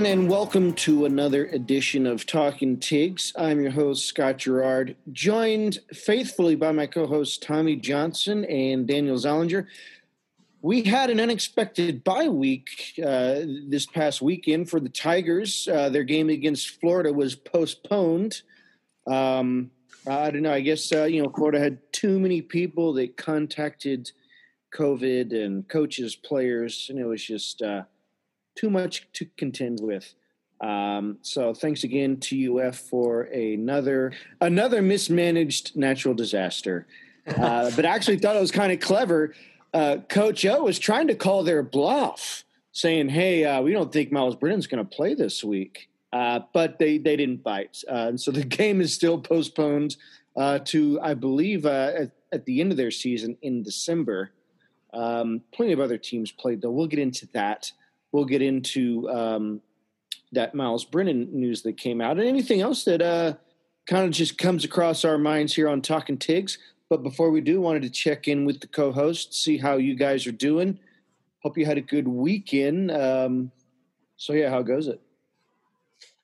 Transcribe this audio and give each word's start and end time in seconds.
everyone, 0.00 0.18
and 0.18 0.30
welcome 0.30 0.72
to 0.72 1.04
another 1.04 1.44
edition 1.48 2.06
of 2.06 2.24
Talking 2.24 2.78
Tigs. 2.78 3.34
I'm 3.36 3.60
your 3.60 3.70
host, 3.70 4.06
Scott 4.06 4.38
Gerard, 4.38 4.96
joined 5.12 5.78
faithfully 5.92 6.54
by 6.54 6.72
my 6.72 6.86
co 6.86 7.06
hosts, 7.06 7.36
Tommy 7.36 7.76
Johnson 7.76 8.46
and 8.46 8.86
Daniel 8.86 9.18
Zollinger. 9.18 9.66
We 10.62 10.84
had 10.84 11.10
an 11.10 11.20
unexpected 11.20 12.02
bye 12.02 12.28
week 12.28 12.94
uh, 12.98 13.40
this 13.68 13.84
past 13.84 14.22
weekend 14.22 14.70
for 14.70 14.80
the 14.80 14.88
Tigers. 14.88 15.68
Uh, 15.68 15.90
their 15.90 16.04
game 16.04 16.30
against 16.30 16.80
Florida 16.80 17.12
was 17.12 17.34
postponed. 17.34 18.40
Um, 19.06 19.70
I 20.06 20.30
don't 20.30 20.42
know. 20.42 20.54
I 20.54 20.60
guess, 20.60 20.90
uh, 20.92 21.04
you 21.04 21.22
know, 21.22 21.28
Florida 21.28 21.60
had 21.60 21.78
too 21.92 22.18
many 22.18 22.40
people 22.40 22.94
that 22.94 23.18
contacted 23.18 24.10
COVID 24.74 25.34
and 25.34 25.68
coaches, 25.68 26.16
players, 26.16 26.86
and 26.88 26.98
it 26.98 27.04
was 27.04 27.22
just 27.22 27.60
uh, 27.60 27.82
too 28.60 28.70
much 28.70 29.06
to 29.14 29.26
contend 29.36 29.80
with. 29.80 30.14
Um, 30.60 31.18
so 31.22 31.54
thanks 31.54 31.84
again 31.84 32.18
to 32.18 32.60
UF 32.60 32.76
for 32.76 33.22
another 33.22 34.12
another 34.40 34.82
mismanaged 34.82 35.74
natural 35.76 36.12
disaster. 36.12 36.86
Uh, 37.26 37.70
but 37.76 37.86
I 37.86 37.88
actually 37.88 38.18
thought 38.18 38.36
it 38.36 38.40
was 38.40 38.50
kind 38.50 38.72
of 38.72 38.80
clever. 38.80 39.34
Uh, 39.72 39.98
Coach 40.08 40.44
O 40.44 40.64
was 40.64 40.78
trying 40.78 41.06
to 41.08 41.14
call 41.14 41.42
their 41.42 41.62
bluff, 41.62 42.44
saying, 42.72 43.08
"Hey, 43.08 43.44
uh, 43.44 43.62
we 43.62 43.72
don't 43.72 43.90
think 43.90 44.12
Myles 44.12 44.36
Brennan's 44.36 44.66
going 44.66 44.84
to 44.84 44.96
play 44.96 45.14
this 45.14 45.42
week," 45.42 45.88
uh, 46.12 46.40
but 46.52 46.78
they 46.78 46.98
they 46.98 47.16
didn't 47.16 47.42
bite, 47.42 47.82
uh, 47.88 48.08
and 48.08 48.20
so 48.20 48.30
the 48.30 48.44
game 48.58 48.82
is 48.82 48.92
still 48.92 49.18
postponed 49.18 49.96
uh, 50.36 50.58
to, 50.66 51.00
I 51.00 51.14
believe, 51.14 51.64
at, 51.64 52.10
at, 52.32 52.44
the 52.44 52.60
end 52.60 52.70
of 52.70 52.76
their 52.76 52.90
season 52.90 53.36
in 53.42 53.62
December. 53.62 54.30
Um, 54.92 55.42
plenty 55.52 55.72
of 55.72 55.80
other 55.80 55.98
teams 55.98 56.30
played, 56.30 56.62
though. 56.62 56.70
We'll 56.70 56.86
get 56.86 56.98
into 57.00 57.26
that 57.32 57.72
we'll 58.12 58.24
get 58.24 58.42
into 58.42 59.08
um, 59.10 59.60
that 60.32 60.54
Myles 60.54 60.84
Brennan 60.84 61.28
news 61.32 61.62
that 61.62 61.76
came 61.76 62.00
out 62.00 62.18
and 62.18 62.28
anything 62.28 62.60
else 62.60 62.84
that 62.84 63.02
uh, 63.02 63.34
kind 63.86 64.06
of 64.06 64.12
just 64.12 64.38
comes 64.38 64.64
across 64.64 65.04
our 65.04 65.18
minds 65.18 65.54
here 65.54 65.68
on 65.68 65.82
Talking 65.82 66.18
Tigs. 66.18 66.58
But 66.88 67.02
before 67.02 67.30
we 67.30 67.40
do, 67.40 67.60
wanted 67.60 67.82
to 67.82 67.90
check 67.90 68.26
in 68.26 68.44
with 68.44 68.60
the 68.60 68.66
co-host, 68.66 69.34
see 69.34 69.58
how 69.58 69.76
you 69.76 69.94
guys 69.94 70.26
are 70.26 70.32
doing. 70.32 70.78
Hope 71.42 71.56
you 71.56 71.64
had 71.64 71.78
a 71.78 71.82
good 71.82 72.08
weekend. 72.08 72.90
Um, 72.90 73.52
so 74.16 74.32
yeah, 74.32 74.50
how 74.50 74.62
goes 74.62 74.88
it? 74.88 75.00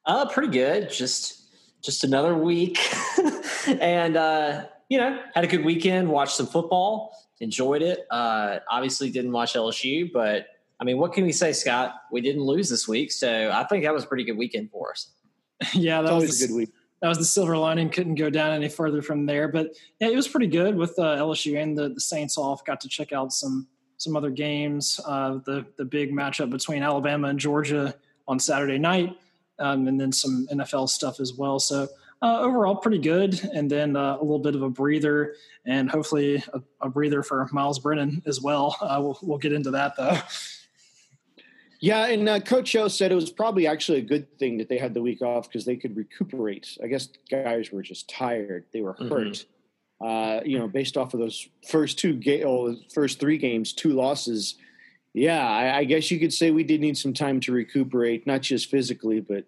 Uh, 0.05 0.29
pretty 0.29 0.53
good. 0.53 0.91
Just 0.91 1.42
just 1.83 2.05
another 2.05 2.37
week, 2.37 2.79
and 3.81 4.17
uh, 4.17 4.67
you 4.89 4.98
know, 4.98 5.20
had 5.34 5.45
a 5.45 5.47
good 5.47 5.64
weekend. 5.64 6.09
Watched 6.09 6.37
some 6.37 6.47
football, 6.47 7.17
enjoyed 7.41 7.83
it. 7.83 8.07
Uh, 8.11 8.59
obviously, 8.70 9.11
didn't 9.11 9.33
watch 9.33 9.55
LSU, 9.55 10.12
but 10.12 10.47
I 10.79 10.85
mean, 10.85 10.99
what 10.99 11.13
can 11.13 11.25
we 11.25 11.33
say, 11.33 11.53
Scott? 11.53 11.95
We 12.11 12.21
didn't 12.21 12.43
lose 12.43 12.69
this 12.69 12.87
week, 12.87 13.11
so 13.13 13.51
I 13.53 13.65
think 13.65 13.85
that 13.85 13.95
was 13.95 14.05
a 14.05 14.07
pretty 14.07 14.25
good 14.25 14.37
weekend 14.37 14.71
for 14.71 14.91
us. 14.91 15.11
yeah, 15.73 16.03
that 16.03 16.13
was 16.13 16.43
a 16.43 16.47
good 16.47 16.55
week. 16.55 16.71
That 17.01 17.09
was 17.09 17.19
the 17.19 17.25
silver 17.25 17.57
lining. 17.57 17.91
Couldn't 17.91 18.15
go 18.15 18.31
down 18.31 18.53
any 18.53 18.69
further 18.69 19.03
from 19.03 19.27
there, 19.27 19.49
but 19.49 19.75
yeah, 20.01 20.09
it 20.09 20.17
was 20.17 20.29
pretty 20.29 20.47
good 20.47 20.77
with 20.77 20.99
uh, 20.99 21.17
LSU 21.17 21.61
and 21.61 21.77
the, 21.77 21.91
the 21.91 22.01
Saints 22.01 22.39
off. 22.39 22.65
Got 22.65 22.81
to 22.83 22.89
check 22.89 23.13
out 23.13 23.33
some 23.33 23.67
some 23.99 24.17
other 24.17 24.31
games. 24.31 25.01
Uh, 25.07 25.39
the 25.45 25.67
the 25.77 25.85
big 25.85 26.13
matchup 26.13 26.51
between 26.51 26.83
Alabama 26.83 27.29
and 27.29 27.39
Georgia 27.39 27.95
on 28.29 28.39
Saturday 28.39 28.79
night, 28.79 29.17
um, 29.59 29.89
and 29.89 30.01
then 30.01 30.13
some 30.13 30.47
NFL 30.51 30.89
stuff 30.89 31.20
as 31.20 31.35
well. 31.35 31.59
So 31.59 31.89
uh, 32.23 32.41
overall 32.41 32.77
pretty 32.77 32.98
good. 32.98 33.41
And 33.53 33.70
then 33.70 33.97
uh, 33.97 34.17
a 34.17 34.23
little 34.23 34.39
bit 34.39 34.55
of 34.55 34.63
a 34.63 34.70
breather, 34.70 35.35
and 35.65 35.91
hopefully 35.91 36.42
a, 36.53 36.61
a 36.81 36.89
breather 36.89 37.23
for 37.23 37.48
Myles 37.53 37.79
Brennan 37.79 38.23
as 38.27 38.41
well. 38.41 38.77
Uh, 38.81 38.98
we'll, 39.01 39.19
we'll 39.23 39.39
get 39.39 39.53
into 39.53 39.70
that 39.73 39.97
though. 39.97 40.19
Yeah, 41.81 42.07
and 42.07 42.29
uh, 42.29 42.41
Coach 42.41 42.75
O 42.77 42.89
said 42.89 43.13
it 43.13 43.17
was 43.17 43.31
probably 43.31 43.67
actually 43.67 43.98
a 43.98 44.03
good 44.03 44.39
thing 44.39 44.59
that 44.59 44.69
they 44.69 44.79
had 44.79 44.95
the 44.95 45.03
week 45.03 45.23
off 45.23 45.48
because 45.48 45.64
they 45.64 45.77
could 45.77 45.97
recuperate. 45.97 46.79
I 46.83 46.87
guess 46.87 47.09
guys 47.31 47.70
were 47.70 47.83
just 47.83 48.09
tired; 48.09 48.64
they 48.73 48.81
were 48.81 48.95
mm-hmm. 48.95 49.09
hurt. 49.09 49.27
Mm-hmm. 49.27 50.07
Uh, 50.07 50.41
you 50.45 50.59
know, 50.59 50.69
based 50.69 50.97
off 50.97 51.15
of 51.15 51.20
those 51.20 51.48
first 51.69 51.98
two 51.98 52.15
ga- 52.15 52.45
oh, 52.45 52.77
first 52.92 53.19
three 53.19 53.39
games, 53.39 53.73
two 53.73 53.92
losses. 53.92 54.57
Yeah, 55.15 55.47
I, 55.47 55.79
I, 55.79 55.85
guess 55.85 56.11
you 56.11 56.20
could 56.20 56.35
say 56.35 56.51
we 56.51 56.65
did 56.65 56.83
need 56.83 56.98
some 56.98 57.15
time 57.15 57.41
to 57.41 57.53
recuperate, 57.53 58.27
not 58.27 58.42
just 58.42 58.70
physically, 58.70 59.20
but 59.20 59.45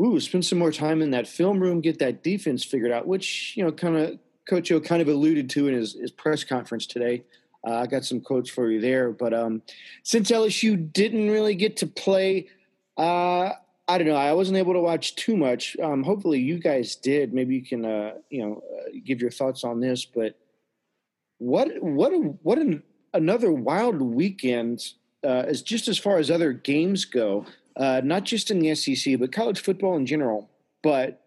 ooh, 0.00 0.20
spend 0.20 0.44
some 0.44 0.60
more 0.60 0.70
time 0.70 1.02
in 1.02 1.10
that 1.10 1.26
film 1.26 1.58
room, 1.58 1.80
get 1.80 1.98
that 1.98 2.22
defense 2.22 2.64
figured 2.64 2.92
out. 2.92 3.08
Which 3.08 3.54
you 3.56 3.64
know, 3.64 3.72
kind 3.72 3.96
of 3.96 4.18
Coach 4.48 4.70
O 4.70 4.80
kind 4.80 5.02
of 5.02 5.08
alluded 5.08 5.50
to 5.50 5.68
in 5.68 5.74
his, 5.74 5.94
his 5.94 6.12
press 6.12 6.44
conference 6.44 6.86
today. 6.86 7.24
Uh, 7.66 7.80
I 7.80 7.86
got 7.86 8.04
some 8.04 8.20
quotes 8.20 8.48
for 8.48 8.70
you 8.70 8.80
there. 8.80 9.10
But 9.10 9.34
um, 9.34 9.62
since 10.04 10.30
LSU 10.30 10.92
didn't 10.92 11.30
really 11.30 11.54
get 11.54 11.78
to 11.78 11.86
play, 11.86 12.48
uh, 12.96 13.52
I 13.88 13.98
don't 13.98 14.06
know. 14.06 14.16
I 14.16 14.32
wasn't 14.32 14.58
able 14.58 14.74
to 14.74 14.80
watch 14.80 15.16
too 15.16 15.36
much. 15.36 15.76
Um, 15.82 16.02
hopefully, 16.02 16.40
you 16.40 16.58
guys 16.58 16.96
did. 16.96 17.34
Maybe 17.34 17.56
you 17.56 17.64
can, 17.64 17.84
uh, 17.84 18.14
you 18.30 18.44
know, 18.44 18.62
uh, 18.72 18.90
give 19.04 19.20
your 19.20 19.30
thoughts 19.30 19.64
on 19.64 19.80
this. 19.80 20.04
But 20.04 20.38
what, 21.38 21.68
what, 21.82 22.12
what 22.42 22.58
an, 22.58 22.82
another 23.12 23.52
wild 23.52 24.00
weekend 24.00 24.82
uh, 25.24 25.44
as 25.46 25.62
just 25.62 25.88
as 25.88 25.98
far 25.98 26.18
as 26.18 26.30
other 26.30 26.52
games 26.52 27.04
go. 27.04 27.46
Uh, 27.76 28.00
not 28.02 28.24
just 28.24 28.50
in 28.50 28.58
the 28.58 28.74
SEC, 28.74 29.18
but 29.18 29.32
college 29.32 29.60
football 29.60 29.96
in 29.96 30.06
general. 30.06 30.48
But 30.82 31.22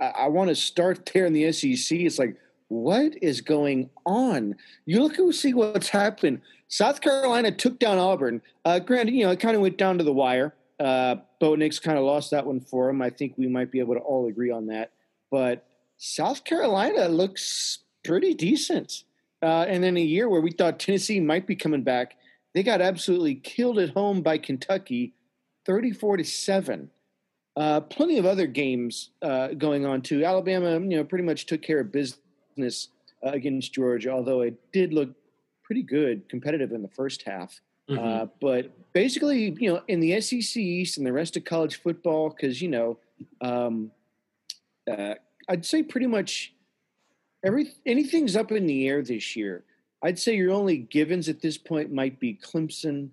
I, 0.00 0.06
I 0.06 0.28
want 0.28 0.48
to 0.48 0.54
start 0.54 1.08
there 1.12 1.26
in 1.26 1.32
the 1.32 1.52
SEC. 1.52 1.98
It's 1.98 2.18
like 2.18 2.36
what 2.72 3.22
is 3.22 3.42
going 3.42 3.90
on? 4.06 4.56
You 4.86 5.02
look 5.02 5.18
and 5.18 5.34
see 5.34 5.52
what's 5.52 5.90
happened. 5.90 6.40
South 6.68 7.02
Carolina 7.02 7.52
took 7.52 7.78
down 7.78 7.98
Auburn. 7.98 8.40
Uh, 8.64 8.78
granted, 8.78 9.14
you 9.14 9.24
know, 9.24 9.30
it 9.30 9.40
kind 9.40 9.54
of 9.54 9.60
went 9.60 9.76
down 9.76 9.98
to 9.98 10.04
the 10.04 10.12
wire. 10.12 10.54
Uh, 10.80 11.16
Bo 11.38 11.54
Nix 11.54 11.78
kind 11.78 11.98
of 11.98 12.04
lost 12.04 12.30
that 12.30 12.46
one 12.46 12.60
for 12.60 12.88
him. 12.88 13.02
I 13.02 13.10
think 13.10 13.34
we 13.36 13.46
might 13.46 13.70
be 13.70 13.78
able 13.78 13.94
to 13.94 14.00
all 14.00 14.26
agree 14.26 14.50
on 14.50 14.66
that. 14.68 14.90
But 15.30 15.66
South 15.98 16.44
Carolina 16.44 17.08
looks 17.08 17.80
pretty 18.04 18.32
decent. 18.32 19.04
Uh, 19.42 19.66
and 19.68 19.84
then 19.84 19.98
a 19.98 20.00
year 20.00 20.28
where 20.28 20.40
we 20.40 20.50
thought 20.50 20.80
Tennessee 20.80 21.20
might 21.20 21.46
be 21.46 21.54
coming 21.54 21.82
back, 21.82 22.16
they 22.54 22.62
got 22.62 22.80
absolutely 22.80 23.34
killed 23.34 23.78
at 23.78 23.90
home 23.90 24.22
by 24.22 24.38
Kentucky, 24.38 25.12
thirty-four 25.66 26.16
to 26.16 26.24
seven. 26.24 26.90
Uh, 27.54 27.80
plenty 27.80 28.18
of 28.18 28.24
other 28.24 28.46
games 28.46 29.10
uh, 29.20 29.48
going 29.48 29.84
on 29.84 30.00
too. 30.00 30.24
Alabama, 30.24 30.72
you 30.80 30.96
know, 30.96 31.04
pretty 31.04 31.24
much 31.24 31.44
took 31.44 31.60
care 31.60 31.80
of 31.80 31.92
business 31.92 32.18
uh, 32.58 33.30
against 33.30 33.72
Georgia, 33.72 34.10
although 34.10 34.40
it 34.42 34.54
did 34.72 34.92
look 34.92 35.10
pretty 35.62 35.82
good, 35.82 36.28
competitive 36.28 36.72
in 36.72 36.82
the 36.82 36.88
first 36.88 37.22
half. 37.22 37.60
Mm-hmm. 37.88 38.04
Uh, 38.04 38.26
but 38.40 38.70
basically, 38.92 39.54
you 39.58 39.72
know, 39.72 39.82
in 39.88 40.00
the 40.00 40.20
SEC 40.20 40.56
East 40.56 40.98
and 40.98 41.06
the 41.06 41.12
rest 41.12 41.36
of 41.36 41.44
college 41.44 41.80
football, 41.82 42.30
because 42.30 42.60
you 42.62 42.68
know, 42.68 42.98
um, 43.40 43.90
uh, 44.90 45.14
I'd 45.48 45.64
say 45.64 45.82
pretty 45.82 46.06
much 46.06 46.52
every 47.44 47.72
anything's 47.86 48.36
up 48.36 48.52
in 48.52 48.66
the 48.66 48.88
air 48.88 49.02
this 49.02 49.36
year. 49.36 49.64
I'd 50.02 50.18
say 50.18 50.34
your 50.36 50.52
only 50.52 50.78
givens 50.78 51.28
at 51.28 51.40
this 51.40 51.56
point 51.56 51.92
might 51.92 52.18
be 52.18 52.38
Clemson 52.42 53.10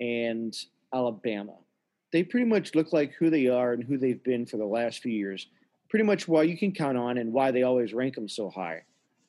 and 0.00 0.56
Alabama. 0.92 1.54
They 2.12 2.22
pretty 2.22 2.46
much 2.46 2.74
look 2.74 2.92
like 2.92 3.12
who 3.14 3.30
they 3.30 3.48
are 3.48 3.72
and 3.72 3.82
who 3.82 3.98
they've 3.98 4.22
been 4.22 4.46
for 4.46 4.56
the 4.56 4.64
last 4.64 5.00
few 5.00 5.12
years 5.12 5.46
pretty 5.88 6.04
much 6.04 6.28
why 6.28 6.42
you 6.42 6.56
can 6.56 6.72
count 6.72 6.98
on 6.98 7.18
and 7.18 7.32
why 7.32 7.50
they 7.50 7.62
always 7.62 7.92
rank 7.94 8.14
them 8.14 8.28
so 8.28 8.50
high. 8.50 8.82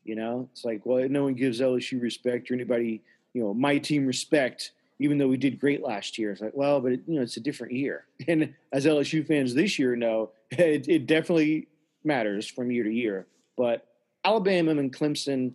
You 0.03 0.16
know, 0.16 0.50
it's 0.52 0.66
like, 0.66 0.86
well, 0.86 1.08
no 1.09 1.24
one 1.24 1.36
gives 1.36 1.62
LSU 1.62 2.02
respect 2.02 2.50
or 2.50 2.53
anybody, 2.53 3.02
you 3.34 3.44
know, 3.44 3.53
my 3.53 3.78
team 3.78 4.06
respect, 4.06 4.72
even 4.97 5.17
though 5.17 5.28
we 5.28 5.38
did 5.38 5.59
great 5.59 5.84
last 5.84 6.17
year. 6.17 6.32
It's 6.32 6.41
like, 6.41 6.56
well, 6.56 6.82
but 6.82 6.94
it, 6.94 7.02
you 7.06 7.16
know, 7.16 7.22
it's 7.22 7.38
a 7.38 7.41
different 7.41 7.73
year. 7.73 8.06
And 8.28 8.53
as 8.72 8.85
LSU 8.85 9.26
fans 9.26 9.53
this 9.53 9.78
year 9.78 9.96
know, 9.96 10.32
it, 10.52 10.88
it 10.88 11.06
definitely 11.06 11.67
matters 12.03 12.47
from 12.47 12.72
year 12.72 12.84
to 12.84 12.91
year. 12.91 13.28
But 13.58 13.85
Alabama 14.23 14.72
and 14.72 14.94
Clemson, 14.94 15.53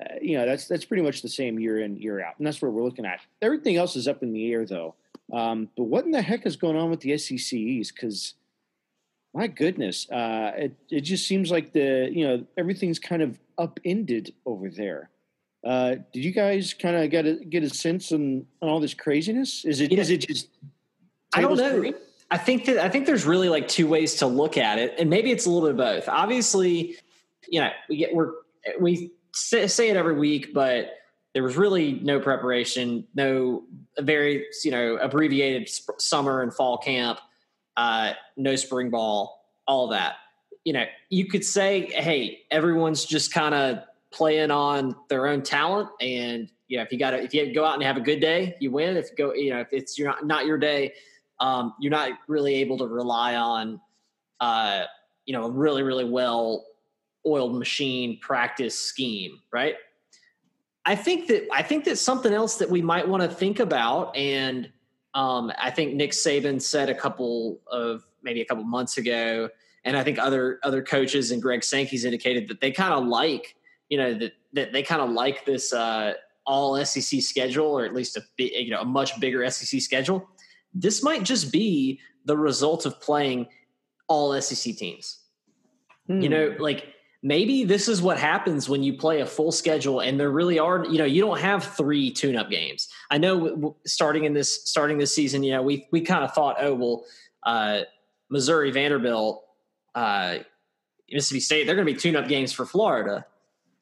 uh, 0.00 0.14
you 0.20 0.36
know, 0.36 0.46
that's 0.46 0.68
that's 0.68 0.84
pretty 0.84 1.02
much 1.02 1.22
the 1.22 1.28
same 1.28 1.58
year 1.58 1.80
in 1.80 1.96
year 1.96 2.20
out, 2.20 2.34
and 2.38 2.46
that's 2.46 2.62
what 2.62 2.72
we're 2.72 2.84
looking 2.84 3.04
at. 3.06 3.20
Everything 3.42 3.76
else 3.76 3.96
is 3.96 4.06
up 4.06 4.22
in 4.22 4.32
the 4.32 4.52
air, 4.52 4.64
though. 4.64 4.94
Um, 5.32 5.68
but 5.76 5.84
what 5.84 6.04
in 6.04 6.10
the 6.10 6.22
heck 6.22 6.46
is 6.46 6.56
going 6.56 6.76
on 6.76 6.90
with 6.90 7.00
the 7.00 7.16
SEC 7.18 7.52
East? 7.54 7.94
Because 7.94 8.34
my 9.34 9.46
goodness, 9.46 10.10
uh, 10.10 10.52
it 10.56 10.76
it 10.90 11.00
just 11.02 11.26
seems 11.26 11.50
like 11.50 11.72
the 11.72 12.10
you 12.12 12.26
know 12.26 12.46
everything's 12.56 12.98
kind 12.98 13.22
of 13.22 13.38
upended 13.58 14.34
over 14.46 14.70
there. 14.70 15.10
Uh, 15.64 15.96
did 16.12 16.24
you 16.24 16.32
guys 16.32 16.72
kind 16.74 16.96
of 16.96 17.10
get 17.10 17.26
a 17.26 17.34
get 17.34 17.62
a 17.62 17.70
sense 17.70 18.12
on, 18.12 18.46
on 18.62 18.68
all 18.68 18.80
this 18.80 18.94
craziness? 18.94 19.64
Is 19.64 19.80
it 19.80 19.92
is 19.92 20.10
it 20.10 20.26
just? 20.26 20.48
I 21.34 21.42
don't 21.42 21.56
know. 21.56 21.92
I 22.30 22.38
think 22.38 22.66
that 22.66 22.78
I 22.78 22.88
think 22.88 23.06
there's 23.06 23.24
really 23.24 23.48
like 23.48 23.68
two 23.68 23.86
ways 23.86 24.16
to 24.16 24.26
look 24.26 24.56
at 24.56 24.78
it, 24.78 24.94
and 24.98 25.10
maybe 25.10 25.30
it's 25.30 25.46
a 25.46 25.50
little 25.50 25.68
bit 25.68 25.72
of 25.72 26.04
both. 26.04 26.08
Obviously, 26.08 26.96
you 27.48 27.60
know, 27.60 27.70
we 27.88 27.96
get 27.96 28.14
we're 28.14 28.32
we 28.80 29.12
say, 29.34 29.66
say 29.66 29.88
it 29.88 29.96
every 29.96 30.14
week, 30.14 30.54
but 30.54 30.94
there 31.34 31.42
was 31.42 31.56
really 31.56 31.92
no 31.92 32.20
preparation, 32.20 33.06
no 33.14 33.64
very 33.98 34.46
you 34.64 34.70
know 34.70 34.96
abbreviated 34.96 35.68
summer 35.98 36.42
and 36.42 36.54
fall 36.54 36.78
camp 36.78 37.18
uh, 37.78 38.12
no 38.36 38.56
spring 38.56 38.90
ball, 38.90 39.46
all 39.66 39.88
that. 39.88 40.16
You 40.64 40.72
know, 40.72 40.84
you 41.08 41.26
could 41.26 41.44
say, 41.44 41.86
hey, 41.92 42.40
everyone's 42.50 43.04
just 43.04 43.32
kind 43.32 43.54
of 43.54 43.84
playing 44.10 44.50
on 44.50 44.96
their 45.08 45.28
own 45.28 45.42
talent, 45.42 45.88
and 46.00 46.50
you 46.66 46.76
know, 46.76 46.82
if 46.82 46.92
you 46.92 46.98
got 46.98 47.14
if 47.14 47.32
you 47.32 47.54
go 47.54 47.64
out 47.64 47.74
and 47.74 47.82
have 47.84 47.96
a 47.96 48.00
good 48.00 48.20
day, 48.20 48.56
you 48.60 48.72
win. 48.72 48.96
If 48.96 49.10
you 49.10 49.16
go, 49.16 49.32
you 49.32 49.50
know, 49.50 49.60
if 49.60 49.68
it's 49.72 49.96
your 49.96 50.08
not, 50.08 50.26
not 50.26 50.44
your 50.44 50.58
day, 50.58 50.92
um, 51.38 51.72
you're 51.80 51.92
not 51.92 52.10
really 52.26 52.56
able 52.56 52.76
to 52.78 52.86
rely 52.86 53.36
on, 53.36 53.80
uh, 54.40 54.82
you 55.24 55.32
know, 55.32 55.44
a 55.44 55.50
really 55.50 55.84
really 55.84 56.04
well 56.04 56.66
oiled 57.24 57.56
machine 57.56 58.18
practice 58.20 58.78
scheme, 58.78 59.38
right? 59.52 59.76
I 60.84 60.96
think 60.96 61.28
that 61.28 61.46
I 61.52 61.62
think 61.62 61.84
that 61.84 61.96
something 61.96 62.32
else 62.32 62.56
that 62.56 62.68
we 62.68 62.82
might 62.82 63.06
want 63.06 63.22
to 63.22 63.28
think 63.28 63.60
about, 63.60 64.16
and 64.16 64.68
um, 65.18 65.50
I 65.58 65.72
think 65.72 65.94
Nick 65.94 66.12
Saban 66.12 66.62
said 66.62 66.88
a 66.88 66.94
couple 66.94 67.58
of 67.66 68.06
maybe 68.22 68.40
a 68.40 68.44
couple 68.44 68.62
months 68.62 68.98
ago, 68.98 69.48
and 69.84 69.96
I 69.96 70.04
think 70.04 70.16
other 70.16 70.60
other 70.62 70.80
coaches 70.80 71.32
and 71.32 71.42
Greg 71.42 71.64
Sankey's 71.64 72.04
indicated 72.04 72.46
that 72.46 72.60
they 72.60 72.70
kind 72.70 72.94
of 72.94 73.04
like 73.04 73.56
you 73.88 73.98
know 73.98 74.14
that 74.14 74.34
that 74.52 74.72
they 74.72 74.84
kind 74.84 75.02
of 75.02 75.10
like 75.10 75.44
this 75.44 75.72
uh, 75.72 76.12
all 76.46 76.84
SEC 76.84 77.20
schedule, 77.20 77.66
or 77.66 77.84
at 77.84 77.94
least 77.94 78.16
a 78.16 78.22
you 78.38 78.70
know 78.70 78.82
a 78.82 78.84
much 78.84 79.18
bigger 79.18 79.48
SEC 79.50 79.80
schedule. 79.80 80.28
This 80.72 81.02
might 81.02 81.24
just 81.24 81.50
be 81.50 81.98
the 82.24 82.36
result 82.36 82.86
of 82.86 83.00
playing 83.00 83.48
all 84.06 84.40
SEC 84.40 84.76
teams. 84.76 85.18
Hmm. 86.06 86.20
You 86.20 86.28
know, 86.28 86.56
like 86.60 86.94
maybe 87.22 87.64
this 87.64 87.88
is 87.88 88.00
what 88.00 88.18
happens 88.18 88.68
when 88.68 88.82
you 88.82 88.92
play 88.92 89.20
a 89.20 89.26
full 89.26 89.50
schedule 89.50 90.00
and 90.00 90.18
there 90.18 90.30
really 90.30 90.58
are 90.58 90.84
you 90.86 90.98
know 90.98 91.04
you 91.04 91.20
don't 91.20 91.40
have 91.40 91.64
three 91.64 92.10
tune-up 92.10 92.50
games. 92.50 92.88
I 93.10 93.18
know 93.18 93.76
starting 93.84 94.24
in 94.24 94.34
this 94.34 94.64
starting 94.68 94.98
this 94.98 95.14
season 95.14 95.42
you 95.42 95.52
know 95.52 95.62
we 95.62 95.86
we 95.90 96.00
kind 96.00 96.24
of 96.24 96.32
thought 96.32 96.56
oh 96.60 96.74
well 96.74 97.04
uh, 97.44 97.82
missouri 98.28 98.70
vanderbilt 98.70 99.44
uh, 99.94 100.38
mississippi 101.10 101.40
state 101.40 101.66
they're 101.66 101.74
going 101.74 101.86
to 101.86 101.92
be 101.92 101.98
tune-up 101.98 102.28
games 102.28 102.52
for 102.52 102.64
florida. 102.64 103.26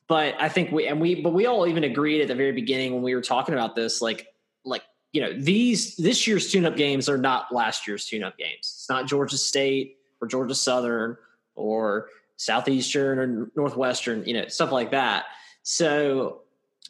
But 0.08 0.34
i 0.40 0.48
think 0.48 0.72
we 0.72 0.86
and 0.86 1.00
we 1.00 1.20
but 1.20 1.32
we 1.32 1.46
all 1.46 1.66
even 1.66 1.84
agreed 1.84 2.22
at 2.22 2.28
the 2.28 2.34
very 2.34 2.52
beginning 2.52 2.94
when 2.94 3.02
we 3.02 3.14
were 3.14 3.22
talking 3.22 3.54
about 3.54 3.74
this 3.74 4.00
like 4.00 4.28
like 4.64 4.82
you 5.12 5.20
know 5.20 5.32
these 5.38 5.96
this 5.96 6.26
year's 6.26 6.50
tune-up 6.50 6.76
games 6.76 7.08
are 7.08 7.18
not 7.18 7.52
last 7.52 7.86
year's 7.86 8.06
tune-up 8.06 8.38
games. 8.38 8.60
It's 8.60 8.88
not 8.88 9.06
georgia 9.06 9.36
state 9.36 9.96
or 10.22 10.28
georgia 10.28 10.54
southern 10.54 11.18
or 11.54 12.08
southeastern 12.36 13.18
or 13.18 13.50
northwestern, 13.56 14.24
you 14.24 14.34
know, 14.34 14.46
stuff 14.48 14.72
like 14.72 14.90
that. 14.90 15.24
So 15.62 16.42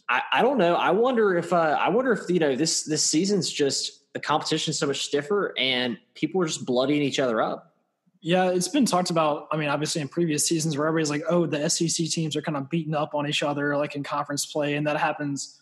I, 0.09 0.23
I 0.33 0.43
don't 0.43 0.59
know. 0.59 0.75
I 0.75 0.91
wonder 0.91 1.37
if 1.37 1.53
uh, 1.53 1.77
I 1.81 1.89
wonder 1.89 2.13
if 2.13 2.29
you 2.29 2.39
know 2.39 2.55
this 2.55 2.85
this 2.85 3.03
season's 3.03 3.51
just 3.51 4.13
the 4.13 4.21
competition's 4.21 4.79
so 4.79 4.87
much 4.87 5.05
stiffer 5.05 5.55
and 5.59 5.99
people 6.15 6.41
are 6.43 6.47
just 6.47 6.65
bloodying 6.65 7.03
each 7.03 7.19
other 7.19 7.43
up. 7.43 7.75
Yeah, 8.21 8.51
it's 8.51 8.69
been 8.69 8.87
talked 8.87 9.11
about. 9.11 9.47
I 9.53 9.57
mean, 9.57 9.69
obviously 9.69 10.01
in 10.01 10.09
previous 10.09 10.47
seasons 10.47 10.77
where 10.77 10.87
everybody's 10.87 11.11
like, 11.11 11.23
"Oh, 11.29 11.47
the 11.47 11.69
SEC 11.69 12.07
teams 12.07 12.35
are 12.35 12.43
kind 12.43 12.57
of 12.57 12.69
beating 12.69 12.95
up 12.95 13.15
on 13.15 13.29
each 13.29 13.43
other, 13.43 13.77
like 13.77 13.95
in 13.95 14.03
conference 14.03 14.47
play," 14.47 14.75
and 14.75 14.87
that 14.87 14.97
happens 14.97 15.61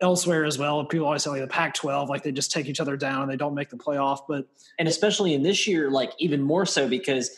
elsewhere 0.00 0.44
as 0.44 0.58
well. 0.58 0.84
People 0.84 1.06
always 1.06 1.22
say 1.22 1.30
like 1.30 1.40
the 1.40 1.46
Pac-12, 1.46 2.08
like 2.08 2.22
they 2.22 2.32
just 2.32 2.50
take 2.50 2.66
each 2.66 2.80
other 2.80 2.96
down 2.96 3.22
and 3.22 3.30
they 3.30 3.36
don't 3.36 3.54
make 3.54 3.70
the 3.70 3.76
playoff. 3.76 4.20
But 4.28 4.46
and 4.78 4.88
especially 4.88 5.32
in 5.32 5.42
this 5.42 5.66
year, 5.66 5.90
like 5.90 6.12
even 6.18 6.42
more 6.42 6.66
so 6.66 6.88
because 6.88 7.30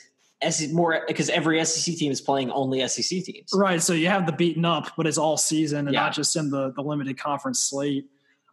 More 0.73 1.03
because 1.07 1.31
every 1.31 1.65
SEC 1.65 1.95
team 1.97 2.13
is 2.13 2.21
playing 2.21 2.51
only 2.51 2.87
SEC 2.87 3.25
teams. 3.25 3.51
Right. 3.55 3.81
So 3.81 3.93
you 3.93 4.09
have 4.09 4.27
the 4.27 4.33
beaten 4.33 4.65
up, 4.65 4.91
but 4.97 5.07
it's 5.07 5.19
all 5.19 5.37
season 5.37 5.87
and 5.87 5.95
yeah. 5.95 6.01
not 6.01 6.15
just 6.15 6.37
in 6.37 6.51
the, 6.51 6.73
the 6.73 6.83
limited 6.83 7.19
conference 7.19 7.61
slate. 7.61 8.07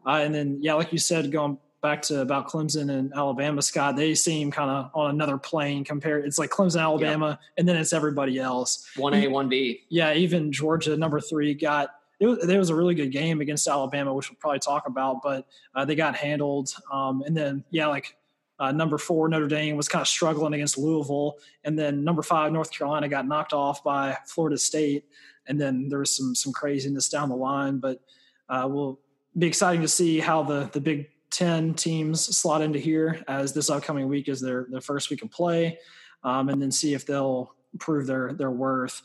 Uh, 0.05 0.21
and 0.23 0.33
then, 0.33 0.57
yeah, 0.61 0.73
like 0.73 0.91
you 0.91 0.97
said, 0.97 1.31
going 1.31 1.57
back 1.81 2.01
to 2.03 2.21
about 2.21 2.47
Clemson 2.47 2.89
and 2.91 3.11
Alabama, 3.13 3.61
Scott, 3.61 3.95
they 3.95 4.15
seem 4.15 4.51
kind 4.51 4.69
of 4.69 4.89
on 4.93 5.09
another 5.09 5.37
plane 5.37 5.83
compared. 5.83 6.25
It's 6.25 6.39
like 6.39 6.49
Clemson, 6.49 6.81
Alabama, 6.81 7.37
and 7.57 7.67
then 7.67 7.75
it's 7.75 7.93
everybody 7.93 8.39
else. 8.39 8.87
1A, 8.95 9.27
1B. 9.27 9.81
Yeah. 9.89 10.13
Even 10.13 10.51
Georgia, 10.51 10.95
number 10.95 11.19
three, 11.19 11.53
got 11.53 11.89
it 12.21 12.27
was, 12.27 12.47
it 12.47 12.57
was 12.57 12.69
a 12.69 12.75
really 12.75 12.93
good 12.93 13.11
game 13.11 13.41
against 13.41 13.67
Alabama, 13.67 14.13
which 14.13 14.29
we'll 14.29 14.37
probably 14.39 14.59
talk 14.59 14.87
about, 14.87 15.23
but 15.23 15.47
uh, 15.73 15.83
they 15.83 15.95
got 15.95 16.15
handled. 16.15 16.71
Um, 16.91 17.23
and 17.25 17.35
then, 17.35 17.63
yeah, 17.71 17.87
like 17.87 18.15
uh, 18.61 18.71
number 18.71 18.99
four, 18.99 19.27
Notre 19.27 19.47
Dame 19.47 19.75
was 19.75 19.87
kind 19.87 20.03
of 20.03 20.07
struggling 20.07 20.53
against 20.53 20.77
Louisville, 20.77 21.39
and 21.63 21.77
then 21.77 22.03
number 22.03 22.21
five, 22.21 22.51
North 22.51 22.71
Carolina, 22.71 23.09
got 23.09 23.27
knocked 23.27 23.53
off 23.53 23.83
by 23.83 24.15
Florida 24.27 24.55
State, 24.55 25.05
and 25.47 25.59
then 25.59 25.89
there 25.89 25.97
was 25.97 26.15
some 26.15 26.35
some 26.35 26.53
craziness 26.53 27.09
down 27.09 27.29
the 27.29 27.35
line. 27.35 27.79
But 27.79 28.01
uh, 28.49 28.67
we'll 28.69 28.99
be 29.35 29.47
exciting 29.47 29.81
to 29.81 29.87
see 29.87 30.19
how 30.19 30.43
the 30.43 30.69
the 30.73 30.79
Big 30.79 31.09
Ten 31.31 31.73
teams 31.73 32.37
slot 32.37 32.61
into 32.61 32.77
here 32.77 33.23
as 33.27 33.51
this 33.51 33.71
upcoming 33.71 34.07
week 34.07 34.29
is 34.29 34.39
their 34.39 34.67
their 34.69 34.79
first 34.79 35.09
week 35.09 35.23
of 35.23 35.31
play, 35.31 35.79
um, 36.23 36.47
and 36.49 36.61
then 36.61 36.71
see 36.71 36.93
if 36.93 37.03
they'll 37.03 37.55
prove 37.79 38.05
their 38.05 38.33
their 38.33 38.51
worth 38.51 39.01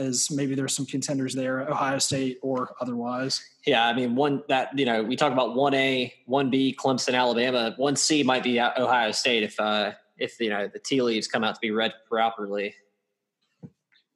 as 0.00 0.30
maybe 0.30 0.54
there's 0.54 0.74
some 0.74 0.86
contenders 0.86 1.34
there, 1.34 1.60
Ohio 1.68 1.98
State 1.98 2.38
or 2.42 2.74
otherwise. 2.80 3.44
Yeah, 3.66 3.86
I 3.86 3.92
mean, 3.92 4.16
one 4.16 4.42
that 4.48 4.76
you 4.76 4.86
know 4.86 5.02
we 5.02 5.14
talk 5.14 5.32
about 5.32 5.54
one 5.54 5.74
A, 5.74 6.12
one 6.26 6.50
B, 6.50 6.74
Clemson, 6.76 7.14
Alabama. 7.14 7.74
One 7.76 7.94
C 7.94 8.22
might 8.22 8.42
be 8.42 8.60
Ohio 8.60 9.12
State 9.12 9.42
if 9.42 9.60
uh, 9.60 9.92
if 10.18 10.40
you 10.40 10.48
know 10.48 10.66
the 10.66 10.78
tea 10.78 11.02
leaves 11.02 11.28
come 11.28 11.44
out 11.44 11.54
to 11.54 11.60
be 11.60 11.70
read 11.70 11.92
properly. 12.08 12.74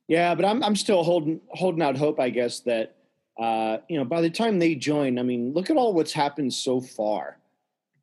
Yeah, 0.09 0.35
but 0.35 0.45
I'm 0.45 0.63
I'm 0.63 0.77
still 0.77 1.05
holding 1.05 1.41
holding 1.51 1.83
out 1.83 1.97
hope. 1.97 2.19
I 2.19 2.31
guess 2.31 2.61
that 2.61 2.97
uh, 3.39 3.79
you 3.89 3.99
know 3.99 4.05
by 4.05 4.23
the 4.23 4.31
time 4.31 4.59
they 4.59 4.75
join, 4.75 5.19
I 5.19 5.23
mean, 5.23 5.53
look 5.53 5.71
at 5.71 5.77
all 5.77 5.93
what's 5.93 6.13
happened 6.13 6.55
so 6.55 6.81
far, 6.81 7.39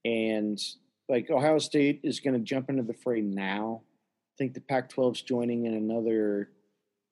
and 0.05 0.61
like 1.09 1.29
Ohio 1.31 1.57
State 1.57 2.01
is 2.03 2.19
going 2.19 2.35
to 2.35 2.39
jump 2.39 2.69
into 2.69 2.83
the 2.83 2.93
fray 2.93 3.21
now. 3.21 3.81
I 3.83 4.35
think 4.37 4.53
the 4.53 4.61
Pac-12 4.61 5.15
is 5.15 5.21
joining 5.21 5.65
in 5.65 5.73
another 5.73 6.49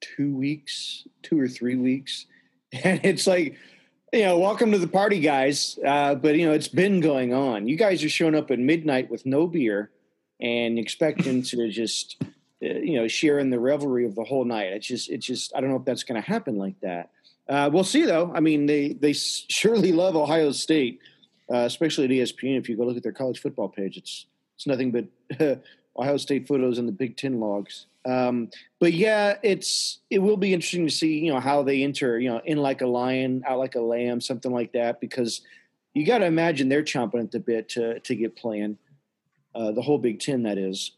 two 0.01 0.35
weeks, 0.35 1.07
two 1.23 1.39
or 1.39 1.47
three 1.47 1.75
weeks, 1.75 2.25
and 2.71 3.01
it's 3.03 3.27
like, 3.27 3.57
you 4.13 4.23
know, 4.23 4.39
welcome 4.39 4.71
to 4.71 4.77
the 4.77 4.87
party, 4.87 5.19
guys. 5.19 5.77
Uh, 5.85 6.15
but 6.15 6.35
you 6.35 6.45
know, 6.45 6.53
it's 6.53 6.67
been 6.67 6.99
going 6.99 7.33
on. 7.33 7.67
You 7.67 7.75
guys 7.75 8.03
are 8.03 8.09
showing 8.09 8.35
up 8.35 8.51
at 8.51 8.59
midnight 8.59 9.09
with 9.09 9.25
no 9.25 9.47
beer 9.47 9.91
and 10.39 10.79
expecting 10.79 11.41
to 11.43 11.69
just, 11.69 12.17
uh, 12.21 12.27
you 12.67 12.95
know, 12.95 13.07
share 13.07 13.39
in 13.39 13.49
the 13.49 13.59
revelry 13.59 14.05
of 14.05 14.15
the 14.15 14.23
whole 14.23 14.45
night. 14.45 14.67
It's 14.67 14.87
just, 14.87 15.09
it's 15.09 15.25
just, 15.25 15.55
I 15.55 15.61
don't 15.61 15.69
know 15.69 15.77
if 15.77 15.85
that's 15.85 16.03
going 16.03 16.21
to 16.21 16.27
happen 16.27 16.57
like 16.57 16.79
that. 16.81 17.11
Uh, 17.47 17.69
we'll 17.71 17.83
see, 17.83 18.05
though. 18.05 18.31
I 18.33 18.41
mean, 18.41 18.67
they 18.67 18.93
they 18.93 19.13
surely 19.13 19.91
love 19.91 20.15
Ohio 20.15 20.51
State, 20.51 20.99
uh, 21.51 21.59
especially 21.59 22.05
at 22.05 22.11
ESPN. 22.11 22.59
If 22.59 22.69
you 22.69 22.77
go 22.77 22.83
look 22.83 22.95
at 22.95 23.01
their 23.01 23.11
college 23.11 23.39
football 23.39 23.69
page, 23.69 23.97
it's 23.97 24.27
it's 24.55 24.67
nothing 24.67 24.91
but 24.91 25.05
Ohio 25.99 26.17
State 26.17 26.47
photos 26.47 26.79
in 26.79 26.85
the 26.85 26.91
Big 26.91 27.17
Ten 27.17 27.39
logs. 27.39 27.87
Um, 28.05 28.49
but 28.79 28.93
yeah, 28.93 29.35
it's 29.43 29.99
it 30.09 30.19
will 30.19 30.37
be 30.37 30.53
interesting 30.53 30.87
to 30.87 30.93
see 30.93 31.19
you 31.19 31.33
know 31.33 31.39
how 31.39 31.63
they 31.63 31.83
enter 31.83 32.19
you 32.19 32.29
know 32.29 32.41
in 32.45 32.57
like 32.57 32.81
a 32.81 32.87
lion, 32.87 33.43
out 33.45 33.59
like 33.59 33.75
a 33.75 33.81
lamb, 33.81 34.21
something 34.21 34.51
like 34.51 34.71
that, 34.73 35.01
because 35.01 35.41
you 35.93 36.05
got 36.05 36.19
to 36.19 36.25
imagine 36.25 36.69
they're 36.69 36.83
chomping 36.83 37.21
at 37.21 37.31
the 37.31 37.39
bit 37.39 37.69
to 37.69 37.99
to 37.99 38.15
get 38.15 38.35
playing. 38.35 38.77
Uh, 39.53 39.71
the 39.71 39.81
whole 39.81 39.97
Big 39.97 40.19
Ten, 40.19 40.43
that 40.43 40.57
is. 40.57 40.91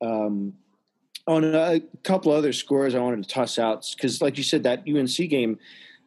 Um, 0.00 0.54
on 1.26 1.44
a 1.44 1.80
couple 2.04 2.32
other 2.32 2.52
scores, 2.52 2.94
I 2.94 3.00
wanted 3.00 3.24
to 3.24 3.28
toss 3.28 3.58
out 3.58 3.86
because, 3.96 4.22
like 4.22 4.38
you 4.38 4.44
said, 4.44 4.62
that 4.62 4.84
UNC 4.88 5.28
game, 5.28 5.58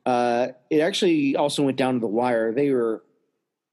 uh, 0.05 0.47
it 0.69 0.79
actually 0.79 1.35
also 1.35 1.63
went 1.63 1.77
down 1.77 1.95
to 1.95 1.99
the 1.99 2.07
wire. 2.07 2.53
They 2.53 2.71
were 2.71 3.03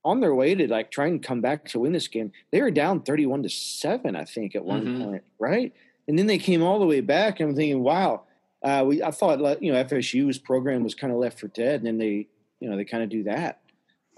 on 0.07 0.21
their 0.21 0.35
way 0.35 0.55
to 0.55 0.69
like 0.69 0.91
try 0.91 1.07
and 1.07 1.23
come 1.23 1.43
back 1.43 1.67
to 1.67 1.81
win 1.81 1.93
this 1.93 2.09
game. 2.09 2.33
They 2.53 2.63
were 2.63 2.71
down 2.71 3.03
thirty-one 3.03 3.43
to 3.43 3.49
seven, 3.51 4.17
I 4.17 4.25
think, 4.25 4.55
at 4.55 4.65
one 4.65 4.85
mm-hmm. 4.85 5.05
point, 5.05 5.25
right? 5.39 5.73
and 6.09 6.19
then 6.19 6.27
they 6.27 6.39
came 6.39 6.63
all 6.63 6.79
the 6.79 6.87
way 6.87 7.01
back. 7.01 7.41
And 7.41 7.51
I'm 7.51 7.57
thinking, 7.57 7.83
wow, 7.83 8.23
uh, 8.63 8.85
we 8.87 9.03
I 9.03 9.11
thought 9.11 9.63
you 9.63 9.73
know 9.73 9.85
FSU's 9.85 10.39
program 10.39 10.83
was 10.83 10.95
kind 10.95 11.13
of 11.13 11.19
left 11.19 11.39
for 11.39 11.49
dead, 11.49 11.81
and 11.81 11.87
then 11.87 11.99
they 11.99 12.29
you 12.61 12.71
know 12.71 12.77
they 12.77 12.85
kind 12.85 13.03
of 13.03 13.09
do 13.09 13.25
that. 13.25 13.61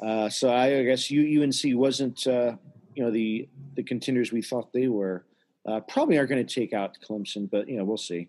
Uh, 0.02 0.28
so 0.28 0.50
I, 0.50 0.78
I 0.78 0.83
guess 0.85 1.11
UNC 1.11 1.76
wasn't 1.76 2.26
uh, 2.26 2.54
you 2.95 3.04
know 3.04 3.11
the 3.11 3.49
the 3.75 3.83
contenders 3.83 4.33
we 4.33 4.42
thought 4.42 4.73
they 4.73 4.88
were. 4.88 5.25
Uh, 5.66 5.80
probably 5.80 6.16
aren't 6.16 6.30
going 6.30 6.45
to 6.45 6.54
take 6.54 6.73
out 6.73 6.97
Clemson, 7.07 7.50
but 7.50 7.68
you 7.68 7.76
know 7.76 7.85
we'll 7.85 7.97
see. 7.97 8.28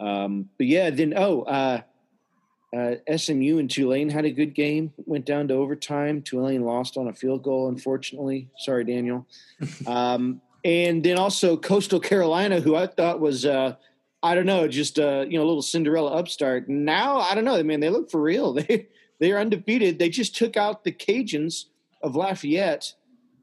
Um, 0.00 0.48
but 0.58 0.66
yeah, 0.66 0.90
then 0.90 1.14
oh. 1.16 1.82
Uh, 2.74 2.94
SMU 3.16 3.58
and 3.58 3.70
Tulane 3.70 4.08
had 4.08 4.24
a 4.24 4.30
good 4.30 4.54
game. 4.54 4.92
Went 5.04 5.26
down 5.26 5.48
to 5.48 5.54
overtime. 5.54 6.22
Tulane 6.22 6.64
lost 6.64 6.96
on 6.96 7.08
a 7.08 7.12
field 7.12 7.42
goal, 7.42 7.68
unfortunately. 7.68 8.48
Sorry, 8.58 8.84
Daniel. 8.84 9.26
Um, 9.86 10.40
and 10.64 11.02
then 11.02 11.18
also 11.18 11.56
Coastal 11.56 12.00
Carolina, 12.00 12.60
who 12.60 12.76
I 12.76 12.86
thought 12.86 13.20
was, 13.20 13.44
uh, 13.44 13.74
I 14.22 14.34
don't 14.34 14.46
know, 14.46 14.68
just 14.68 14.98
uh, 14.98 15.24
you 15.28 15.36
know, 15.36 15.44
a 15.44 15.48
little 15.48 15.62
Cinderella 15.62 16.12
upstart. 16.12 16.68
Now 16.68 17.18
I 17.18 17.34
don't 17.34 17.44
know. 17.44 17.56
I 17.56 17.62
mean, 17.62 17.80
they 17.80 17.90
look 17.90 18.10
for 18.10 18.20
real. 18.20 18.54
They 18.68 18.88
they 19.18 19.30
are 19.30 19.38
undefeated. 19.38 20.00
They 20.00 20.08
just 20.08 20.34
took 20.34 20.56
out 20.56 20.82
the 20.82 20.90
Cajuns 20.90 21.66
of 22.02 22.16
Lafayette, 22.16 22.94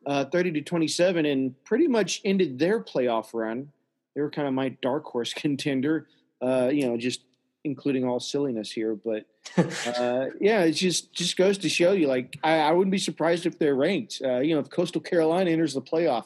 uh, 0.06 0.26
thirty 0.26 0.52
to 0.52 0.62
twenty 0.62 0.88
seven, 0.90 1.26
and 1.26 1.62
pretty 1.64 1.88
much 1.88 2.22
ended 2.26 2.60
their 2.60 2.82
playoff 2.82 3.34
run. 3.34 3.72
They 4.14 4.22
were 4.22 4.30
kind 4.30 4.48
of 4.48 4.54
my 4.54 4.70
dark 4.82 5.06
horse 5.06 5.34
contender. 5.36 6.08
Uh, 6.42 6.70
you 6.72 6.88
know, 6.88 6.98
just 6.98 7.22
including 7.64 8.06
all 8.06 8.20
silliness 8.20 8.72
here, 8.72 8.96
but 8.96 9.26
uh, 9.98 10.28
yeah, 10.40 10.62
it 10.64 10.74
just 10.74 11.14
just 11.14 11.38
goes 11.38 11.58
to 11.60 11.70
show 11.70 11.92
you. 11.92 12.08
Like, 12.08 12.38
I, 12.44 12.60
I 12.60 12.72
wouldn't 12.72 12.92
be 12.92 12.98
surprised 12.98 13.46
if 13.46 13.60
they're 13.60 13.76
ranked. 13.76 14.22
Uh, 14.24 14.40
you 14.40 14.54
know, 14.54 14.62
if 14.62 14.70
Coastal 14.70 15.02
Carolina 15.02 15.52
enters 15.52 15.74
the 15.74 15.82
playoff, 15.82 16.26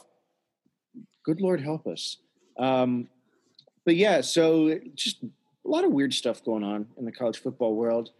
good 1.23 1.41
Lord 1.41 1.61
help 1.61 1.87
us. 1.87 2.17
Um, 2.57 3.09
but 3.85 3.95
yeah, 3.95 4.21
so 4.21 4.79
just 4.95 5.23
a 5.23 5.69
lot 5.69 5.83
of 5.83 5.91
weird 5.91 6.13
stuff 6.13 6.43
going 6.43 6.63
on 6.63 6.87
in 6.97 7.05
the 7.05 7.11
college 7.11 7.39
football 7.39 7.75
world. 7.75 8.11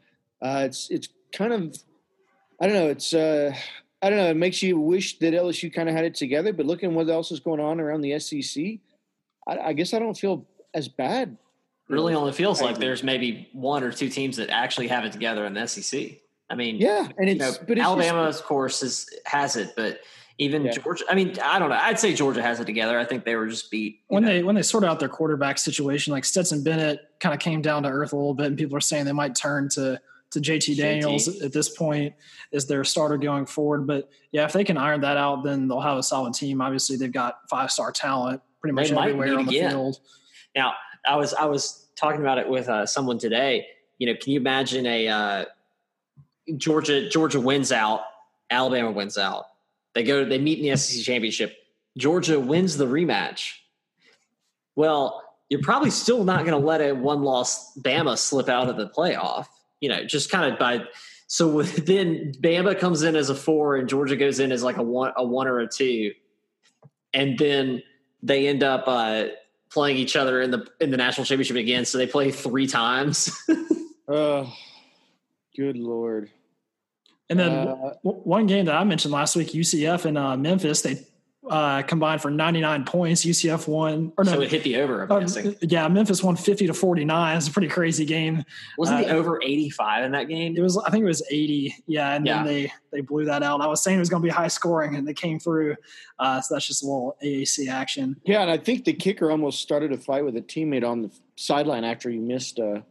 Uh, 0.41 0.63
it's 0.65 0.89
it's 0.89 1.09
kind 1.31 1.53
of 1.53 1.77
I 2.59 2.67
don't 2.67 2.75
know. 2.75 2.89
It's 2.89 3.13
uh, 3.13 3.53
I 4.01 4.09
don't 4.09 4.19
know. 4.19 4.29
It 4.29 4.37
makes 4.37 4.61
you 4.61 4.79
wish 4.79 5.19
that 5.19 5.33
LSU 5.33 5.73
kind 5.73 5.89
of 5.89 5.95
had 5.95 6.05
it 6.05 6.15
together. 6.15 6.53
But 6.53 6.65
looking 6.65 6.93
what 6.93 7.09
else 7.09 7.31
is 7.31 7.39
going 7.39 7.59
on 7.59 7.79
around 7.79 8.01
the 8.01 8.19
SEC, 8.19 8.63
I, 9.47 9.57
I 9.69 9.73
guess 9.73 9.93
I 9.93 9.99
don't 9.99 10.17
feel 10.17 10.45
as 10.73 10.87
bad. 10.87 11.37
Really, 11.93 12.13
only 12.15 12.33
feels 12.33 12.61
like 12.61 12.77
there's 12.77 13.03
maybe 13.03 13.49
one 13.53 13.83
or 13.83 13.91
two 13.91 14.09
teams 14.09 14.37
that 14.37 14.49
actually 14.49 14.87
have 14.87 15.05
it 15.05 15.11
together 15.11 15.45
in 15.45 15.53
the 15.53 15.67
SEC. 15.67 16.11
I 16.49 16.55
mean, 16.55 16.77
yeah, 16.77 17.07
and 17.17 17.29
it's, 17.29 17.33
you 17.33 17.35
know, 17.35 17.53
but 17.67 17.77
it's 17.77 17.81
Alabama, 17.85 18.27
just, 18.27 18.41
of 18.41 18.45
course, 18.45 18.83
is 18.83 19.09
has 19.25 19.55
it, 19.55 19.73
but 19.75 20.01
even 20.37 20.65
yeah. 20.65 20.71
Georgia. 20.71 21.05
I 21.09 21.15
mean, 21.15 21.37
I 21.43 21.59
don't 21.59 21.69
know. 21.69 21.79
I'd 21.79 21.99
say 21.99 22.13
Georgia 22.13 22.41
has 22.41 22.59
it 22.59 22.65
together. 22.65 22.99
I 22.99 23.05
think 23.05 23.23
they 23.23 23.35
were 23.35 23.47
just 23.47 23.69
beat 23.71 24.01
when 24.07 24.23
know. 24.23 24.29
they 24.29 24.43
when 24.43 24.55
they 24.55 24.61
sorted 24.61 24.89
out 24.89 24.99
their 24.99 25.09
quarterback 25.09 25.57
situation. 25.57 26.11
Like 26.11 26.25
Stetson 26.25 26.63
Bennett 26.63 26.99
kind 27.19 27.33
of 27.33 27.39
came 27.39 27.61
down 27.61 27.83
to 27.83 27.89
earth 27.89 28.13
a 28.13 28.15
little 28.15 28.33
bit, 28.33 28.47
and 28.47 28.57
people 28.57 28.75
are 28.77 28.81
saying 28.81 29.05
they 29.05 29.11
might 29.11 29.35
turn 29.35 29.69
to 29.69 29.99
to 30.31 30.39
JT 30.39 30.77
Daniels 30.77 31.27
JT. 31.27 31.45
at 31.45 31.53
this 31.53 31.69
point 31.69 32.15
as 32.51 32.65
their 32.65 32.83
starter 32.83 33.17
going 33.17 33.45
forward. 33.45 33.85
But 33.85 34.09
yeah, 34.31 34.45
if 34.45 34.53
they 34.53 34.63
can 34.63 34.77
iron 34.77 35.01
that 35.01 35.17
out, 35.17 35.43
then 35.43 35.67
they'll 35.67 35.81
have 35.81 35.97
a 35.97 36.03
solid 36.03 36.33
team. 36.33 36.61
Obviously, 36.61 36.97
they've 36.97 37.11
got 37.11 37.47
five 37.49 37.71
star 37.71 37.91
talent 37.91 38.41
pretty 38.59 38.73
much 38.73 38.89
they 38.89 38.97
everywhere 38.97 39.37
on 39.37 39.45
the 39.45 39.57
again. 39.57 39.71
field. 39.71 39.99
Now, 40.55 40.73
I 41.05 41.15
was 41.15 41.33
I 41.33 41.45
was 41.45 41.82
talking 41.95 42.21
about 42.21 42.37
it 42.37 42.47
with 42.47 42.69
uh, 42.69 42.85
someone 42.85 43.17
today. 43.17 43.67
You 43.97 44.07
know, 44.07 44.19
can 44.19 44.33
you 44.33 44.39
imagine 44.39 44.85
a 44.85 45.07
uh, 45.07 45.45
Georgia 46.57 47.09
Georgia 47.09 47.39
wins 47.39 47.71
out, 47.71 48.01
Alabama 48.49 48.91
wins 48.91 49.17
out. 49.17 49.45
They 49.93 50.03
go 50.03 50.25
they 50.25 50.39
meet 50.39 50.59
in 50.59 50.69
the 50.69 50.77
SEC 50.77 51.03
championship. 51.03 51.55
Georgia 51.97 52.39
wins 52.39 52.77
the 52.77 52.87
rematch. 52.87 53.53
Well, 54.75 55.23
you're 55.49 55.61
probably 55.61 55.91
still 55.91 56.23
not 56.23 56.45
going 56.45 56.59
to 56.59 56.65
let 56.65 56.81
a 56.81 56.93
one 56.93 57.21
loss 57.21 57.77
Bama 57.77 58.17
slip 58.17 58.49
out 58.49 58.69
of 58.69 58.77
the 58.77 58.89
playoff 58.89 59.45
you 59.83 59.89
know, 59.89 60.05
just 60.05 60.31
kind 60.31 60.51
of 60.51 60.57
by. 60.57 60.85
So 61.27 61.61
then 61.61 62.31
Bama 62.41 62.79
comes 62.79 63.03
in 63.03 63.17
as 63.17 63.29
a 63.29 63.35
four 63.35 63.75
and 63.75 63.89
Georgia 63.89 64.15
goes 64.15 64.39
in 64.39 64.53
as 64.53 64.63
like 64.63 64.77
a 64.77 64.83
one, 64.83 65.11
a 65.17 65.25
one 65.25 65.45
or 65.45 65.59
a 65.59 65.67
two, 65.67 66.13
and 67.13 67.37
then 67.37 67.83
they 68.23 68.47
end 68.47 68.63
up 68.63 68.85
uh, 68.87 69.25
playing 69.73 69.97
each 69.97 70.15
other 70.15 70.41
in 70.41 70.51
the 70.51 70.67
in 70.79 70.91
the 70.91 70.97
national 70.97 71.25
championship 71.25 71.57
again. 71.57 71.85
So 71.85 71.97
they 71.97 72.07
play 72.07 72.31
three 72.31 72.67
times. 72.67 73.31
oh, 74.07 74.53
good 75.55 75.77
lord! 75.77 76.29
And 77.29 77.39
then 77.39 77.51
uh, 77.51 77.93
one 78.03 78.45
game 78.45 78.65
that 78.65 78.75
I 78.75 78.83
mentioned 78.83 79.11
last 79.11 79.35
week, 79.35 79.49
UCF 79.49 80.05
and 80.05 80.17
uh, 80.17 80.37
Memphis, 80.37 80.81
they 80.81 81.05
uh, 81.49 81.81
combined 81.83 82.21
for 82.21 82.31
99 82.31 82.85
points. 82.85 83.25
UCF 83.25 83.67
won, 83.67 84.13
or 84.17 84.23
no, 84.23 84.33
so 84.33 84.41
it 84.41 84.49
hit 84.49 84.63
the 84.63 84.77
over. 84.77 85.03
I'm 85.03 85.11
uh, 85.11 85.19
guessing. 85.19 85.55
Yeah, 85.61 85.87
Memphis 85.87 86.23
won 86.23 86.35
50 86.35 86.67
to 86.67 86.73
49. 86.73 87.37
It's 87.37 87.47
a 87.47 87.51
pretty 87.51 87.67
crazy 87.67 88.05
game. 88.05 88.45
Wasn't 88.77 89.05
uh, 89.05 89.07
the 89.07 89.13
over 89.13 89.41
85 89.41 90.05
in 90.05 90.11
that 90.13 90.27
game? 90.27 90.55
It 90.55 90.61
was. 90.61 90.77
I 90.77 90.89
think 90.89 91.03
it 91.03 91.07
was 91.07 91.23
80. 91.29 91.75
Yeah, 91.85 92.13
and 92.13 92.25
yeah. 92.25 92.37
then 92.37 92.45
they 92.45 92.73
they 92.91 93.01
blew 93.01 93.25
that 93.25 93.43
out. 93.43 93.61
I 93.61 93.67
was 93.67 93.83
saying 93.83 93.97
it 93.97 93.99
was 93.99 94.09
going 94.09 94.21
to 94.21 94.27
be 94.27 94.31
high 94.31 94.47
scoring, 94.47 94.95
and 94.95 95.07
they 95.07 95.13
came 95.13 95.39
through. 95.39 95.75
Uh, 96.17 96.39
so 96.39 96.55
that's 96.55 96.67
just 96.67 96.83
a 96.83 96.85
little 96.85 97.17
AAC 97.23 97.67
action. 97.67 98.15
Yeah, 98.23 98.41
and 98.41 98.51
I 98.51 98.57
think 98.57 98.85
the 98.85 98.93
kicker 98.93 99.29
almost 99.29 99.61
started 99.61 99.91
a 99.91 99.97
fight 99.97 100.23
with 100.23 100.37
a 100.37 100.41
teammate 100.41 100.87
on 100.87 101.01
the 101.01 101.11
sideline 101.35 101.83
after 101.83 102.09
he 102.09 102.17
missed 102.17 102.59
a 102.59 102.83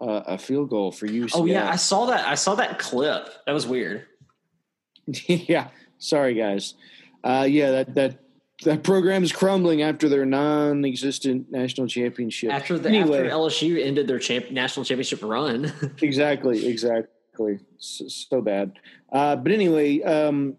a 0.00 0.36
field 0.36 0.68
goal 0.68 0.90
for 0.90 1.06
UCF. 1.06 1.30
Oh 1.34 1.44
yeah, 1.46 1.70
I 1.70 1.76
saw 1.76 2.06
that. 2.06 2.26
I 2.26 2.34
saw 2.34 2.56
that 2.56 2.78
clip. 2.78 3.28
That 3.46 3.52
was 3.52 3.66
weird. 3.66 4.06
yeah, 5.26 5.68
sorry 5.98 6.34
guys 6.34 6.74
uh, 7.24 7.46
yeah, 7.48 7.70
that 7.70 7.94
that 7.94 8.18
that 8.64 8.82
program 8.82 9.24
is 9.24 9.32
crumbling 9.32 9.82
after 9.82 10.08
their 10.08 10.24
non-existent 10.24 11.50
national 11.50 11.86
championship. 11.86 12.52
After 12.52 12.78
the 12.78 12.88
anyway, 12.88 13.26
after 13.26 13.30
LSU 13.30 13.84
ended 13.84 14.06
their 14.06 14.18
champ, 14.18 14.50
national 14.50 14.84
championship 14.84 15.22
run. 15.22 15.72
exactly, 16.02 16.66
exactly. 16.66 17.58
So, 17.78 18.08
so 18.08 18.40
bad. 18.40 18.78
Uh, 19.12 19.36
but 19.36 19.52
anyway, 19.52 20.02
um, 20.02 20.56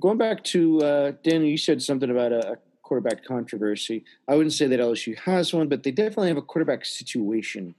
going 0.00 0.18
back 0.18 0.42
to 0.44 0.80
uh, 0.82 1.12
Danny, 1.22 1.50
you 1.50 1.56
said 1.56 1.82
something 1.82 2.10
about 2.10 2.32
a, 2.32 2.52
a, 2.52 2.56
quarterback 2.82 3.24
controversy. 3.24 4.04
I 4.28 4.34
wouldn't 4.34 4.52
say 4.52 4.66
that 4.66 4.78
LSU 4.78 5.16
has 5.20 5.54
one, 5.54 5.68
but 5.68 5.84
they 5.84 5.90
definitely 5.90 6.28
have 6.28 6.36
a 6.36 6.42
quarterback 6.42 6.84
situation 6.84 7.74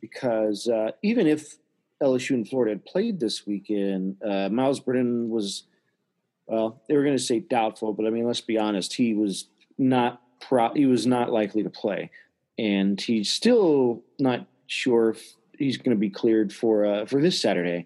because 0.00 0.66
uh, 0.66 0.90
even 1.02 1.28
if 1.28 1.58
LSU 2.02 2.30
and 2.30 2.48
Florida 2.48 2.72
had 2.72 2.84
played 2.84 3.20
this 3.20 3.46
weekend, 3.46 4.16
uh, 4.20 4.48
Myles 4.48 4.80
Brennan 4.80 5.30
was 5.30 5.62
well, 6.48 6.82
they 6.88 6.96
were 6.96 7.04
going 7.04 7.16
to 7.16 7.22
say 7.22 7.40
doubtful, 7.40 7.92
but 7.92 8.06
I 8.06 8.10
mean, 8.10 8.26
let's 8.26 8.40
be 8.40 8.58
honest, 8.58 8.94
he 8.94 9.14
was 9.14 9.48
not 9.76 10.22
pro- 10.40 10.72
he 10.72 10.86
was 10.86 11.06
not 11.06 11.30
likely 11.30 11.62
to 11.62 11.70
play, 11.70 12.10
and 12.58 12.98
he's 12.98 13.30
still 13.30 14.02
not 14.18 14.46
sure 14.66 15.10
if 15.10 15.34
he's 15.58 15.76
going 15.76 15.94
to 15.94 16.00
be 16.00 16.10
cleared 16.10 16.52
for 16.52 16.86
uh, 16.86 17.06
for 17.06 17.20
this 17.20 17.40
Saturday. 17.40 17.84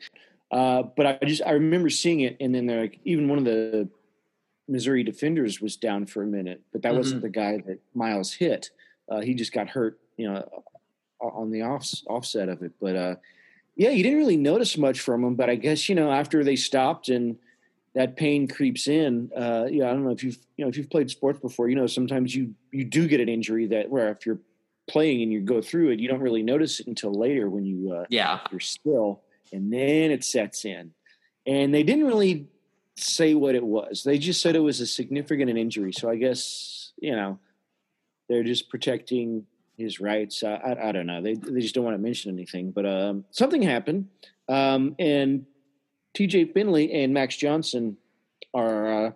Uh, 0.53 0.85
but 0.85 1.07
I 1.07 1.19
just 1.27 1.43
I 1.45 1.53
remember 1.53 1.91
seeing 1.91 2.21
it, 2.21 2.37
and 2.41 2.55
then 2.55 2.67
they're 2.67 2.83
like 2.83 3.01
even 3.05 3.29
one 3.29 3.39
of 3.39 3.45
the 3.45 3.89
Missouri 4.69 5.03
defenders 5.03 5.61
was 5.61 5.77
down 5.77 6.07
for 6.07 6.23
a 6.23 6.27
minute, 6.27 6.63
but 6.73 6.83
that 6.83 6.91
mm-hmm. 6.91 6.99
wasn't 6.99 7.23
the 7.23 7.29
guy 7.29 7.59
that 7.67 7.81
Myles 7.95 8.33
hit. 8.33 8.71
Uh, 9.09 9.21
he 9.21 9.35
just 9.35 9.53
got 9.53 9.69
hurt, 9.69 9.99
you 10.17 10.33
know, 10.33 10.47
on 11.21 11.51
the 11.51 11.63
off, 11.63 11.93
offset 12.07 12.49
of 12.49 12.63
it. 12.63 12.73
But 12.81 12.95
uh, 12.95 13.15
yeah, 13.75 13.91
you 13.91 14.05
didn't 14.05 14.19
really 14.19 14.37
notice 14.37 14.79
much 14.79 15.01
from 15.01 15.25
him. 15.25 15.35
But 15.35 15.51
I 15.51 15.57
guess 15.57 15.89
you 15.89 15.97
know 15.97 16.13
after 16.13 16.45
they 16.45 16.55
stopped 16.55 17.09
and 17.09 17.39
that 17.95 18.17
pain 18.17 18.49
creeps 18.49 18.89
in. 18.89 19.31
Uh, 19.37 19.67
yeah, 19.71 19.91
I 19.91 19.93
don't 19.93 20.05
know 20.05 20.11
if 20.11 20.25
you've 20.25 20.39
you 20.57 20.65
know 20.65 20.69
if 20.69 20.77
you've 20.77 20.91
played 20.91 21.11
sports 21.11 21.41
before, 21.41 21.69
you 21.69 21.77
know 21.77 21.87
sometimes 21.87 22.35
you 22.35 22.55
you 22.71 22.85
do 22.85 23.07
get 23.07 23.21
an 23.21 23.29
injury 23.29 23.67
that 23.69 23.91
where 23.91 24.11
if 24.11 24.25
you're 24.25 24.41
playing 24.89 25.23
and 25.23 25.33
you 25.33 25.41
go 25.41 25.61
through 25.61 25.91
it, 25.91 26.01
you 26.01 26.09
don't 26.09 26.21
really 26.21 26.43
notice 26.43 26.81
it 26.81 26.87
until 26.87 27.13
later 27.13 27.49
when 27.49 27.65
you 27.65 27.93
uh, 27.93 28.05
yeah 28.09 28.41
you're 28.51 28.61
still, 28.61 29.23
and 29.53 29.73
then 29.73 30.11
it 30.11 30.25
sets 30.25 30.65
in. 30.65 30.93
And 31.47 31.75
they 31.75 31.83
didn't 31.83 32.07
really 32.07 32.47
say 32.97 33.35
what 33.35 33.55
it 33.55 33.65
was. 33.65 34.05
They 34.05 34.19
just 34.19 34.41
said 34.41 34.55
it 34.55 34.61
was 34.61 34.81
a 34.81 34.87
significant 34.87 35.51
injury. 35.51 35.93
So 35.93 36.09
I 36.09 36.17
guess 36.17 36.93
you 36.99 37.15
know 37.15 37.39
they're 38.29 38.45
just 38.45 38.71
protecting 38.71 39.45
his 39.77 40.01
rights. 40.01 40.43
I, 40.43 40.55
I, 40.55 40.89
I 40.89 40.93
don't 40.93 41.07
know. 41.07 41.21
They 41.21 41.35
they 41.35 41.61
just 41.61 41.75
don't 41.75 41.85
want 41.85 41.95
to 41.95 42.03
mention 42.03 42.33
anything. 42.33 42.71
But 42.71 42.87
um, 42.87 43.25
something 43.33 43.61
happened, 43.61 44.09
um, 44.49 44.95
and 44.99 45.45
TJ 46.17 46.53
Finley 46.53 46.93
and 46.93 47.15
Max 47.15 47.37
Johnson 47.37 47.97
are, 48.55 49.07
uh, 49.07 49.11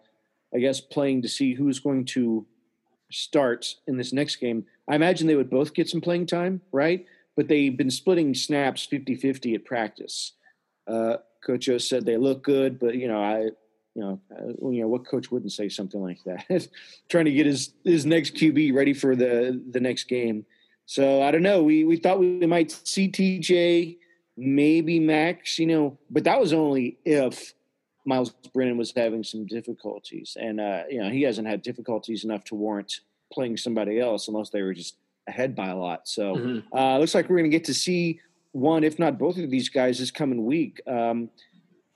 I 0.54 0.58
guess, 0.58 0.80
playing 0.80 1.22
to 1.22 1.28
see 1.28 1.54
who's 1.54 1.80
going 1.80 2.04
to 2.06 2.46
start 3.10 3.74
in 3.86 3.96
this 3.96 4.12
next 4.12 4.36
game. 4.36 4.64
I 4.88 4.94
imagine 4.94 5.26
they 5.26 5.36
would 5.36 5.50
both 5.50 5.74
get 5.74 5.88
some 5.88 6.00
playing 6.00 6.26
time, 6.26 6.60
right? 6.72 7.04
But 7.36 7.48
they've 7.48 7.76
been 7.76 7.90
splitting 7.90 8.34
snaps 8.34 8.84
50 8.86 9.14
50 9.16 9.54
at 9.54 9.64
practice. 9.64 10.32
Uh, 10.86 11.16
coach 11.44 11.68
O 11.68 11.78
said 11.78 12.06
they 12.06 12.16
look 12.16 12.42
good, 12.42 12.78
but, 12.78 12.94
you 12.94 13.08
know, 13.08 13.22
I, 13.22 13.50
you 13.96 14.02
know, 14.02 14.20
uh, 14.30 14.70
you 14.70 14.82
know, 14.82 14.88
what 14.88 15.06
coach 15.06 15.30
wouldn't 15.30 15.52
say 15.52 15.68
something 15.68 16.00
like 16.00 16.22
that? 16.24 16.68
Trying 17.08 17.24
to 17.24 17.32
get 17.32 17.46
his 17.46 17.72
his 17.82 18.04
next 18.04 18.34
QB 18.34 18.74
ready 18.74 18.92
for 18.92 19.16
the 19.16 19.60
the 19.70 19.80
next 19.80 20.04
game. 20.04 20.44
So 20.84 21.22
I 21.22 21.30
don't 21.30 21.42
know. 21.42 21.62
We 21.62 21.84
we 21.84 21.96
thought 21.96 22.18
we 22.18 22.46
might 22.46 22.70
see 22.70 23.10
TJ 23.10 23.96
maybe 24.36 25.00
Max, 25.00 25.58
you 25.58 25.66
know, 25.66 25.98
but 26.10 26.24
that 26.24 26.40
was 26.40 26.52
only 26.52 26.98
if 27.04 27.54
Myles 28.04 28.32
Brennan 28.52 28.76
was 28.76 28.92
having 28.94 29.24
some 29.24 29.46
difficulties. 29.46 30.36
And, 30.40 30.60
uh, 30.60 30.82
you 30.88 31.02
know, 31.02 31.10
he 31.10 31.22
hasn't 31.22 31.48
had 31.48 31.62
difficulties 31.62 32.24
enough 32.24 32.44
to 32.44 32.54
warrant 32.54 33.00
playing 33.32 33.56
somebody 33.56 33.98
else 33.98 34.28
unless 34.28 34.50
they 34.50 34.62
were 34.62 34.74
just 34.74 34.96
ahead 35.26 35.56
by 35.56 35.68
a 35.68 35.76
lot. 35.76 36.06
So 36.08 36.36
mm-hmm. 36.36 36.76
uh, 36.76 36.98
looks 36.98 37.14
like 37.14 37.28
we're 37.28 37.38
going 37.38 37.50
to 37.50 37.56
get 37.56 37.64
to 37.64 37.74
see 37.74 38.20
one, 38.52 38.84
if 38.84 38.98
not 38.98 39.18
both 39.18 39.38
of 39.38 39.50
these 39.50 39.68
guys 39.68 39.98
this 39.98 40.10
coming 40.10 40.44
week. 40.44 40.80
Um, 40.86 41.30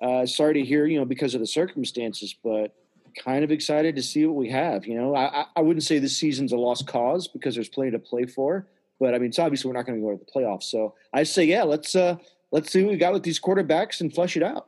uh, 0.02 0.26
sorry 0.26 0.54
to 0.54 0.64
hear, 0.64 0.86
you 0.86 0.98
know, 0.98 1.04
because 1.04 1.34
of 1.34 1.40
the 1.40 1.46
circumstances, 1.46 2.34
but 2.42 2.74
kind 3.22 3.44
of 3.44 3.50
excited 3.50 3.96
to 3.96 4.02
see 4.02 4.24
what 4.26 4.36
we 4.36 4.50
have. 4.50 4.86
You 4.86 4.94
know, 4.94 5.14
I, 5.14 5.46
I 5.54 5.60
wouldn't 5.60 5.84
say 5.84 5.98
this 5.98 6.16
season's 6.16 6.52
a 6.52 6.56
lost 6.56 6.86
cause 6.86 7.28
because 7.28 7.54
there's 7.54 7.68
plenty 7.68 7.92
to 7.92 7.98
play 7.98 8.26
for. 8.26 8.66
But 9.00 9.14
I 9.14 9.18
mean, 9.18 9.30
it's 9.30 9.38
obviously 9.38 9.70
we're 9.70 9.76
not 9.76 9.86
going 9.86 9.98
to 9.98 10.06
go 10.06 10.12
to 10.12 10.24
the 10.24 10.30
playoffs. 10.30 10.64
So 10.64 10.94
I 11.12 11.22
say, 11.24 11.44
yeah, 11.44 11.62
let's 11.62 11.96
uh, 11.96 12.16
let's 12.52 12.70
see 12.70 12.82
what 12.84 12.92
we 12.92 12.98
got 12.98 13.12
with 13.12 13.22
these 13.22 13.40
quarterbacks 13.40 14.00
and 14.00 14.14
flush 14.14 14.36
it 14.36 14.42
out. 14.42 14.66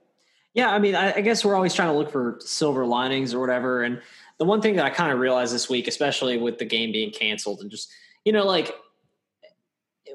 Yeah, 0.54 0.70
I 0.70 0.78
mean, 0.78 0.94
I, 0.94 1.14
I 1.14 1.20
guess 1.20 1.44
we're 1.44 1.54
always 1.54 1.74
trying 1.74 1.88
to 1.88 1.96
look 1.96 2.10
for 2.10 2.38
silver 2.40 2.84
linings 2.84 3.32
or 3.32 3.40
whatever. 3.40 3.82
And 3.82 4.02
the 4.38 4.44
one 4.44 4.60
thing 4.60 4.76
that 4.76 4.84
I 4.84 4.90
kind 4.90 5.12
of 5.12 5.18
realized 5.18 5.54
this 5.54 5.68
week, 5.68 5.86
especially 5.86 6.36
with 6.36 6.58
the 6.58 6.64
game 6.64 6.92
being 6.92 7.10
canceled, 7.10 7.60
and 7.60 7.70
just 7.70 7.90
you 8.24 8.32
know, 8.32 8.44
like 8.44 8.74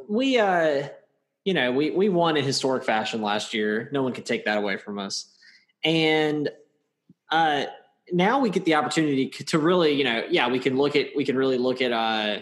we, 0.08 0.40
uh, 0.40 0.88
you 1.46 1.54
know, 1.54 1.72
we 1.72 1.92
we 1.92 2.10
won 2.10 2.38
in 2.38 2.44
historic 2.44 2.84
fashion 2.84 3.22
last 3.22 3.54
year. 3.54 3.90
No 3.92 4.04
one 4.04 4.14
can 4.14 4.24
take 4.24 4.46
that 4.46 4.58
away 4.58 4.78
from 4.78 5.00
us. 5.00 5.34
And 5.84 6.50
uh, 7.32 7.66
now 8.12 8.40
we 8.40 8.50
get 8.50 8.66
the 8.66 8.76
opportunity 8.76 9.30
to 9.30 9.60
really, 9.60 9.94
you 9.94 10.04
know, 10.04 10.24
yeah, 10.30 10.50
we 10.50 10.60
can 10.60 10.78
look 10.78 10.96
at 10.96 11.08
we 11.16 11.26
can 11.26 11.38
really 11.38 11.58
look 11.58 11.82
at 11.82 11.92
uh, 11.92 12.40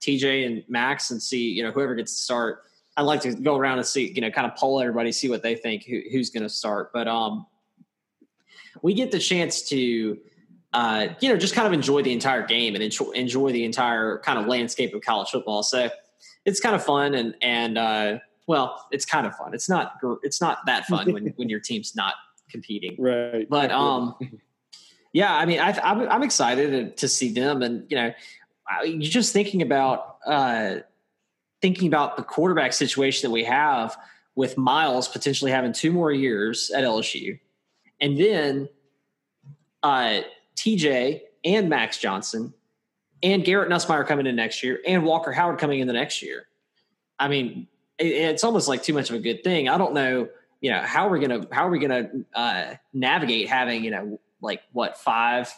TJ 0.00 0.46
and 0.46 0.64
Max 0.68 1.10
and 1.10 1.22
see, 1.22 1.50
you 1.50 1.62
know, 1.62 1.70
whoever 1.70 1.94
gets 1.94 2.12
to 2.14 2.22
start. 2.22 2.64
I'd 2.96 3.02
like 3.02 3.20
to 3.22 3.34
go 3.34 3.56
around 3.56 3.78
and 3.78 3.86
see, 3.86 4.12
you 4.12 4.20
know, 4.20 4.30
kind 4.30 4.46
of 4.46 4.56
poll 4.56 4.80
everybody, 4.80 5.12
see 5.12 5.28
what 5.28 5.42
they 5.42 5.54
think, 5.54 5.84
who, 5.84 6.00
who's 6.10 6.30
going 6.30 6.42
to 6.42 6.48
start. 6.48 6.92
But 6.92 7.08
um, 7.08 7.46
we 8.82 8.94
get 8.94 9.10
the 9.10 9.18
chance 9.18 9.62
to, 9.68 10.18
uh, 10.72 11.08
you 11.20 11.28
know, 11.28 11.36
just 11.36 11.54
kind 11.54 11.66
of 11.66 11.72
enjoy 11.72 12.02
the 12.02 12.12
entire 12.12 12.44
game 12.46 12.74
and 12.74 12.82
enjoy, 12.82 13.10
enjoy 13.10 13.52
the 13.52 13.64
entire 13.64 14.18
kind 14.18 14.38
of 14.38 14.46
landscape 14.46 14.94
of 14.94 15.02
college 15.02 15.30
football. 15.30 15.62
So 15.62 15.88
it's 16.44 16.60
kind 16.60 16.74
of 16.74 16.84
fun 16.84 17.14
and 17.14 17.34
and 17.42 17.78
uh, 17.78 18.18
well, 18.46 18.86
it's 18.90 19.04
kind 19.04 19.26
of 19.26 19.36
fun. 19.36 19.54
It's 19.54 19.68
not 19.68 19.94
it's 20.22 20.40
not 20.40 20.66
that 20.66 20.86
fun 20.86 21.12
when 21.12 21.26
when 21.36 21.48
your 21.48 21.60
team's 21.60 21.94
not 21.94 22.14
competing. 22.50 22.96
Right. 22.98 23.48
But 23.48 23.70
um, 23.70 24.16
yeah, 25.12 25.34
I 25.34 25.46
mean, 25.46 25.60
I, 25.60 25.78
I'm 25.82 26.08
I'm 26.08 26.22
excited 26.22 26.96
to 26.96 27.08
see 27.08 27.32
them, 27.32 27.62
and 27.62 27.84
you 27.90 27.96
know, 27.96 28.12
you're 28.84 29.00
just 29.00 29.32
thinking 29.32 29.62
about 29.62 30.18
uh, 30.26 30.76
thinking 31.60 31.88
about 31.88 32.16
the 32.16 32.22
quarterback 32.22 32.72
situation 32.72 33.28
that 33.28 33.32
we 33.32 33.44
have 33.44 33.96
with 34.34 34.56
Myles 34.56 35.08
potentially 35.08 35.50
having 35.50 35.72
two 35.72 35.92
more 35.92 36.12
years 36.12 36.70
at 36.70 36.84
LSU, 36.84 37.38
and 38.00 38.18
then 38.18 38.68
uh, 39.82 40.20
TJ 40.56 41.22
and 41.44 41.68
Max 41.68 41.98
Johnson 41.98 42.54
and 43.22 43.44
Garrett 43.44 43.70
Nussmeier 43.70 44.06
coming 44.06 44.26
in 44.26 44.36
next 44.36 44.62
year 44.62 44.80
and 44.86 45.04
Walker 45.04 45.32
Howard 45.32 45.58
coming 45.58 45.80
in 45.80 45.86
the 45.86 45.92
next 45.92 46.22
year. 46.22 46.46
I 47.18 47.28
mean, 47.28 47.66
it, 47.98 48.06
it's 48.06 48.44
almost 48.44 48.68
like 48.68 48.82
too 48.82 48.94
much 48.94 49.10
of 49.10 49.16
a 49.16 49.20
good 49.20 49.44
thing. 49.44 49.68
I 49.68 49.78
don't 49.78 49.94
know, 49.94 50.28
you 50.60 50.70
know, 50.70 50.80
how 50.80 51.08
we're 51.08 51.18
we 51.18 51.26
gonna 51.26 51.46
how 51.52 51.66
are 51.66 51.70
we 51.70 51.78
gonna 51.78 52.10
uh, 52.34 52.74
navigate 52.92 53.48
having 53.48 53.84
you 53.84 53.90
know 53.90 54.20
like 54.40 54.62
what 54.72 54.98
five 54.98 55.52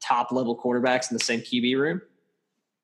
top 0.00 0.32
level 0.32 0.56
quarterbacks 0.56 1.10
in 1.10 1.16
the 1.16 1.24
same 1.24 1.40
QB 1.40 1.78
room? 1.78 2.02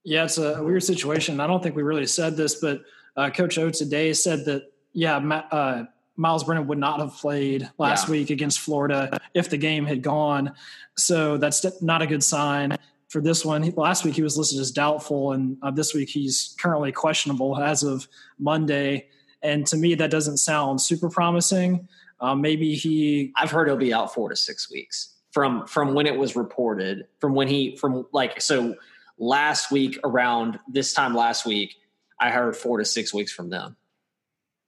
Yeah, 0.04 0.24
it's 0.24 0.38
a 0.38 0.62
weird 0.62 0.82
situation. 0.82 1.40
I 1.40 1.46
don't 1.46 1.62
think 1.62 1.74
we 1.74 1.82
really 1.82 2.06
said 2.06 2.36
this, 2.36 2.56
but 2.56 2.82
uh, 3.16 3.30
Coach 3.30 3.58
O 3.58 3.70
today 3.70 4.12
said 4.12 4.44
that 4.44 4.70
yeah, 4.92 5.16
uh, 5.16 5.84
Myles 6.16 6.44
Brennan 6.44 6.66
would 6.68 6.78
not 6.78 7.00
have 7.00 7.14
played 7.14 7.68
last 7.78 8.06
yeah. 8.06 8.12
week 8.12 8.30
against 8.30 8.60
Florida 8.60 9.18
if 9.34 9.50
the 9.50 9.56
game 9.56 9.84
had 9.84 10.02
gone. 10.02 10.52
So 10.96 11.38
that's 11.38 11.82
not 11.82 12.02
a 12.02 12.06
good 12.06 12.22
sign 12.22 12.76
for 13.08 13.20
this 13.20 13.44
one. 13.44 13.62
Last 13.76 14.04
week 14.04 14.14
he 14.14 14.22
was 14.22 14.36
listed 14.36 14.60
as 14.60 14.70
doubtful, 14.70 15.32
and 15.32 15.56
uh, 15.62 15.70
this 15.70 15.94
week 15.94 16.08
he's 16.08 16.54
currently 16.60 16.92
questionable 16.92 17.58
as 17.58 17.82
of 17.82 18.06
Monday. 18.38 19.08
And 19.42 19.66
to 19.68 19.76
me, 19.76 19.94
that 19.96 20.10
doesn't 20.10 20.38
sound 20.38 20.80
super 20.80 21.08
promising. 21.08 21.88
Uh, 22.20 22.34
maybe 22.34 22.74
he. 22.74 23.32
I've 23.36 23.50
heard 23.50 23.68
he'll 23.68 23.76
be 23.76 23.92
out 23.92 24.14
four 24.14 24.28
to 24.28 24.36
six 24.36 24.70
weeks 24.70 25.14
from 25.32 25.66
from 25.66 25.94
when 25.94 26.06
it 26.06 26.16
was 26.16 26.36
reported. 26.36 27.06
From 27.20 27.34
when 27.34 27.48
he 27.48 27.76
from 27.76 28.06
like 28.12 28.40
so 28.40 28.76
last 29.18 29.70
week 29.70 29.98
around 30.04 30.58
this 30.68 30.92
time 30.92 31.14
last 31.14 31.46
week, 31.46 31.74
I 32.20 32.30
heard 32.30 32.56
four 32.56 32.78
to 32.78 32.84
six 32.84 33.12
weeks 33.12 33.32
from 33.32 33.50
them. 33.50 33.76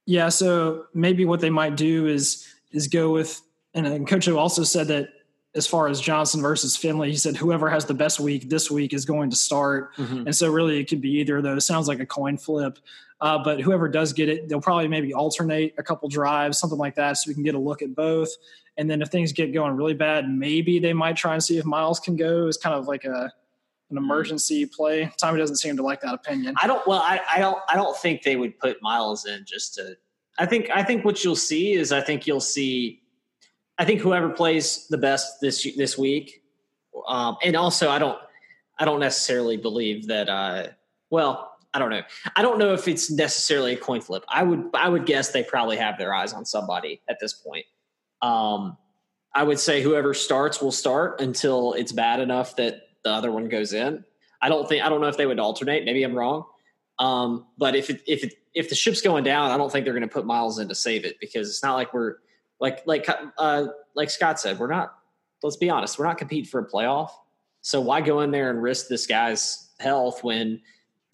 Yeah, 0.05 0.29
so 0.29 0.85
maybe 0.93 1.25
what 1.25 1.41
they 1.41 1.49
might 1.49 1.75
do 1.75 2.07
is 2.07 2.47
is 2.71 2.87
go 2.87 3.11
with 3.11 3.41
and, 3.73 4.07
Coach 4.07 4.27
also 4.27 4.63
said 4.63 4.87
that 4.87 5.09
as 5.55 5.67
far 5.67 5.87
as 5.87 6.01
Johnson 6.01 6.41
versus 6.41 6.75
Finley, 6.75 7.11
he 7.11 7.17
said 7.17 7.35
whoever 7.35 7.69
has 7.69 7.85
the 7.85 7.93
best 7.93 8.19
week 8.19 8.49
this 8.49 8.69
week 8.69 8.93
is 8.93 9.05
going 9.05 9.29
to 9.29 9.35
start. 9.35 9.95
Mm-hmm. 9.95 10.27
And 10.27 10.35
so 10.35 10.51
really 10.51 10.79
it 10.79 10.85
could 10.85 11.01
be 11.01 11.19
either 11.19 11.37
of 11.37 11.43
those. 11.43 11.65
Sounds 11.65 11.87
like 11.87 11.99
a 11.99 12.05
coin 12.05 12.37
flip. 12.37 12.79
Uh, 13.19 13.39
but 13.43 13.59
whoever 13.59 13.87
does 13.89 14.13
get 14.13 14.29
it, 14.29 14.47
they'll 14.47 14.61
probably 14.61 14.87
maybe 14.87 15.13
alternate 15.13 15.73
a 15.77 15.83
couple 15.83 16.07
drives, 16.07 16.59
something 16.59 16.77
like 16.77 16.95
that, 16.95 17.13
so 17.13 17.27
we 17.27 17.33
can 17.33 17.41
get 17.41 17.55
a 17.55 17.59
look 17.59 17.81
at 17.81 17.95
both. 17.95 18.29
And 18.77 18.87
then 18.87 19.01
if 19.01 19.09
things 19.09 19.31
get 19.31 19.53
going 19.53 19.75
really 19.75 19.95
bad, 19.95 20.29
maybe 20.29 20.77
they 20.77 20.93
might 20.93 21.17
try 21.17 21.33
and 21.33 21.43
see 21.43 21.57
if 21.57 21.65
Myles 21.65 21.99
can 21.99 22.15
go. 22.15 22.47
It's 22.47 22.57
kind 22.57 22.75
of 22.75 22.87
like 22.87 23.05
a 23.05 23.33
an 23.89 23.97
emergency 23.97 24.65
play. 24.65 25.11
Tommy 25.17 25.39
doesn't 25.39 25.57
seem 25.57 25.77
to 25.77 25.83
like 25.83 26.01
that 26.01 26.13
opinion. 26.13 26.55
I 26.61 26.67
don't. 26.67 26.85
Well, 26.87 26.99
I, 26.99 27.21
I 27.33 27.39
don't. 27.39 27.57
I 27.69 27.75
don't 27.75 27.95
think 27.97 28.23
they 28.23 28.35
would 28.35 28.57
put 28.59 28.81
Myles 28.81 29.25
in 29.25 29.45
just 29.45 29.75
to. 29.75 29.95
I 30.37 30.45
think. 30.45 30.69
I 30.73 30.83
think 30.83 31.05
what 31.05 31.23
you'll 31.23 31.35
see 31.35 31.73
is. 31.73 31.91
I 31.91 32.01
think 32.01 32.27
you'll 32.27 32.39
see. 32.39 33.01
I 33.77 33.85
think 33.85 34.01
whoever 34.01 34.29
plays 34.29 34.87
the 34.89 34.97
best 34.97 35.39
this 35.41 35.67
this 35.75 35.97
week, 35.97 36.41
um, 37.07 37.37
and 37.43 37.55
also 37.55 37.89
I 37.89 37.99
don't. 37.99 38.17
I 38.79 38.85
don't 38.85 38.99
necessarily 38.99 39.57
believe 39.57 40.07
that. 40.07 40.29
Uh, 40.29 40.67
well, 41.09 41.53
I 41.73 41.79
don't 41.79 41.89
know. 41.89 42.03
I 42.35 42.41
don't 42.41 42.59
know 42.59 42.73
if 42.73 42.87
it's 42.87 43.09
necessarily 43.09 43.73
a 43.73 43.77
coin 43.77 44.01
flip. 44.01 44.25
I 44.27 44.43
would. 44.43 44.69
I 44.73 44.89
would 44.89 45.05
guess 45.05 45.31
they 45.31 45.43
probably 45.43 45.77
have 45.77 45.97
their 45.97 46.13
eyes 46.13 46.33
on 46.33 46.45
somebody 46.45 47.01
at 47.07 47.17
this 47.21 47.33
point. 47.33 47.65
Um, 48.21 48.77
I 49.33 49.43
would 49.43 49.59
say 49.59 49.81
whoever 49.81 50.13
starts 50.13 50.61
will 50.61 50.71
start 50.71 51.21
until 51.21 51.73
it's 51.73 51.91
bad 51.91 52.19
enough 52.19 52.55
that 52.55 52.86
the 53.07 53.13
other 53.13 53.31
one 53.31 53.47
goes 53.47 53.73
in. 53.73 54.03
I 54.41 54.49
don't 54.49 54.67
think 54.67 54.83
I 54.83 54.89
don't 54.89 55.01
know 55.01 55.07
if 55.07 55.17
they 55.17 55.25
would 55.25 55.39
alternate. 55.39 55.85
Maybe 55.85 56.03
I'm 56.03 56.13
wrong. 56.13 56.45
Um, 56.99 57.45
but 57.57 57.75
if 57.75 57.89
it, 57.89 58.01
if 58.07 58.23
it, 58.23 58.33
if 58.53 58.69
the 58.69 58.75
ship's 58.75 59.01
going 59.01 59.23
down, 59.23 59.51
I 59.51 59.57
don't 59.57 59.71
think 59.71 59.85
they're 59.85 59.93
going 59.93 60.01
to 60.01 60.13
put 60.13 60.25
Myles 60.25 60.59
in 60.59 60.67
to 60.67 60.75
save 60.75 61.05
it 61.05 61.19
because 61.19 61.47
it's 61.47 61.63
not 61.63 61.75
like 61.75 61.93
we're 61.93 62.15
like 62.59 62.85
like 62.85 63.07
uh, 63.37 63.67
like 63.95 64.09
Scott 64.09 64.39
said, 64.39 64.59
we're 64.59 64.67
not. 64.67 64.95
Let's 65.43 65.57
be 65.57 65.69
honest, 65.69 65.99
we're 65.99 66.05
not 66.05 66.17
competing 66.17 66.45
for 66.45 66.59
a 66.59 66.67
playoff. 66.67 67.11
So 67.61 67.79
why 67.81 68.01
go 68.01 68.21
in 68.21 68.31
there 68.31 68.49
and 68.49 68.61
risk 68.61 68.87
this 68.87 69.05
guy's 69.05 69.69
health 69.79 70.23
when 70.23 70.61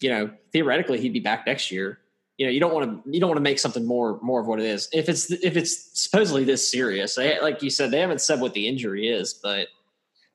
you 0.00 0.08
know 0.10 0.30
theoretically 0.52 1.00
he'd 1.00 1.12
be 1.12 1.20
back 1.20 1.46
next 1.46 1.70
year? 1.70 1.98
You 2.38 2.46
know 2.46 2.52
you 2.52 2.60
don't 2.60 2.72
want 2.74 3.04
to 3.04 3.10
you 3.10 3.20
don't 3.20 3.28
want 3.28 3.36
to 3.36 3.42
make 3.42 3.58
something 3.58 3.84
more 3.84 4.18
more 4.22 4.40
of 4.40 4.46
what 4.46 4.58
it 4.58 4.66
is. 4.66 4.88
If 4.92 5.08
it's 5.08 5.30
if 5.30 5.56
it's 5.56 6.00
supposedly 6.00 6.44
this 6.44 6.70
serious, 6.70 7.14
they, 7.14 7.38
like 7.40 7.62
you 7.62 7.70
said, 7.70 7.90
they 7.90 8.00
haven't 8.00 8.22
said 8.22 8.40
what 8.40 8.54
the 8.54 8.66
injury 8.66 9.08
is, 9.08 9.34
but 9.34 9.68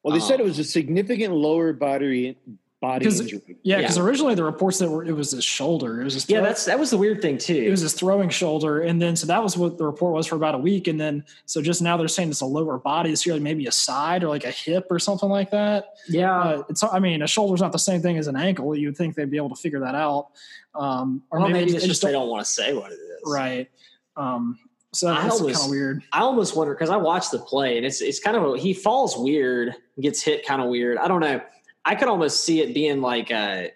well, 0.03 0.13
they 0.13 0.21
um, 0.21 0.27
said 0.27 0.39
it 0.39 0.43
was 0.43 0.59
a 0.59 0.63
significant 0.63 1.33
lower 1.33 1.73
body 1.73 2.37
body 2.81 3.05
injury. 3.05 3.57
Yeah, 3.63 3.77
because 3.77 3.97
yeah. 3.97 4.03
originally 4.03 4.35
the 4.35 4.43
reports 4.43 4.79
that 4.79 4.89
were 4.89 5.03
it 5.03 5.11
was 5.11 5.31
his 5.31 5.43
shoulder. 5.43 6.01
It 6.01 6.05
was 6.05 6.13
his 6.13 6.25
throw, 6.25 6.37
yeah, 6.37 6.41
that's 6.41 6.65
that 6.65 6.79
was 6.79 6.89
the 6.89 6.97
weird 6.97 7.21
thing 7.21 7.37
too. 7.37 7.55
It 7.55 7.69
was 7.69 7.81
his 7.81 7.93
throwing 7.93 8.29
shoulder, 8.29 8.81
and 8.81 9.01
then 9.01 9.15
so 9.15 9.27
that 9.27 9.43
was 9.43 9.57
what 9.57 9.77
the 9.77 9.85
report 9.85 10.13
was 10.13 10.27
for 10.27 10.35
about 10.35 10.55
a 10.55 10.59
week, 10.59 10.87
and 10.87 10.99
then 10.99 11.25
so 11.45 11.61
just 11.61 11.81
now 11.81 11.97
they're 11.97 12.07
saying 12.07 12.29
it's 12.29 12.41
a 12.41 12.45
lower 12.45 12.77
body. 12.77 13.11
It's 13.11 13.25
really 13.27 13.39
maybe 13.39 13.65
a 13.67 13.71
side 13.71 14.23
or 14.23 14.29
like 14.29 14.45
a 14.45 14.51
hip 14.51 14.87
or 14.89 14.99
something 14.99 15.29
like 15.29 15.51
that. 15.51 15.95
Yeah, 16.07 16.39
uh, 16.39 16.63
it's 16.69 16.83
I 16.83 16.99
mean 16.99 17.21
a 17.21 17.27
shoulder's 17.27 17.61
not 17.61 17.71
the 17.71 17.79
same 17.79 18.01
thing 18.01 18.17
as 18.17 18.27
an 18.27 18.35
ankle. 18.35 18.75
You'd 18.75 18.97
think 18.97 19.15
they'd 19.15 19.29
be 19.29 19.37
able 19.37 19.49
to 19.49 19.61
figure 19.61 19.81
that 19.81 19.95
out. 19.95 20.29
Um, 20.75 21.23
or 21.31 21.39
well, 21.39 21.49
maybe, 21.49 21.65
maybe 21.65 21.77
it's 21.77 21.85
just 21.85 22.01
they 22.01 22.11
don't 22.11 22.29
want 22.29 22.45
to 22.45 22.49
say 22.49 22.73
what 22.73 22.91
it 22.91 22.95
is. 22.95 23.21
Right. 23.25 23.69
Um, 24.15 24.57
so 24.91 25.07
that's 25.07 25.39
kind 25.39 25.55
of 25.55 25.69
weird. 25.69 26.03
I 26.11 26.21
almost 26.21 26.55
wonder 26.55 26.73
because 26.73 26.89
I 26.89 26.97
watched 26.97 27.31
the 27.31 27.39
play 27.39 27.77
and 27.77 27.85
it's 27.85 28.01
it's 28.01 28.19
kind 28.19 28.35
of 28.35 28.43
a, 28.43 28.57
he 28.57 28.73
falls 28.73 29.17
weird, 29.17 29.75
gets 30.01 30.21
hit 30.21 30.45
kind 30.45 30.61
of 30.61 30.69
weird. 30.69 30.97
I 30.97 31.07
don't 31.07 31.21
know. 31.21 31.41
I 31.85 31.95
could 31.95 32.07
almost 32.07 32.43
see 32.43 32.61
it 32.61 32.73
being 32.73 33.01
like 33.01 33.31
a, 33.31 33.71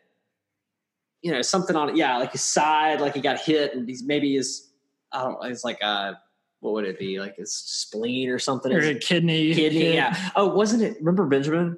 you 1.21 1.31
know, 1.31 1.41
something 1.41 1.75
on 1.75 1.95
yeah, 1.95 2.17
like 2.17 2.31
his 2.31 2.41
side, 2.41 2.99
like 2.99 3.13
he 3.13 3.21
got 3.21 3.39
hit 3.39 3.75
and 3.75 3.87
he's 3.87 4.03
maybe 4.03 4.35
his 4.35 4.71
I 5.11 5.23
don't 5.23 5.33
know, 5.33 5.41
it's 5.43 5.63
like 5.63 5.81
a 5.81 6.19
what 6.61 6.73
would 6.73 6.85
it 6.85 6.97
be 6.97 7.19
like 7.19 7.35
his 7.35 7.53
spleen 7.53 8.29
or 8.29 8.39
something? 8.39 8.71
Or 8.71 8.79
a 8.79 8.95
kidney, 8.95 9.53
kidney. 9.53 9.93
Yeah. 9.93 10.17
Oh, 10.35 10.47
wasn't 10.47 10.81
it? 10.81 10.97
Remember 10.99 11.25
Benjamin? 11.25 11.77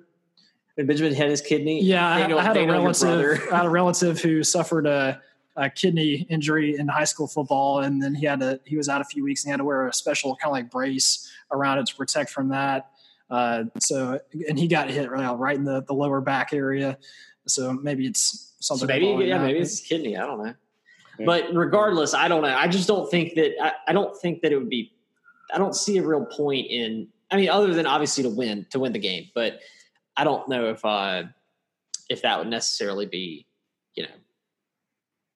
When 0.76 0.88
Benjamin 0.88 1.14
had 1.14 1.30
his 1.30 1.42
kidney. 1.42 1.82
Yeah, 1.84 2.08
I, 2.08 2.18
I, 2.18 2.44
had 2.44 2.58
a 2.58 2.68
relative. 2.68 3.42
I 3.52 3.58
had 3.58 3.66
a 3.66 3.70
relative 3.70 4.22
who 4.22 4.44
suffered 4.44 4.86
a 4.86 5.22
a 5.56 5.70
kidney 5.70 6.26
injury 6.30 6.78
in 6.78 6.88
high 6.88 7.06
school 7.06 7.28
football, 7.28 7.80
and 7.80 8.02
then 8.02 8.14
he 8.14 8.26
had 8.26 8.40
to 8.42 8.60
he 8.66 8.78
was 8.78 8.90
out 8.90 9.02
a 9.02 9.06
few 9.06 9.24
weeks 9.24 9.44
and 9.44 9.50
he 9.50 9.52
had 9.52 9.58
to 9.58 9.64
wear 9.64 9.88
a 9.88 9.94
special 9.94 10.36
kind 10.36 10.50
of 10.50 10.54
like 10.54 10.70
brace 10.70 11.32
around 11.52 11.80
it 11.80 11.86
to 11.88 11.96
protect 11.96 12.30
from 12.30 12.50
that. 12.50 12.92
Uh, 13.30 13.64
so 13.80 14.20
and 14.48 14.60
he 14.60 14.68
got 14.68 14.90
hit 14.90 15.10
right, 15.10 15.32
right 15.34 15.56
in 15.56 15.64
the, 15.64 15.82
the 15.84 15.94
lower 15.94 16.22
back 16.22 16.54
area. 16.54 16.98
So 17.48 17.74
maybe 17.74 18.06
it's 18.06 18.54
something. 18.60 18.88
So 18.88 18.94
maybe 18.94 19.26
yeah, 19.26 19.40
maybe 19.40 19.60
it's 19.60 19.80
kidney. 19.80 20.18
I 20.18 20.26
don't 20.26 20.44
know. 20.44 20.54
Yeah. 21.18 21.26
But 21.26 21.54
regardless, 21.54 22.14
I 22.14 22.28
don't 22.28 22.42
know. 22.42 22.56
I 22.56 22.68
just 22.68 22.88
don't 22.88 23.10
think 23.10 23.36
that 23.36 23.54
I, 23.62 23.72
I 23.88 23.94
don't 23.94 24.16
think 24.20 24.42
that 24.42 24.52
it 24.52 24.58
would 24.58 24.70
be. 24.70 24.92
I 25.54 25.58
don't 25.58 25.76
see 25.76 25.98
a 25.98 26.04
real 26.04 26.26
point 26.26 26.68
in. 26.70 27.08
I 27.32 27.38
mean, 27.38 27.50
other 27.50 27.74
than 27.74 27.86
obviously 27.86 28.24
to 28.24 28.30
win 28.30 28.66
to 28.72 28.80
win 28.80 28.92
the 28.94 29.00
game, 29.00 29.30
but 29.34 29.60
I 30.18 30.24
don't 30.24 30.48
know 30.50 30.70
if 30.70 30.84
uh 30.84 31.24
if 32.10 32.22
that 32.22 32.40
would 32.40 32.50
necessarily 32.50 33.06
be 33.06 33.48
you 33.96 34.04
know 34.04 34.10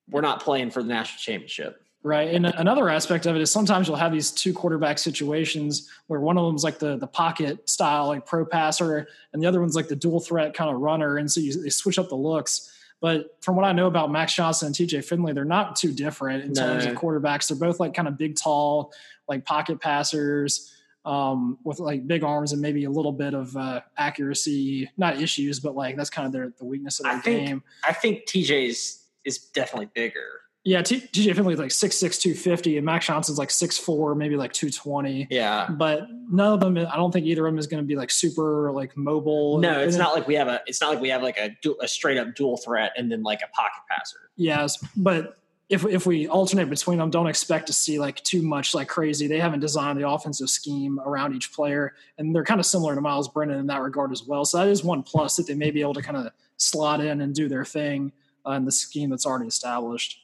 we're 0.10 0.22
not 0.22 0.42
playing 0.42 0.72
for 0.72 0.82
the 0.82 0.90
national 0.90 1.20
championship. 1.20 1.82
Right. 2.02 2.34
And 2.34 2.46
another 2.46 2.88
aspect 2.88 3.26
of 3.26 3.36
it 3.36 3.42
is 3.42 3.52
sometimes 3.52 3.88
you'll 3.88 3.98
have 3.98 4.14
these 4.14 4.32
two 4.32 4.54
quarterback 4.54 5.00
situations 5.00 5.90
where 6.08 6.22
one 6.22 6.38
of 6.38 6.46
them's 6.46 6.64
like 6.64 6.80
the 6.80 6.96
the 6.96 7.08
pocket 7.08 7.70
style, 7.70 8.08
like 8.08 8.26
pro 8.26 8.46
passer, 8.46 9.10
and 9.34 9.44
the 9.44 9.48
other 9.48 9.60
one's 9.60 9.76
like 9.76 9.90
the 9.90 9.98
dual 9.98 10.22
threat 10.22 10.54
kind 10.54 10.74
of 10.74 10.80
runner. 10.80 11.18
And 11.18 11.30
so 11.30 11.42
you, 11.42 11.62
they 11.62 11.70
switch 11.70 12.00
up 12.00 12.08
the 12.08 12.16
looks. 12.16 12.74
But 13.02 13.38
from 13.42 13.56
what 13.56 13.66
I 13.66 13.74
know 13.74 13.88
about 13.88 14.12
Max 14.12 14.34
Johnson 14.34 14.68
and 14.68 14.76
TJ 14.76 15.04
Finley, 15.06 15.34
they're 15.34 15.46
not 15.46 15.76
too 15.76 15.92
different 15.94 16.44
in 16.46 16.54
no. 16.54 16.62
terms 16.62 16.86
of 16.86 16.96
quarterbacks. 16.96 17.48
They're 17.48 17.58
both 17.58 17.80
like 17.80 17.94
kind 17.94 18.08
of 18.08 18.18
big, 18.18 18.36
tall, 18.38 18.94
like 19.28 19.46
pocket 19.46 19.80
passers 19.80 20.74
um, 21.06 21.58
with 21.64 21.80
like 21.80 22.08
big 22.08 22.24
arms 22.24 22.52
and 22.52 22.62
maybe 22.62 22.84
a 22.84 22.90
little 22.90 23.12
bit 23.12 23.34
of 23.34 23.56
uh, 23.56 23.82
accuracy, 23.98 24.90
not 24.98 25.22
issues, 25.22 25.60
but 25.60 25.76
like 25.76 25.96
that's 25.96 26.10
kind 26.10 26.26
of 26.26 26.32
their 26.32 26.52
the 26.58 26.66
weakness 26.66 27.00
of 27.00 27.06
their 27.06 27.14
I 27.14 27.20
think, 27.20 27.48
game. 27.48 27.64
I 27.86 27.94
think 27.94 28.26
TJ's 28.26 29.06
is 29.26 29.38
definitely 29.38 29.90
bigger. 29.94 30.42
Yeah, 30.66 30.82
TJ 30.82 31.36
Finley 31.36 31.54
is 31.54 31.60
like 31.60 31.70
6'6", 31.70 32.00
250, 32.20 32.78
and 32.78 32.86
Max 32.86 33.08
Johnson's 33.08 33.38
like 33.38 33.50
6'4", 33.50 34.16
maybe 34.18 34.36
like 34.36 34.52
220. 34.52 35.28
Yeah. 35.32 35.70
But 35.70 36.08
none 36.30 36.54
of 36.54 36.60
them, 36.60 36.78
I 36.78 36.98
don't 36.98 37.12
think 37.12 37.26
either 37.26 37.48
of 37.48 37.54
them 37.54 37.58
is 37.58 37.66
going 37.66 37.82
to 37.82 37.88
be 37.88 37.96
like 37.96 38.12
super 38.12 38.70
like 38.72 38.96
mobile. 38.98 39.60
No, 39.60 39.80
it's 39.80 39.96
not 39.96 40.14
like 40.14 40.28
we 40.28 40.36
have 40.36 40.50
a, 40.50 40.62
it's 40.68 40.82
not 40.82 40.90
like 40.90 41.02
we 41.02 41.10
have 41.10 41.24
like 41.24 41.38
a, 41.38 41.56
a 41.82 41.88
straight 41.88 42.18
up 42.18 42.36
dual 42.36 42.58
threat 42.58 42.92
and 42.98 43.10
then 43.10 43.24
like 43.24 43.40
a 43.42 43.48
pocket 43.56 43.82
passer. 43.90 44.30
Yes, 44.36 44.78
but 44.98 45.38
if 45.70 45.86
if 45.86 46.06
we 46.06 46.28
alternate 46.28 46.70
between 46.70 46.98
them, 46.98 47.10
don't 47.10 47.28
expect 47.28 47.68
to 47.68 47.74
see 47.74 48.00
like 48.00 48.22
too 48.24 48.42
much 48.42 48.74
like 48.74 48.88
crazy. 48.88 49.28
They 49.28 49.40
haven't 49.40 49.62
designed 49.62 50.00
the 50.00 50.10
offensive 50.10 50.50
scheme 50.50 51.00
around 51.00 51.36
each 51.36 51.54
player, 51.54 51.94
and 52.18 52.36
they're 52.36 52.44
kind 52.44 52.60
of 52.60 52.66
similar 52.66 52.96
to 52.96 53.02
Myles 53.02 53.30
Brennan 53.30 53.60
in 53.60 53.68
that 53.68 53.82
regard 53.82 54.12
as 54.12 54.24
well. 54.24 54.44
So 54.46 54.58
that 54.58 54.68
is 54.68 54.84
one 54.84 55.04
plus 55.04 55.36
that 55.38 55.48
they 55.48 55.54
may 55.54 55.72
be 55.72 55.82
able 55.82 55.94
to 55.94 56.02
kind 56.02 56.18
of 56.18 56.32
slot 56.58 57.02
in 57.02 57.22
and 57.22 57.34
do 57.34 57.48
their 57.48 57.64
thing 57.64 58.12
in 58.56 58.66
the 58.66 58.72
scheme 58.72 59.10
that's 59.10 59.26
already 59.26 59.48
established. 59.48 60.20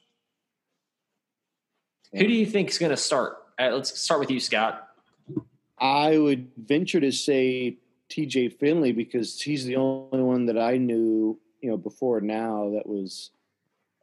Who 2.13 2.27
do 2.27 2.33
you 2.33 2.45
think 2.45 2.69
is 2.69 2.77
going 2.77 2.91
to 2.91 2.97
start? 2.97 3.37
Uh, 3.59 3.69
let's 3.71 3.99
start 3.99 4.19
with 4.19 4.31
you, 4.31 4.39
Scott. 4.39 4.87
I 5.77 6.17
would 6.17 6.49
venture 6.57 7.01
to 7.01 7.11
say 7.11 7.77
TJ 8.09 8.57
Finley 8.59 8.93
because 8.93 9.41
he's 9.41 9.65
the 9.65 9.75
only 9.75 10.21
one 10.21 10.45
that 10.45 10.57
I 10.57 10.77
knew, 10.77 11.37
you 11.61 11.69
know, 11.69 11.77
before 11.77 12.21
now 12.21 12.71
that 12.75 12.87
was 12.87 13.31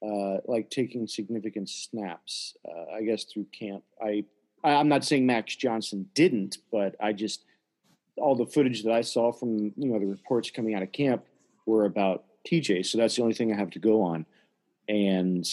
uh, 0.05 0.39
like 0.47 0.69
taking 0.69 1.07
significant 1.07 1.71
snaps. 1.71 2.57
Uh, 2.69 2.97
I 2.97 3.03
guess 3.03 3.25
through 3.25 3.47
camp. 3.53 3.85
I 4.03 4.25
I'm 4.65 4.89
not 4.89 5.05
saying 5.05 5.27
Max 5.27 5.57
Johnson 5.57 6.09
didn't, 6.15 6.59
but 6.71 6.95
I 7.01 7.13
just 7.13 7.45
all 8.17 8.37
the 8.37 8.47
footage 8.47 8.83
that 8.85 8.93
I 8.93 9.01
saw 9.01 9.33
from 9.33 9.73
you 9.77 9.89
know 9.89 9.99
the 9.99 10.07
reports 10.07 10.51
coming 10.51 10.75
out 10.75 10.83
of 10.83 10.93
camp 10.93 11.25
were 11.67 11.85
about 11.85 12.25
TJ. 12.49 12.87
So 12.87 12.99
that's 12.99 13.17
the 13.17 13.23
only 13.23 13.35
thing 13.35 13.53
I 13.53 13.57
have 13.57 13.71
to 13.71 13.79
go 13.79 14.03
on. 14.03 14.27
And 14.89 15.49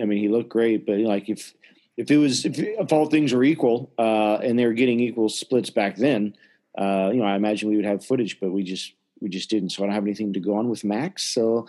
I 0.00 0.04
mean, 0.04 0.18
he 0.18 0.28
looked 0.28 0.48
great, 0.48 0.86
but 0.86 0.98
like 0.98 1.28
if 1.28 1.54
if 1.96 2.10
it 2.10 2.16
was 2.16 2.44
if, 2.44 2.58
if 2.58 2.92
all 2.92 3.06
things 3.06 3.32
were 3.32 3.44
equal 3.44 3.92
uh, 3.98 4.36
and 4.36 4.58
they 4.58 4.66
were 4.66 4.72
getting 4.72 5.00
equal 5.00 5.28
splits 5.28 5.70
back 5.70 5.96
then, 5.96 6.34
uh, 6.76 7.10
you 7.12 7.20
know, 7.20 7.26
I 7.26 7.34
imagine 7.34 7.68
we 7.68 7.76
would 7.76 7.84
have 7.84 8.04
footage, 8.04 8.38
but 8.40 8.50
we 8.50 8.62
just 8.62 8.92
we 9.20 9.28
just 9.28 9.50
didn't. 9.50 9.70
So 9.70 9.82
I 9.82 9.86
don't 9.86 9.94
have 9.94 10.04
anything 10.04 10.32
to 10.34 10.40
go 10.40 10.54
on 10.54 10.68
with 10.68 10.84
Max. 10.84 11.24
So 11.24 11.68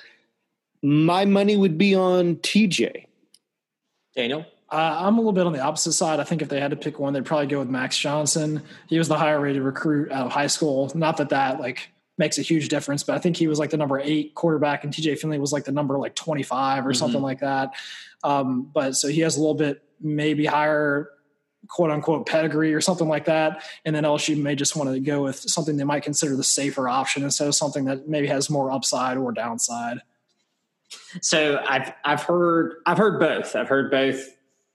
my 0.84 1.26
money 1.26 1.58
would 1.58 1.78
be 1.78 1.96
on 1.96 2.38
TJ. 2.38 3.06
Daniel. 4.16 4.46
Uh, 4.72 4.98
I'm 5.00 5.16
a 5.16 5.18
little 5.18 5.34
bit 5.34 5.48
on 5.48 5.54
the 5.54 5.62
opposite 5.62 5.94
side. 5.94 6.20
I 6.20 6.24
think 6.24 6.44
if 6.44 6.50
they 6.50 6.60
had 6.60 6.70
to 6.70 6.78
pick 6.78 7.00
one, 7.00 7.14
they'd 7.14 7.26
probably 7.26 7.48
go 7.48 7.58
with 7.58 7.70
Max 7.70 7.98
Johnson. 7.98 8.62
He 8.88 9.00
was 9.00 9.08
the 9.08 9.18
higher 9.18 9.40
rated 9.40 9.64
recruit 9.64 10.12
out 10.12 10.28
of 10.28 10.32
high 10.32 10.48
school. 10.48 10.92
Not 10.94 11.18
that 11.18 11.30
that 11.30 11.60
like 11.60 11.90
makes 12.20 12.38
a 12.38 12.42
huge 12.42 12.68
difference, 12.68 13.02
but 13.02 13.16
I 13.16 13.20
think 13.20 13.38
he 13.38 13.48
was 13.48 13.58
like 13.58 13.72
the 13.72 13.78
number 13.78 14.00
eight 14.00 14.36
quarterback, 14.36 14.84
and 14.84 14.94
TJ 14.94 15.18
Finley 15.18 15.40
was 15.40 15.52
like 15.52 15.64
the 15.64 15.72
number 15.72 15.98
like 15.98 16.16
25 16.16 16.86
or 16.86 16.90
mm-hmm. 16.90 16.98
something 16.98 17.22
like 17.22 17.40
that. 17.40 17.74
Um, 18.24 18.70
but 18.74 18.96
so 18.96 19.08
he 19.08 19.22
has 19.22 19.38
a 19.38 19.40
little 19.40 19.56
bit 19.56 19.82
maybe 20.02 20.46
higher 20.46 21.10
quote 21.68 21.92
unquote 21.92 22.26
pedigree 22.26 22.74
or 22.74 22.82
something 22.82 23.08
like 23.08 23.26
that. 23.26 23.64
And 23.86 23.96
then 23.96 24.04
LSU 24.04 24.40
may 24.40 24.56
just 24.56 24.76
want 24.76 24.92
to 24.92 25.00
go 25.00 25.24
with 25.24 25.38
something 25.38 25.78
they 25.78 25.84
might 25.84 26.04
consider 26.04 26.36
the 26.36 26.44
safer 26.44 26.90
option 26.90 27.24
instead 27.24 27.48
of 27.48 27.56
something 27.56 27.86
that 27.86 28.08
maybe 28.08 28.28
has 28.28 28.50
more 28.50 28.72
upside 28.72 29.18
or 29.18 29.32
downside. 29.32 30.02
So 31.22 31.64
I've 31.68 31.94
I've 32.04 32.24
heard 32.24 32.76
I've 32.86 32.98
heard 32.98 33.20
both. 33.20 33.56
I've 33.56 33.70
heard 33.70 33.92
both 33.92 34.28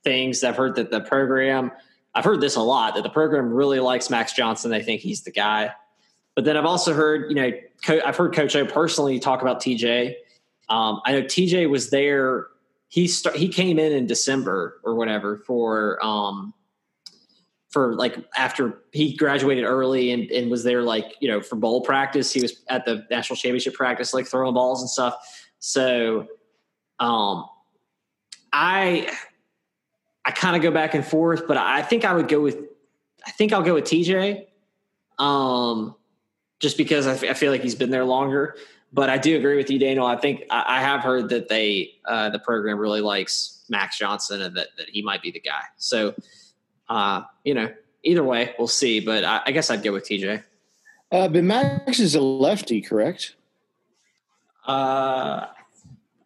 things. 0.03 0.45
I've 0.45 0.57
heard 0.57 0.77
that 0.77 0.91
the 0.91 1.01
program 1.01 1.73
I've 2.15 2.25
heard 2.25 2.41
this 2.41 2.57
a 2.57 2.63
lot 2.63 2.95
that 2.95 3.03
the 3.03 3.11
program 3.11 3.53
really 3.53 3.81
likes 3.81 4.09
Max 4.09 4.33
Johnson. 4.33 4.71
They 4.71 4.83
think 4.83 5.01
he's 5.01 5.23
the 5.23 5.33
guy. 5.33 5.73
But 6.35 6.45
then 6.45 6.57
I've 6.57 6.65
also 6.65 6.93
heard, 6.93 7.31
you 7.31 7.37
know, 7.37 7.53
I've 8.05 8.17
heard 8.17 8.35
Coach 8.35 8.57
O 8.57 8.67
personally 8.67 9.19
talk 9.19 9.43
about 9.43 9.61
TJ. 9.61 10.15
Um, 10.69 11.01
I 11.05 11.13
know 11.13 11.23
TJ 11.23 11.69
was 11.71 11.91
there. 11.91 12.49
He 12.89 13.07
start, 13.07 13.37
he 13.37 13.49
came 13.49 13.79
in 13.79 13.93
in 13.93 14.07
December 14.07 14.81
or 14.85 14.95
whatever 14.95 15.39
for 15.47 16.05
um, 16.05 16.55
for 17.71 17.95
like 17.95 18.17
after 18.37 18.83
he 18.93 19.17
graduated 19.17 19.65
early 19.65 20.13
and, 20.13 20.31
and 20.31 20.51
was 20.51 20.63
there 20.63 20.83
like 20.83 21.17
you 21.21 21.29
know 21.29 21.41
for 21.41 21.57
bowl 21.57 21.81
practice. 21.83 22.33
He 22.33 22.41
was 22.41 22.63
at 22.69 22.85
the 22.85 23.05
national 23.11 23.37
championship 23.37 23.75
practice, 23.75 24.15
like 24.15 24.27
throwing 24.27 24.55
balls 24.55 24.81
and 24.81 24.89
stuff. 24.89 25.17
So, 25.59 26.29
um, 27.01 27.47
I 28.53 29.13
I 30.25 30.31
kind 30.31 30.57
of 30.57 30.63
go 30.63 30.71
back 30.71 30.95
and 30.95 31.05
forth, 31.05 31.47
but 31.47 31.57
I 31.57 31.83
think 31.83 32.05
I 32.05 32.15
would 32.15 32.29
go 32.29 32.41
with 32.41 32.59
I 33.27 33.31
think 33.33 33.53
I'll 33.53 33.63
go 33.63 33.75
with 33.75 33.85
TJ, 33.85 34.47
um, 35.19 35.97
just 36.61 36.77
because 36.77 37.07
I, 37.07 37.13
f- 37.13 37.25
I 37.25 37.35
feel 37.35 37.53
like 37.53 37.63
he's 37.63 37.75
been 37.75 37.91
there 37.91 38.05
longer. 38.05 38.57
But 38.93 39.11
I 39.11 39.19
do 39.19 39.37
agree 39.37 39.57
with 39.57 39.71
you, 39.71 39.79
Daniel. 39.79 40.07
I 40.07 40.17
think 40.17 40.45
I, 40.51 40.79
I 40.79 40.81
have 40.81 41.01
heard 41.01 41.29
that 41.31 41.49
they 41.49 41.95
uh, 42.07 42.31
the 42.31 42.39
program 42.39 42.79
really 42.79 43.01
likes 43.01 43.65
Max 43.69 43.99
Johnson 43.99 44.41
and 44.41 44.57
that 44.57 44.69
that 44.79 44.89
he 44.89 45.03
might 45.03 45.21
be 45.21 45.33
the 45.33 45.41
guy. 45.41 45.63
So, 45.77 46.15
uh, 46.89 47.23
you 47.43 47.55
know, 47.55 47.73
either 48.05 48.23
way, 48.23 48.55
we'll 48.57 48.69
see. 48.69 49.01
But 49.01 49.25
I, 49.25 49.43
I 49.47 49.51
guess 49.51 49.69
I'd 49.69 49.83
go 49.83 49.93
with 49.93 50.09
TJ. 50.09 50.45
Uh, 51.11 51.29
but 51.29 51.45
Max 51.45 52.01
is 52.01 52.15
a 52.15 52.21
lefty, 52.21 52.81
correct? 52.81 53.37
Uh, 54.67 55.47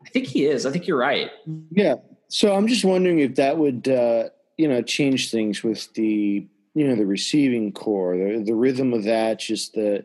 I 0.05 0.09
think 0.11 0.27
he 0.27 0.47
is. 0.47 0.64
I 0.64 0.71
think 0.71 0.87
you're 0.87 0.99
right. 0.99 1.31
Yeah. 1.71 1.97
So 2.29 2.55
I'm 2.55 2.67
just 2.67 2.85
wondering 2.85 3.19
if 3.19 3.35
that 3.35 3.59
would, 3.59 3.88
uh, 3.88 4.31
you 4.57 4.69
know, 4.69 4.81
change 4.83 5.31
things 5.31 5.62
with 5.62 5.93
the, 5.95 6.47
you 6.79 6.87
know, 6.87 6.95
the 6.95 7.07
receiving 7.07 7.73
corps, 7.73 8.17
the, 8.17 8.45
the 8.45 8.55
rhythm 8.55 8.93
of 8.93 9.03
that, 9.03 9.41
just 9.41 9.75
the, 9.75 10.05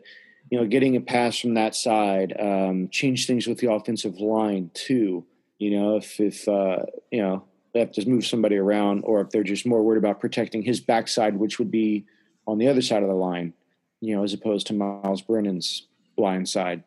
you 0.50 0.58
know, 0.58 0.66
getting 0.66 0.96
a 0.96 1.00
pass 1.00 1.38
from 1.38 1.54
that 1.54 1.76
side, 1.76 2.34
um, 2.40 2.88
change 2.88 3.28
things 3.28 3.46
with 3.46 3.58
the 3.58 3.70
offensive 3.70 4.18
line 4.18 4.72
too. 4.74 5.24
You 5.58 5.78
know, 5.78 5.96
if 5.96 6.18
if 6.18 6.48
uh, 6.48 6.80
you 7.12 7.22
know 7.22 7.44
they 7.72 7.78
have 7.78 7.92
to 7.92 8.08
move 8.08 8.26
somebody 8.26 8.56
around, 8.56 9.02
or 9.04 9.20
if 9.20 9.30
they're 9.30 9.44
just 9.44 9.66
more 9.66 9.84
worried 9.84 9.98
about 9.98 10.18
protecting 10.18 10.62
his 10.62 10.80
backside, 10.80 11.36
which 11.36 11.60
would 11.60 11.70
be 11.70 12.06
on 12.44 12.58
the 12.58 12.66
other 12.66 12.82
side 12.82 13.04
of 13.04 13.08
the 13.08 13.14
line, 13.14 13.52
you 14.00 14.16
know, 14.16 14.24
as 14.24 14.32
opposed 14.34 14.66
to 14.66 14.74
Myles 14.74 15.22
Brennan's 15.22 15.86
blind 16.16 16.48
side 16.48 16.82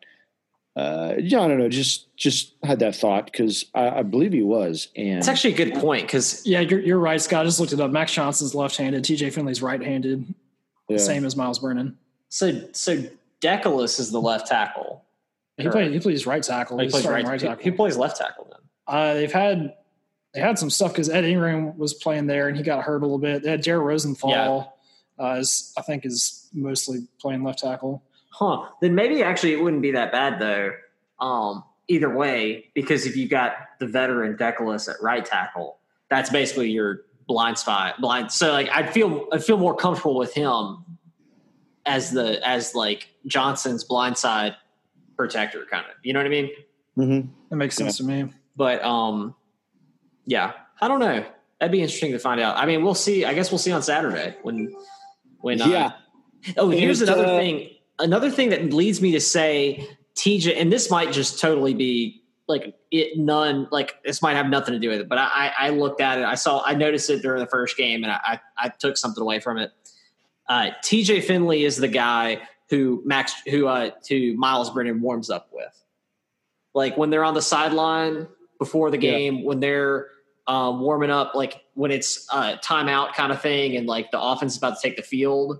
uh, 0.78 1.14
yeah, 1.18 1.40
I 1.40 1.48
don't 1.48 1.58
know. 1.58 1.68
Just 1.68 2.14
just 2.16 2.54
had 2.62 2.78
that 2.78 2.94
thought 2.94 3.26
because 3.26 3.64
I, 3.74 3.88
I, 3.88 4.02
believe 4.04 4.32
he 4.32 4.42
was. 4.42 4.88
And 4.94 5.18
it's 5.18 5.26
actually 5.26 5.54
a 5.54 5.56
good 5.56 5.74
point 5.74 6.02
because 6.02 6.46
yeah, 6.46 6.60
you're, 6.60 6.78
you're 6.78 7.00
right, 7.00 7.20
Scott. 7.20 7.42
I 7.42 7.44
just 7.46 7.58
looked 7.58 7.72
it 7.72 7.80
up. 7.80 7.90
Max 7.90 8.12
Johnson's 8.12 8.54
left-handed. 8.54 9.02
T.J. 9.02 9.30
Finley's 9.30 9.60
right-handed. 9.60 10.34
Yeah. 10.88 10.98
Same 10.98 11.24
as 11.24 11.34
Myles 11.34 11.58
Brennan. 11.58 11.98
So 12.28 12.68
so 12.72 13.02
Deculus 13.40 13.98
is 13.98 14.12
the 14.12 14.20
left 14.20 14.46
tackle. 14.46 15.04
He 15.56 15.68
plays 15.68 15.92
he 15.92 15.98
plays 15.98 16.26
right 16.26 16.42
tackle. 16.44 16.78
Oh, 16.78 16.84
he 16.84 16.88
plays 16.88 17.06
right, 17.06 17.26
right 17.26 17.40
tackle. 17.40 17.64
He, 17.64 17.70
he, 17.70 17.76
plays 17.76 17.96
left 17.96 18.16
tackle 18.16 18.46
then. 18.48 18.60
Uh, 18.86 19.14
they've 19.14 19.32
had 19.32 19.74
they 20.32 20.40
had 20.40 20.60
some 20.60 20.70
stuff 20.70 20.92
because 20.92 21.08
Ed 21.08 21.24
Ingram 21.24 21.76
was 21.76 21.92
playing 21.92 22.28
there 22.28 22.46
and 22.46 22.56
he 22.56 22.62
got 22.62 22.84
hurt 22.84 23.02
a 23.02 23.04
little 23.04 23.18
bit. 23.18 23.42
They 23.42 23.50
had 23.50 23.64
Jared 23.64 23.84
Rosenthal. 23.84 24.30
Yeah. 25.18 25.24
Uh, 25.24 25.38
is, 25.40 25.72
I 25.76 25.82
think 25.82 26.06
is 26.06 26.48
mostly 26.52 27.08
playing 27.20 27.42
left 27.42 27.58
tackle. 27.58 28.04
Huh. 28.38 28.68
Then 28.80 28.94
maybe 28.94 29.20
actually 29.24 29.52
it 29.52 29.60
wouldn't 29.60 29.82
be 29.82 29.90
that 29.92 30.12
bad 30.12 30.38
though. 30.38 30.70
Um, 31.18 31.64
either 31.88 32.08
way, 32.08 32.70
because 32.72 33.04
if 33.04 33.16
you 33.16 33.26
got 33.28 33.54
the 33.80 33.86
veteran 33.88 34.36
Deculus 34.36 34.88
at 34.88 35.02
right 35.02 35.24
tackle, 35.24 35.78
that's 36.08 36.30
basically 36.30 36.70
your 36.70 37.00
blind 37.26 37.58
spot. 37.58 38.00
Blind. 38.00 38.30
So 38.30 38.52
like 38.52 38.68
I'd 38.70 38.92
feel 38.92 39.26
I'd 39.32 39.42
feel 39.42 39.58
more 39.58 39.74
comfortable 39.74 40.16
with 40.16 40.34
him 40.34 40.84
as 41.84 42.12
the 42.12 42.46
as 42.46 42.76
like 42.76 43.08
Johnson's 43.26 43.82
blind 43.82 44.16
side 44.16 44.54
protector, 45.16 45.66
kind 45.68 45.84
of. 45.86 45.96
You 46.04 46.12
know 46.12 46.20
what 46.20 46.26
I 46.26 46.30
mean? 46.30 46.50
Mm-hmm. 46.96 47.28
That 47.50 47.56
makes 47.56 47.74
sense 47.74 47.98
yeah. 47.98 48.06
to 48.06 48.24
me. 48.24 48.32
But 48.54 48.84
um, 48.84 49.34
yeah, 50.26 50.52
I 50.80 50.86
don't 50.86 51.00
know. 51.00 51.26
That'd 51.58 51.72
be 51.72 51.80
interesting 51.80 52.12
to 52.12 52.20
find 52.20 52.40
out. 52.40 52.56
I 52.56 52.66
mean, 52.66 52.84
we'll 52.84 52.94
see. 52.94 53.24
I 53.24 53.34
guess 53.34 53.50
we'll 53.50 53.58
see 53.58 53.72
on 53.72 53.82
Saturday 53.82 54.36
when 54.42 54.72
when. 55.40 55.60
Uh, 55.60 55.66
yeah. 55.66 55.92
Oh, 56.56 56.70
here's 56.70 57.02
another 57.02 57.26
uh, 57.26 57.36
thing 57.36 57.70
another 57.98 58.30
thing 58.30 58.50
that 58.50 58.72
leads 58.72 59.00
me 59.00 59.12
to 59.12 59.20
say 59.20 59.88
TJ, 60.14 60.60
and 60.60 60.72
this 60.72 60.90
might 60.90 61.12
just 61.12 61.40
totally 61.40 61.74
be 61.74 62.22
like 62.48 62.74
it 62.90 63.18
none 63.18 63.68
like 63.70 64.02
this 64.04 64.22
might 64.22 64.34
have 64.34 64.48
nothing 64.48 64.72
to 64.72 64.80
do 64.80 64.88
with 64.88 65.00
it, 65.00 65.08
but 65.08 65.18
I, 65.18 65.52
I 65.58 65.68
looked 65.70 66.00
at 66.00 66.18
it, 66.18 66.24
I 66.24 66.34
saw, 66.34 66.62
I 66.64 66.74
noticed 66.74 67.10
it 67.10 67.22
during 67.22 67.40
the 67.40 67.46
first 67.46 67.76
game, 67.76 68.02
and 68.02 68.12
I, 68.12 68.40
I 68.56 68.70
took 68.70 68.96
something 68.96 69.22
away 69.22 69.38
from 69.38 69.58
it. 69.58 69.70
Uh, 70.48 70.70
TJ 70.82 71.24
Finley 71.24 71.64
is 71.64 71.76
the 71.76 71.88
guy 71.88 72.40
who 72.70 73.02
Max, 73.04 73.34
who 73.50 73.66
uh, 73.66 73.90
who 74.08 74.34
Myles 74.36 74.70
Brennan 74.70 75.00
warms 75.00 75.30
up 75.30 75.50
with. 75.52 75.84
Like 76.74 76.96
when 76.96 77.10
they're 77.10 77.24
on 77.24 77.34
the 77.34 77.42
sideline 77.42 78.26
before 78.58 78.90
the 78.90 78.98
game, 78.98 79.38
yeah. 79.38 79.44
when 79.44 79.60
they're 79.60 80.08
um, 80.46 80.80
warming 80.80 81.10
up, 81.10 81.34
like 81.34 81.62
when 81.74 81.90
it's 81.90 82.26
uh, 82.32 82.56
timeout 82.64 83.12
kind 83.12 83.30
of 83.30 83.42
thing, 83.42 83.76
and 83.76 83.86
like 83.86 84.10
the 84.10 84.20
offense 84.20 84.52
is 84.52 84.58
about 84.58 84.80
to 84.80 84.82
take 84.82 84.96
the 84.96 85.02
field 85.02 85.58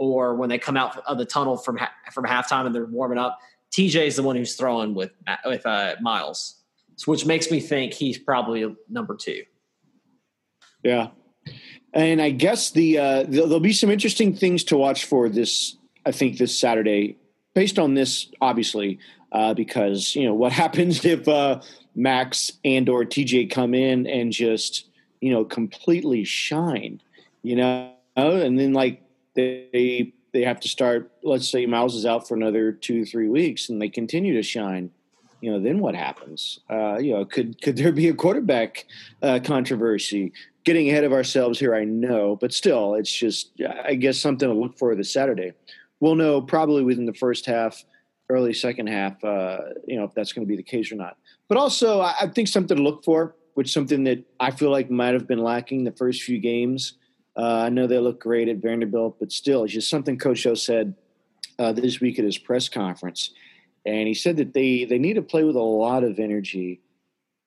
or 0.00 0.34
when 0.34 0.48
they 0.48 0.58
come 0.58 0.78
out 0.78 0.96
of 1.06 1.18
the 1.18 1.26
tunnel 1.26 1.58
from 1.58 1.76
ha- 1.76 1.92
from 2.10 2.24
halftime 2.24 2.64
and 2.64 2.74
they're 2.74 2.86
warming 2.86 3.18
up, 3.18 3.38
TJ 3.70 4.06
is 4.06 4.16
the 4.16 4.22
one 4.22 4.34
who's 4.34 4.56
throwing 4.56 4.94
with 4.94 5.12
with 5.44 5.64
uh, 5.66 5.94
Myles, 6.00 6.56
which 7.04 7.26
makes 7.26 7.50
me 7.50 7.60
think 7.60 7.92
he's 7.92 8.18
probably 8.18 8.74
number 8.88 9.14
two. 9.14 9.42
Yeah, 10.82 11.08
and 11.92 12.22
I 12.22 12.30
guess 12.30 12.70
the 12.70 12.98
uh, 12.98 13.24
there'll 13.28 13.60
be 13.60 13.74
some 13.74 13.90
interesting 13.90 14.34
things 14.34 14.64
to 14.64 14.76
watch 14.76 15.04
for 15.04 15.28
this. 15.28 15.76
I 16.06 16.12
think 16.12 16.38
this 16.38 16.58
Saturday, 16.58 17.18
based 17.54 17.78
on 17.78 17.92
this, 17.92 18.30
obviously, 18.40 18.98
uh, 19.32 19.52
because 19.52 20.16
you 20.16 20.24
know 20.24 20.34
what 20.34 20.52
happens 20.64 21.04
if 21.04 21.28
uh, 21.28 21.60
Max 21.94 22.52
and 22.64 22.88
or 22.88 23.04
TJ 23.04 23.50
come 23.50 23.74
in 23.74 24.06
and 24.06 24.32
just 24.32 24.88
you 25.20 25.30
know 25.30 25.44
completely 25.44 26.24
shine, 26.24 27.02
you 27.42 27.56
know, 27.56 27.92
and 28.16 28.58
then 28.58 28.72
like 28.72 29.02
they 29.34 30.12
they 30.32 30.42
have 30.42 30.60
to 30.60 30.68
start. 30.68 31.10
Let's 31.22 31.50
say 31.50 31.66
Myles 31.66 31.94
is 31.94 32.06
out 32.06 32.28
for 32.28 32.34
another 32.34 32.72
two 32.72 33.04
three 33.04 33.28
weeks, 33.28 33.68
and 33.68 33.80
they 33.80 33.88
continue 33.88 34.34
to 34.34 34.42
shine. 34.42 34.90
You 35.40 35.52
know, 35.52 35.60
then 35.60 35.78
what 35.78 35.94
happens? 35.94 36.60
Uh, 36.68 36.98
you 36.98 37.12
know, 37.12 37.24
could 37.24 37.60
could 37.62 37.76
there 37.76 37.92
be 37.92 38.08
a 38.08 38.14
quarterback 38.14 38.86
uh, 39.22 39.40
controversy? 39.42 40.32
Getting 40.64 40.90
ahead 40.90 41.04
of 41.04 41.12
ourselves 41.12 41.58
here, 41.58 41.74
I 41.74 41.84
know, 41.84 42.36
but 42.36 42.52
still, 42.52 42.94
it's 42.94 43.12
just 43.12 43.52
I 43.84 43.94
guess 43.94 44.18
something 44.18 44.48
to 44.48 44.54
look 44.54 44.78
for 44.78 44.94
this 44.94 45.12
Saturday. 45.12 45.52
We'll 46.00 46.14
know 46.14 46.42
probably 46.42 46.84
within 46.84 47.06
the 47.06 47.14
first 47.14 47.46
half, 47.46 47.82
early 48.28 48.52
second 48.52 48.88
half. 48.88 49.22
Uh, 49.24 49.58
you 49.86 49.96
know, 49.96 50.04
if 50.04 50.14
that's 50.14 50.32
going 50.32 50.46
to 50.46 50.48
be 50.48 50.56
the 50.56 50.62
case 50.62 50.92
or 50.92 50.96
not. 50.96 51.16
But 51.48 51.56
also, 51.56 52.00
I, 52.00 52.14
I 52.20 52.26
think 52.28 52.48
something 52.48 52.76
to 52.76 52.82
look 52.82 53.04
for, 53.04 53.34
which 53.54 53.72
something 53.72 54.04
that 54.04 54.22
I 54.38 54.50
feel 54.50 54.70
like 54.70 54.90
might 54.90 55.14
have 55.14 55.26
been 55.26 55.42
lacking 55.42 55.84
the 55.84 55.92
first 55.92 56.22
few 56.22 56.38
games 56.38 56.98
Uh, 57.36 57.62
I 57.64 57.68
know 57.68 57.86
they 57.86 57.98
look 57.98 58.20
great 58.20 58.48
at 58.48 58.56
Vanderbilt, 58.56 59.16
but 59.18 59.32
still, 59.32 59.64
it's 59.64 59.72
just 59.72 59.90
something 59.90 60.18
Coach 60.18 60.46
O 60.46 60.54
said 60.54 60.94
uh, 61.58 61.72
this 61.72 62.00
week 62.00 62.18
at 62.18 62.24
his 62.24 62.38
press 62.38 62.68
conference, 62.68 63.30
and 63.86 64.08
he 64.08 64.14
said 64.14 64.36
that 64.38 64.52
they 64.52 64.84
they 64.84 64.98
need 64.98 65.14
to 65.14 65.22
play 65.22 65.44
with 65.44 65.56
a 65.56 65.60
lot 65.60 66.02
of 66.02 66.18
energy, 66.18 66.80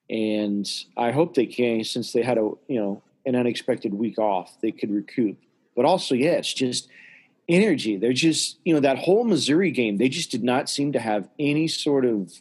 and 0.08 0.66
I 0.96 1.10
hope 1.10 1.34
they 1.34 1.46
can 1.46 1.84
since 1.84 2.12
they 2.12 2.22
had 2.22 2.38
a 2.38 2.50
you 2.66 2.80
know 2.80 3.02
an 3.26 3.36
unexpected 3.36 3.94
week 3.94 4.18
off, 4.18 4.58
they 4.60 4.72
could 4.72 4.90
recoup. 4.90 5.38
But 5.76 5.84
also, 5.84 6.14
yeah, 6.14 6.40
just 6.40 6.88
energy. 7.48 7.96
They're 7.96 8.12
just 8.12 8.58
you 8.64 8.72
know 8.72 8.80
that 8.80 8.98
whole 8.98 9.24
Missouri 9.24 9.70
game, 9.70 9.98
they 9.98 10.08
just 10.08 10.30
did 10.30 10.42
not 10.42 10.70
seem 10.70 10.92
to 10.92 11.00
have 11.00 11.28
any 11.38 11.68
sort 11.68 12.04
of 12.04 12.32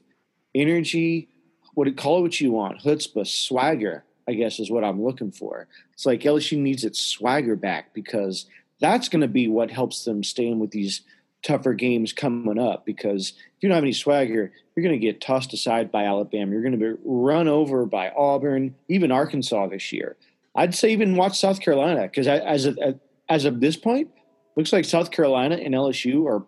energy. 0.56 1.30
What 1.74 1.96
call 1.98 2.20
it 2.20 2.22
what 2.22 2.42
you 2.42 2.52
want, 2.52 2.82
chutzpah, 2.82 3.28
swagger 3.28 4.06
I 4.28 4.34
guess 4.34 4.60
is 4.60 4.72
what 4.72 4.84
I'm 4.84 5.04
looking 5.04 5.32
for. 5.32 5.68
It's 5.94 6.06
like 6.06 6.22
LSU 6.22 6.58
needs 6.58 6.84
its 6.84 7.00
swagger 7.00 7.56
back 7.56 7.94
because 7.94 8.46
that's 8.80 9.10
going 9.10 9.22
to 9.22 9.28
be 9.28 9.48
what 9.48 9.72
helps 9.72 10.06
them 10.06 10.24
stay 10.24 10.48
in 10.48 10.60
with 10.60 10.72
these 10.72 11.02
tougher 11.44 11.74
games 11.74 12.14
coming 12.14 12.60
up. 12.60 12.86
Because 12.86 13.30
if 13.30 13.62
you 13.62 13.70
don't 13.70 13.76
have 13.76 13.84
any 13.84 13.94
swagger, 13.94 14.52
you're 14.76 14.84
going 14.84 15.00
to 15.00 15.06
get 15.06 15.22
tossed 15.22 15.54
aside 15.54 15.92
by 15.92 16.06
Alabama. 16.06 16.52
You're 16.52 16.62
going 16.62 16.78
to 16.80 16.96
be 16.96 17.02
run 17.04 17.48
over 17.48 17.86
by 17.86 18.10
Auburn, 18.10 18.76
even 18.88 19.12
Arkansas 19.12 19.68
this 19.68 19.92
year. 19.92 20.16
I'd 20.56 20.76
say 20.76 20.92
even 20.92 21.16
watch 21.16 21.40
South 21.40 21.60
Carolina 21.60 22.04
because 22.04 22.28
as 22.28 22.66
of, 22.66 22.80
as 23.28 23.46
of 23.46 23.60
this 23.60 23.76
point, 23.76 24.10
looks 24.56 24.72
like 24.72 24.86
South 24.86 25.12
Carolina 25.12 25.56
and 25.56 25.74
LSU 25.74 26.28
are 26.28 26.46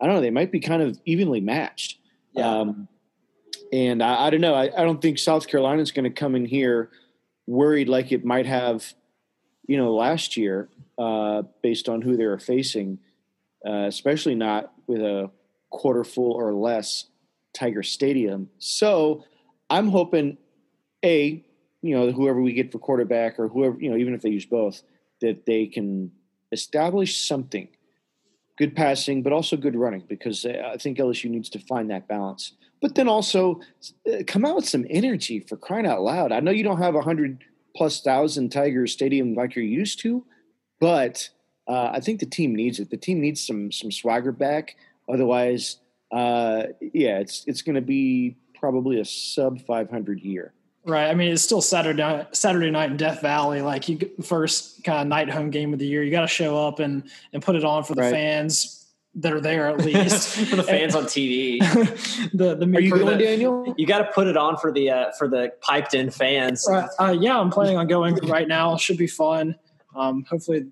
I 0.00 0.06
don't 0.06 0.16
know 0.16 0.20
they 0.20 0.30
might 0.30 0.50
be 0.50 0.58
kind 0.58 0.82
of 0.82 0.98
evenly 1.04 1.40
matched. 1.40 1.98
Yeah. 2.32 2.60
Um, 2.60 2.88
and 3.72 4.02
I, 4.02 4.26
I, 4.26 4.30
don't 4.30 4.40
know. 4.40 4.54
I, 4.54 4.64
I 4.64 4.84
don't 4.84 5.00
think 5.00 5.18
South 5.18 5.46
Carolina 5.46 5.80
is 5.80 5.92
going 5.92 6.04
to 6.04 6.10
come 6.10 6.34
in 6.34 6.44
here 6.44 6.90
worried 7.46 7.88
like 7.88 8.12
it 8.12 8.24
might 8.24 8.46
have, 8.46 8.94
you 9.66 9.76
know, 9.76 9.94
last 9.94 10.36
year, 10.36 10.68
uh, 10.98 11.42
based 11.62 11.88
on 11.88 12.02
who 12.02 12.16
they 12.16 12.26
were 12.26 12.38
facing, 12.38 12.98
uh, 13.66 13.86
especially 13.86 14.34
not 14.34 14.72
with 14.86 15.00
a 15.00 15.30
quarter 15.70 16.04
full 16.04 16.32
or 16.32 16.52
less 16.52 17.06
Tiger 17.54 17.82
Stadium. 17.82 18.48
So 18.58 19.24
I'm 19.70 19.88
hoping, 19.88 20.38
a, 21.04 21.44
you 21.82 21.94
know, 21.96 22.12
whoever 22.12 22.40
we 22.40 22.52
get 22.52 22.70
for 22.70 22.78
quarterback 22.78 23.38
or 23.38 23.48
whoever, 23.48 23.76
you 23.80 23.90
know, 23.90 23.96
even 23.96 24.14
if 24.14 24.22
they 24.22 24.30
use 24.30 24.46
both, 24.46 24.82
that 25.20 25.46
they 25.46 25.66
can 25.66 26.12
establish 26.52 27.26
something 27.26 27.68
good 28.58 28.76
passing, 28.76 29.22
but 29.22 29.32
also 29.32 29.56
good 29.56 29.74
running 29.74 30.04
because 30.08 30.44
I 30.46 30.76
think 30.76 30.98
LSU 30.98 31.30
needs 31.30 31.48
to 31.50 31.58
find 31.58 31.90
that 31.90 32.06
balance 32.06 32.52
but 32.82 32.96
then 32.96 33.08
also 33.08 33.60
uh, 34.06 34.24
come 34.26 34.44
out 34.44 34.56
with 34.56 34.68
some 34.68 34.84
energy 34.90 35.40
for 35.40 35.56
crying 35.56 35.86
out 35.86 36.02
loud. 36.02 36.32
I 36.32 36.40
know 36.40 36.50
you 36.50 36.64
don't 36.64 36.82
have 36.82 36.96
a 36.96 37.00
hundred 37.00 37.44
plus 37.74 38.02
thousand 38.02 38.50
Tiger 38.50 38.86
Stadium 38.86 39.34
like 39.34 39.54
you're 39.54 39.64
used 39.64 40.00
to, 40.00 40.26
but 40.80 41.30
uh, 41.68 41.90
I 41.92 42.00
think 42.00 42.20
the 42.20 42.26
team 42.26 42.54
needs 42.54 42.80
it. 42.80 42.90
The 42.90 42.96
team 42.96 43.20
needs 43.20 43.46
some 43.46 43.72
some 43.72 43.92
swagger 43.92 44.32
back. 44.32 44.76
Otherwise, 45.08 45.78
uh, 46.10 46.64
yeah, 46.80 47.20
it's 47.20 47.44
it's 47.46 47.62
going 47.62 47.76
to 47.76 47.80
be 47.80 48.36
probably 48.58 49.00
a 49.00 49.04
sub 49.04 49.60
500 49.62 50.20
year. 50.20 50.52
Right. 50.84 51.08
I 51.08 51.14
mean, 51.14 51.32
it's 51.32 51.42
still 51.42 51.62
Saturday 51.62 52.26
Saturday 52.32 52.70
night 52.72 52.90
in 52.90 52.96
Death 52.96 53.22
Valley, 53.22 53.62
like 53.62 53.88
you 53.88 54.10
first 54.22 54.82
kind 54.82 55.00
of 55.00 55.06
night 55.06 55.30
home 55.30 55.50
game 55.50 55.72
of 55.72 55.78
the 55.78 55.86
year. 55.86 56.02
You 56.02 56.10
got 56.10 56.22
to 56.22 56.26
show 56.26 56.66
up 56.66 56.80
and 56.80 57.04
and 57.32 57.40
put 57.40 57.54
it 57.54 57.64
on 57.64 57.84
for 57.84 57.94
the 57.94 58.02
right. 58.02 58.12
fans 58.12 58.81
that 59.16 59.32
are 59.32 59.40
there 59.40 59.68
at 59.68 59.78
least 59.84 60.48
for 60.48 60.56
the 60.56 60.62
fans 60.62 60.94
on 60.94 61.04
TV. 61.04 61.58
the 62.32 62.54
the 62.54 62.76
are 62.76 62.80
you 62.80 62.90
going, 62.90 63.18
the, 63.18 63.24
Daniel? 63.24 63.74
You 63.76 63.86
got 63.86 63.98
to 63.98 64.12
put 64.12 64.26
it 64.26 64.36
on 64.36 64.56
for 64.56 64.72
the 64.72 64.90
uh, 64.90 65.12
for 65.18 65.28
the 65.28 65.52
piped 65.60 65.94
in 65.94 66.10
fans. 66.10 66.68
Uh, 66.68 66.88
uh, 66.98 67.16
yeah, 67.18 67.38
I'm 67.38 67.50
planning 67.50 67.76
on 67.76 67.86
going 67.86 68.16
right 68.28 68.48
now. 68.48 68.76
Should 68.76 68.98
be 68.98 69.06
fun. 69.06 69.56
Um, 69.94 70.24
hopefully, 70.28 70.66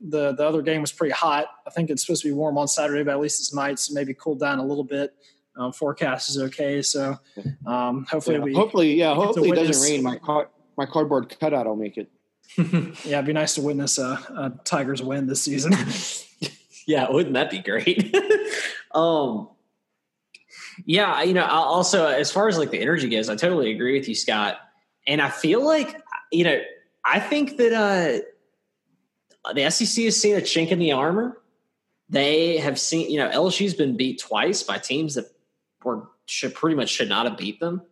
the 0.00 0.32
the 0.32 0.46
other 0.46 0.62
game 0.62 0.80
was 0.80 0.92
pretty 0.92 1.14
hot. 1.14 1.46
I 1.66 1.70
think 1.70 1.90
it's 1.90 2.04
supposed 2.04 2.22
to 2.22 2.28
be 2.28 2.34
warm 2.34 2.58
on 2.58 2.68
Saturday, 2.68 3.02
but 3.02 3.12
at 3.12 3.20
least 3.20 3.40
it's 3.40 3.54
night, 3.54 3.78
so 3.78 3.94
maybe 3.94 4.14
cool 4.14 4.34
down 4.34 4.58
a 4.58 4.64
little 4.64 4.84
bit. 4.84 5.14
Um, 5.58 5.72
forecast 5.72 6.28
is 6.28 6.38
okay, 6.38 6.82
so 6.82 7.18
um, 7.66 8.04
hopefully 8.10 8.36
yeah, 8.36 8.42
we 8.42 8.52
hopefully 8.52 8.94
yeah 8.94 9.14
hopefully 9.14 9.48
it 9.48 9.54
doesn't 9.54 9.90
rain. 9.90 10.02
My 10.02 10.18
car, 10.18 10.50
my 10.76 10.84
cardboard 10.84 11.34
cutout 11.40 11.64
will 11.66 11.76
make 11.76 11.96
it. 11.96 12.10
yeah, 12.58 13.16
it'd 13.18 13.24
be 13.26 13.32
nice 13.32 13.54
to 13.54 13.62
witness 13.62 13.96
a, 13.96 14.02
a 14.36 14.52
Tigers 14.64 15.02
win 15.02 15.26
this 15.26 15.42
season. 15.42 15.72
Yeah, 16.86 17.06
wouldn't 17.10 17.34
that 17.34 17.50
be 17.50 17.58
great? 17.58 18.16
um, 18.94 19.48
yeah, 20.84 21.22
you 21.22 21.34
know, 21.34 21.44
also 21.44 22.06
as 22.06 22.30
far 22.30 22.48
as 22.48 22.58
like 22.58 22.70
the 22.70 22.80
energy 22.80 23.08
goes, 23.08 23.28
I 23.28 23.36
totally 23.36 23.72
agree 23.72 23.98
with 23.98 24.08
you, 24.08 24.14
Scott. 24.14 24.58
And 25.06 25.20
I 25.20 25.30
feel 25.30 25.64
like, 25.64 26.00
you 26.32 26.44
know, 26.44 26.60
I 27.04 27.20
think 27.20 27.56
that 27.58 27.72
uh, 27.72 29.52
the 29.52 29.70
SEC 29.70 30.04
has 30.04 30.20
seen 30.20 30.36
a 30.36 30.40
chink 30.40 30.68
in 30.68 30.78
the 30.78 30.92
armor. 30.92 31.40
They 32.08 32.58
have 32.58 32.78
seen, 32.78 33.10
you 33.10 33.18
know, 33.18 33.28
LSU's 33.28 33.74
been 33.74 33.96
beat 33.96 34.20
twice 34.20 34.62
by 34.62 34.78
teams 34.78 35.14
that 35.14 35.26
were 35.82 36.08
should 36.26 36.54
pretty 36.54 36.76
much 36.76 36.88
should 36.88 37.08
not 37.08 37.26
have 37.26 37.38
beat 37.38 37.60
them. 37.60 37.82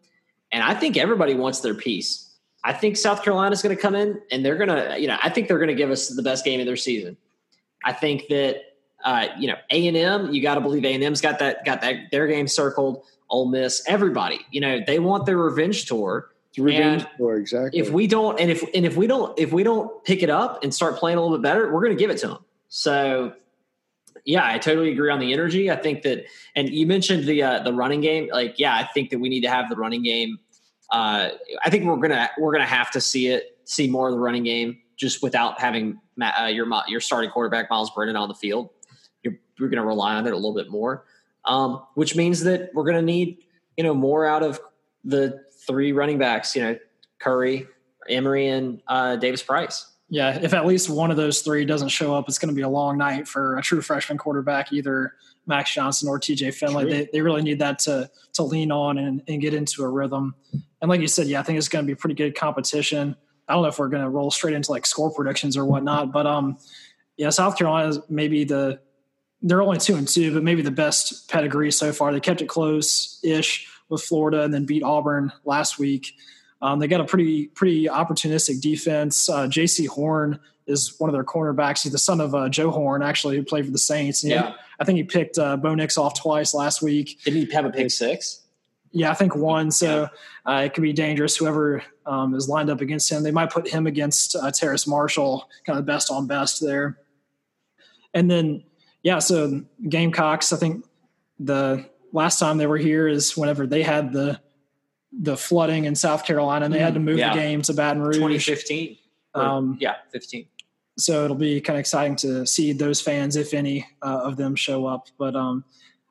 And 0.52 0.62
I 0.62 0.74
think 0.74 0.96
everybody 0.96 1.34
wants 1.34 1.60
their 1.60 1.74
piece. 1.74 2.32
I 2.64 2.72
think 2.72 2.96
South 2.96 3.22
Carolina's 3.22 3.62
going 3.62 3.74
to 3.74 3.80
come 3.80 3.94
in 3.94 4.20
and 4.30 4.44
they're 4.44 4.56
going 4.56 4.68
to, 4.68 4.98
you 4.98 5.06
know, 5.06 5.18
I 5.22 5.30
think 5.30 5.48
they're 5.48 5.58
going 5.58 5.68
to 5.68 5.74
give 5.74 5.90
us 5.90 6.08
the 6.08 6.22
best 6.22 6.44
game 6.44 6.60
of 6.60 6.66
their 6.66 6.76
season. 6.76 7.16
I 7.84 7.92
think 7.92 8.28
that 8.28 8.62
uh, 9.04 9.28
you 9.38 9.46
know, 9.46 9.56
A 9.70 9.86
and 9.86 9.96
M, 9.96 10.32
you 10.32 10.42
got 10.42 10.54
to 10.54 10.60
believe 10.60 10.84
A 10.84 10.94
and 10.94 11.04
M's 11.04 11.20
got 11.20 11.38
that 11.38 11.64
got 11.64 11.82
that 11.82 12.10
their 12.10 12.26
game 12.26 12.48
circled. 12.48 13.04
Ole 13.30 13.46
Miss, 13.46 13.82
everybody, 13.86 14.40
you 14.50 14.60
know, 14.60 14.80
they 14.86 14.98
want 14.98 15.26
their 15.26 15.38
revenge 15.38 15.86
tour. 15.86 16.30
revenge 16.56 17.02
and 17.02 17.10
tour, 17.16 17.36
exactly. 17.36 17.80
If 17.80 17.90
we 17.90 18.06
don't, 18.06 18.38
and 18.38 18.50
if 18.50 18.62
and 18.74 18.86
if 18.86 18.96
we 18.96 19.06
don't, 19.06 19.38
if 19.38 19.52
we 19.52 19.62
don't 19.62 20.02
pick 20.04 20.22
it 20.22 20.30
up 20.30 20.62
and 20.62 20.74
start 20.74 20.96
playing 20.96 21.18
a 21.18 21.20
little 21.20 21.36
bit 21.36 21.42
better, 21.42 21.72
we're 21.72 21.82
going 21.82 21.96
to 21.96 21.98
give 21.98 22.10
it 22.10 22.18
to 22.18 22.28
them. 22.28 22.38
So, 22.68 23.32
yeah, 24.24 24.46
I 24.46 24.58
totally 24.58 24.92
agree 24.92 25.10
on 25.10 25.20
the 25.20 25.32
energy. 25.32 25.70
I 25.70 25.76
think 25.76 26.02
that, 26.02 26.24
and 26.54 26.68
you 26.68 26.86
mentioned 26.86 27.24
the 27.24 27.42
uh, 27.42 27.62
the 27.62 27.72
running 27.72 28.00
game. 28.00 28.28
Like, 28.32 28.58
yeah, 28.58 28.74
I 28.74 28.84
think 28.84 29.10
that 29.10 29.18
we 29.18 29.28
need 29.28 29.42
to 29.42 29.50
have 29.50 29.68
the 29.68 29.76
running 29.76 30.02
game. 30.02 30.38
Uh, 30.90 31.30
I 31.64 31.70
think 31.70 31.84
we're 31.84 31.96
gonna 31.96 32.30
we're 32.38 32.52
gonna 32.52 32.66
have 32.66 32.90
to 32.92 33.00
see 33.00 33.28
it, 33.28 33.58
see 33.64 33.88
more 33.88 34.08
of 34.08 34.14
the 34.14 34.20
running 34.20 34.44
game, 34.44 34.78
just 34.96 35.22
without 35.22 35.60
having 35.60 35.98
uh, 36.20 36.46
your 36.46 36.68
your 36.88 37.00
starting 37.00 37.30
quarterback 37.30 37.68
Myles 37.68 37.90
Brennan 37.90 38.16
on 38.16 38.28
the 38.28 38.34
field 38.34 38.70
we're 39.58 39.68
going 39.68 39.80
to 39.80 39.86
rely 39.86 40.14
on 40.14 40.26
it 40.26 40.32
a 40.32 40.36
little 40.36 40.54
bit 40.54 40.70
more, 40.70 41.04
um, 41.44 41.82
which 41.94 42.16
means 42.16 42.42
that 42.44 42.70
we're 42.74 42.84
going 42.84 42.96
to 42.96 43.02
need 43.02 43.38
you 43.76 43.84
know 43.84 43.94
more 43.94 44.26
out 44.26 44.42
of 44.42 44.60
the 45.04 45.44
three 45.66 45.92
running 45.92 46.18
backs. 46.18 46.54
You 46.54 46.62
know, 46.62 46.78
Curry, 47.18 47.66
Emery, 48.08 48.48
and 48.48 48.80
uh, 48.88 49.16
Davis 49.16 49.42
Price. 49.42 49.90
Yeah, 50.08 50.38
if 50.40 50.52
at 50.52 50.66
least 50.66 50.90
one 50.90 51.10
of 51.10 51.16
those 51.16 51.40
three 51.40 51.64
doesn't 51.64 51.88
show 51.88 52.14
up, 52.14 52.28
it's 52.28 52.38
going 52.38 52.50
to 52.50 52.54
be 52.54 52.62
a 52.62 52.68
long 52.68 52.98
night 52.98 53.26
for 53.26 53.56
a 53.56 53.62
true 53.62 53.80
freshman 53.80 54.18
quarterback, 54.18 54.72
either 54.72 55.14
Max 55.46 55.72
Johnson 55.72 56.08
or 56.08 56.20
TJ 56.20 56.54
Finley. 56.54 56.84
They, 56.90 57.08
they 57.12 57.20
really 57.20 57.42
need 57.42 57.58
that 57.60 57.78
to 57.80 58.10
to 58.34 58.42
lean 58.42 58.70
on 58.70 58.98
and, 58.98 59.22
and 59.28 59.40
get 59.40 59.54
into 59.54 59.82
a 59.82 59.88
rhythm. 59.88 60.34
And 60.80 60.88
like 60.90 61.00
you 61.00 61.08
said, 61.08 61.26
yeah, 61.26 61.40
I 61.40 61.42
think 61.42 61.58
it's 61.58 61.68
going 61.68 61.84
to 61.84 61.90
be 61.90 61.94
pretty 61.94 62.14
good 62.14 62.34
competition. 62.36 63.16
I 63.48 63.54
don't 63.54 63.62
know 63.62 63.68
if 63.68 63.78
we're 63.78 63.88
going 63.88 64.02
to 64.02 64.08
roll 64.08 64.30
straight 64.30 64.54
into 64.54 64.70
like 64.70 64.86
score 64.86 65.10
predictions 65.10 65.56
or 65.56 65.64
whatnot, 65.64 66.12
but 66.12 66.26
um, 66.26 66.58
yeah, 67.16 67.30
South 67.30 67.56
Carolina 67.56 67.88
is 67.88 67.98
maybe 68.08 68.44
the 68.44 68.80
they're 69.42 69.62
only 69.62 69.78
two 69.78 69.96
and 69.96 70.08
two, 70.08 70.32
but 70.32 70.42
maybe 70.42 70.62
the 70.62 70.70
best 70.70 71.28
pedigree 71.28 71.70
so 71.70 71.92
far. 71.92 72.12
They 72.12 72.20
kept 72.20 72.40
it 72.40 72.48
close 72.48 73.20
ish 73.22 73.68
with 73.88 74.02
Florida 74.02 74.42
and 74.42 74.52
then 74.52 74.64
beat 74.64 74.82
Auburn 74.82 75.32
last 75.44 75.78
week. 75.78 76.14
Um, 76.62 76.78
they 76.78 76.88
got 76.88 77.00
a 77.00 77.04
pretty 77.04 77.48
pretty 77.48 77.84
opportunistic 77.84 78.60
defense. 78.60 79.28
Uh, 79.28 79.46
Jaycee 79.46 79.86
Horn 79.86 80.40
is 80.66 80.94
one 80.98 81.10
of 81.10 81.14
their 81.14 81.24
cornerbacks. 81.24 81.82
He's 81.82 81.92
the 81.92 81.98
son 81.98 82.20
of 82.20 82.34
uh, 82.34 82.48
Joe 82.48 82.70
Horn, 82.70 83.02
actually, 83.02 83.36
who 83.36 83.42
played 83.42 83.66
for 83.66 83.70
the 83.70 83.78
Saints. 83.78 84.24
yeah, 84.24 84.54
I 84.80 84.84
think 84.84 84.96
he 84.96 85.04
picked 85.04 85.38
uh, 85.38 85.58
Bo 85.58 85.74
Nix 85.74 85.98
off 85.98 86.18
twice 86.18 86.54
last 86.54 86.80
week. 86.80 87.20
Didn't 87.24 87.46
he 87.46 87.52
have 87.52 87.66
a 87.66 87.70
pick 87.70 87.90
six? 87.90 88.40
Yeah, 88.92 89.10
I 89.10 89.14
think 89.14 89.34
one. 89.34 89.70
So 89.72 90.08
uh, 90.46 90.62
it 90.64 90.72
could 90.72 90.82
be 90.82 90.92
dangerous. 90.92 91.36
Whoever 91.36 91.82
um, 92.06 92.34
is 92.34 92.48
lined 92.48 92.70
up 92.70 92.80
against 92.80 93.10
him, 93.10 93.24
they 93.24 93.32
might 93.32 93.50
put 93.50 93.68
him 93.68 93.86
against 93.86 94.36
uh, 94.36 94.50
Terrace 94.50 94.86
Marshall, 94.86 95.50
kind 95.66 95.78
of 95.78 95.84
best 95.84 96.10
on 96.10 96.26
best 96.26 96.62
there. 96.62 96.98
And 98.14 98.30
then 98.30 98.62
yeah, 99.04 99.18
so 99.20 99.60
Gamecocks, 99.86 100.52
I 100.52 100.56
think 100.56 100.84
the 101.38 101.88
last 102.12 102.38
time 102.38 102.58
they 102.58 102.66
were 102.66 102.78
here 102.78 103.06
is 103.06 103.36
whenever 103.36 103.66
they 103.66 103.82
had 103.84 104.12
the 104.12 104.40
the 105.16 105.36
flooding 105.36 105.84
in 105.84 105.94
South 105.94 106.24
Carolina 106.24 106.64
and 106.64 106.74
they 106.74 106.80
had 106.80 106.94
to 106.94 107.00
move 107.00 107.18
yeah. 107.18 107.32
the 107.32 107.38
game 107.38 107.62
to 107.62 107.72
Baton 107.72 108.02
Rouge. 108.02 108.16
2015. 108.16 108.96
Um, 109.34 109.76
yeah, 109.80 109.94
15. 110.10 110.46
So 110.98 111.24
it'll 111.24 111.36
be 111.36 111.60
kind 111.60 111.76
of 111.76 111.80
exciting 111.80 112.16
to 112.16 112.44
see 112.46 112.72
those 112.72 113.00
fans, 113.00 113.36
if 113.36 113.54
any 113.54 113.86
uh, 114.02 114.22
of 114.24 114.36
them, 114.36 114.56
show 114.56 114.86
up. 114.86 115.06
But 115.16 115.36
um, 115.36 115.64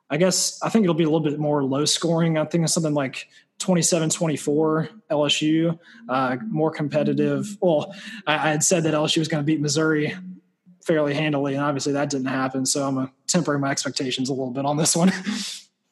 I 0.08 0.16
guess 0.16 0.58
I 0.62 0.70
think 0.70 0.84
it'll 0.84 0.94
be 0.94 1.04
a 1.04 1.10
little 1.10 1.20
bit 1.20 1.38
more 1.38 1.62
low 1.64 1.84
scoring. 1.84 2.38
I 2.38 2.46
think 2.46 2.64
it's 2.64 2.72
something 2.72 2.94
like 2.94 3.28
27 3.58 4.08
24 4.08 4.88
LSU, 5.10 5.78
uh, 6.08 6.36
more 6.48 6.70
competitive. 6.70 7.58
Well, 7.60 7.94
I, 8.26 8.34
I, 8.34 8.50
had 8.52 8.62
said 8.62 8.84
that 8.84 8.94
LSU 8.94 9.18
was 9.18 9.28
going 9.28 9.42
to 9.42 9.46
beat 9.46 9.60
Missouri 9.60 10.16
fairly 10.84 11.14
handily, 11.14 11.54
and 11.54 11.64
obviously 11.64 11.92
that 11.94 12.10
didn't 12.10 12.26
happen. 12.26 12.66
So 12.66 12.86
I'm 12.86 13.10
tempering 13.26 13.60
my 13.60 13.70
expectations 13.70 14.28
a 14.28 14.32
little 14.32 14.50
bit 14.50 14.66
on 14.66 14.76
this 14.76 14.94
one. 14.94 15.12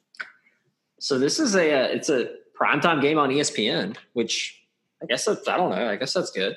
so 1.01 1.19
this 1.19 1.41
is 1.41 1.57
a 1.57 1.73
uh, 1.73 1.87
it's 1.87 2.09
a 2.09 2.31
primetime 2.59 3.01
game 3.01 3.19
on 3.19 3.31
ESPN, 3.31 3.97
which 4.13 4.63
I 5.03 5.07
guess 5.07 5.25
that's 5.25 5.49
I 5.49 5.57
don't 5.57 5.71
know. 5.71 5.89
I 5.89 5.97
guess 5.97 6.13
that's 6.13 6.31
good. 6.31 6.57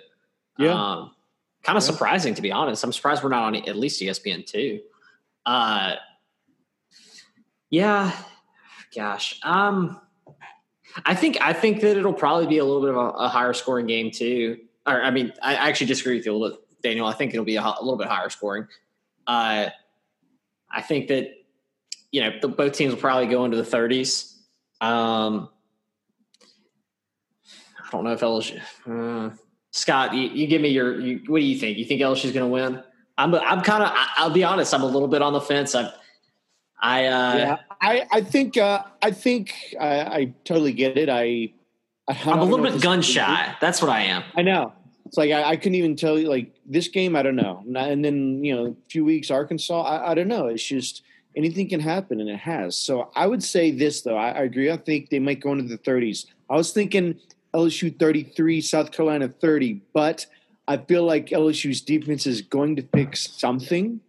Yeah. 0.58 0.74
Um, 0.74 1.12
kind 1.63 1.78
of 1.78 1.84
yeah. 1.84 1.91
surprising 1.91 2.36
to 2.36 2.41
be 2.41 2.52
honest. 2.52 2.84
I'm 2.84 2.93
surprised 2.93 3.24
we're 3.24 3.30
not 3.30 3.43
on 3.43 3.56
at 3.56 3.76
least 3.76 4.02
ESPN 4.02 4.45
two. 4.45 4.82
Uh, 5.45 5.95
yeah, 7.69 8.12
gosh. 8.95 9.39
Um, 9.43 10.00
I 11.06 11.15
think 11.15 11.38
I 11.41 11.54
think 11.54 11.82
that 11.82 11.98
it'll 11.98 12.13
probably 12.13 12.48
be 12.48 12.58
a 12.58 12.65
little 12.65 12.82
bit 12.82 12.91
of 12.91 12.98
a, 12.98 13.10
a 13.26 13.28
higher 13.28 13.54
scoring 13.54 13.88
game 13.88 14.12
too. 14.12 14.60
Or 14.86 15.02
I 15.02 15.12
mean, 15.12 15.34
I 15.41 15.56
actually 15.56 15.88
disagree 15.88 16.17
with 16.17 16.26
you 16.26 16.34
a 16.34 16.38
little 16.38 16.58
bit, 16.58 16.64
Daniel. 16.86 17.08
I 17.08 17.13
think 17.13 17.34
it'll 17.34 17.45
be 17.45 17.56
a, 17.56 17.62
a 17.62 17.82
little 17.82 17.98
bit 17.98 18.08
higher 18.08 18.30
scoring. 18.30 18.67
Uh, 19.28 19.69
I 20.71 20.82
think 20.82 21.08
that 21.08 21.30
you 22.12 22.21
know 22.21 22.32
the, 22.41 22.48
both 22.48 22.74
teams 22.74 22.93
will 22.93 23.02
probably 23.02 23.28
go 23.28 23.45
into 23.45 23.58
the 23.58 23.63
30s. 23.63 24.34
Um, 24.82 25.50
I 27.80 27.89
don't 27.91 28.04
know 28.04 28.13
if 28.13 28.21
LSU. 28.21 28.62
Uh, 28.88 29.36
Scott, 29.71 30.13
you, 30.13 30.30
you, 30.30 30.48
give 30.48 30.62
me 30.62 30.69
your. 30.69 31.00
You, 31.00 31.21
what 31.28 31.39
do 31.39 31.45
you 31.45 31.58
think? 31.58 31.78
You 31.78 31.86
think 31.86 32.02
LSU's 32.02 32.32
going 32.32 32.45
to 32.45 32.48
win? 32.48 32.84
I'm. 33.17 33.34
I'm 33.36 33.62
kind 33.62 33.84
of. 33.84 33.91
I'll 34.17 34.30
be 34.30 34.43
honest. 34.43 34.74
I'm 34.74 34.84
a 34.84 34.88
little 34.88 35.08
bit 35.08 35.21
on 35.21 35.34
the 35.34 35.41
fence. 35.41 35.76
I. 35.76 35.91
I. 36.82 37.06
Uh, 37.06 37.38
yeah. 37.38 37.58
I. 37.82 38.08
I 38.12 38.21
think. 38.21 38.58
Uh, 38.58 38.84
I 39.02 39.12
think. 39.12 39.54
I, 39.80 40.00
I 40.02 40.34
totally 40.43 40.74
get 40.74 40.98
it. 40.98 41.10
I. 41.10 41.54
I 42.08 42.13
am 42.32 42.39
a 42.39 42.43
little 42.43 42.63
bit 42.63 42.82
gun 42.82 43.02
shy. 43.02 43.56
That's 43.60 43.82
what 43.82 43.89
I 43.89 44.02
am. 44.04 44.24
I 44.36 44.43
know. 44.43 44.74
It's 45.06 45.17
like 45.17 45.32
I, 45.32 45.43
I, 45.43 45.56
couldn't 45.56 45.76
even 45.76 45.95
tell 45.95 46.19
you. 46.19 46.30
Like 46.30 46.55
this 46.65 46.88
game, 46.88 47.15
I 47.15 47.21
don't 47.21 47.36
know. 47.36 47.63
And 47.75 48.04
then 48.04 48.43
you 48.43 48.56
know, 48.56 48.65
a 48.67 48.89
few 48.89 49.06
weeks 49.06 49.32
Arkansas. 49.32 49.82
I, 49.82 50.12
I 50.12 50.13
don't 50.13 50.28
know. 50.28 50.47
It's 50.47 50.63
just 50.63 51.04
anything 51.36 51.69
can 51.69 51.80
happen, 51.80 52.19
and 52.19 52.30
it 52.30 52.39
has. 52.39 52.75
So 52.78 53.12
I 53.15 53.28
would 53.28 53.43
say 53.43 53.71
this 53.71 54.01
though. 54.01 54.17
I, 54.17 54.30
I 54.30 54.41
agree. 54.43 54.71
I 54.71 54.78
think 54.78 55.10
they 55.10 55.19
might 55.19 55.41
go 55.41 55.51
into 55.51 55.65
the 55.65 55.78
30s. 55.78 56.25
I 56.49 56.56
was 56.56 56.71
thinking 56.71 57.19
LSU 57.54 57.97
33, 57.97 58.62
South 58.62 58.91
Carolina 58.91 59.30
30, 59.30 59.82
but 59.93 60.25
I 60.67 60.78
feel 60.78 61.04
like 61.04 61.28
LSU's 61.28 61.82
defense 61.82 62.25
is 62.25 62.41
going 62.41 62.75
to 62.78 62.82
fix 62.93 63.30
something, 63.32 63.99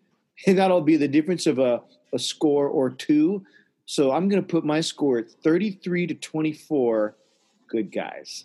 and 0.46 0.58
that'll 0.58 0.80
be 0.80 0.96
the 0.96 1.08
difference 1.08 1.46
of 1.46 1.58
a, 1.58 1.82
a 2.12 2.18
score 2.18 2.68
or 2.68 2.90
two. 2.90 3.44
So 3.84 4.10
I'm 4.10 4.28
going 4.28 4.42
to 4.42 4.46
put 4.46 4.64
my 4.64 4.80
score 4.80 5.18
at 5.18 5.30
33 5.30 6.08
to 6.08 6.14
24. 6.14 7.14
Good 7.68 7.92
guys. 7.92 8.44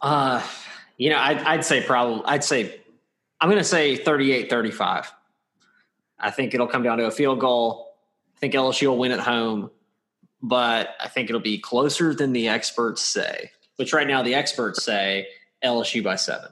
Uh, 0.00 0.42
you 0.96 1.10
know, 1.10 1.18
I'd, 1.18 1.38
I'd 1.38 1.64
say 1.64 1.82
probably, 1.82 2.22
I'd 2.26 2.44
say, 2.44 2.80
I'm 3.40 3.48
going 3.48 3.60
to 3.60 3.64
say 3.64 3.96
38 3.96 4.48
35. 4.48 5.12
I 6.18 6.30
think 6.30 6.54
it'll 6.54 6.66
come 6.66 6.82
down 6.82 6.98
to 6.98 7.06
a 7.06 7.10
field 7.10 7.40
goal. 7.40 7.94
I 8.36 8.38
think 8.38 8.54
LSU 8.54 8.88
will 8.88 8.98
win 8.98 9.12
at 9.12 9.20
home, 9.20 9.70
but 10.42 10.90
I 11.00 11.08
think 11.08 11.28
it'll 11.28 11.40
be 11.40 11.58
closer 11.58 12.14
than 12.14 12.32
the 12.32 12.48
experts 12.48 13.02
say, 13.02 13.50
which 13.76 13.92
right 13.92 14.06
now 14.06 14.22
the 14.22 14.34
experts 14.34 14.84
say 14.84 15.26
LSU 15.62 16.02
by 16.02 16.16
seven. 16.16 16.50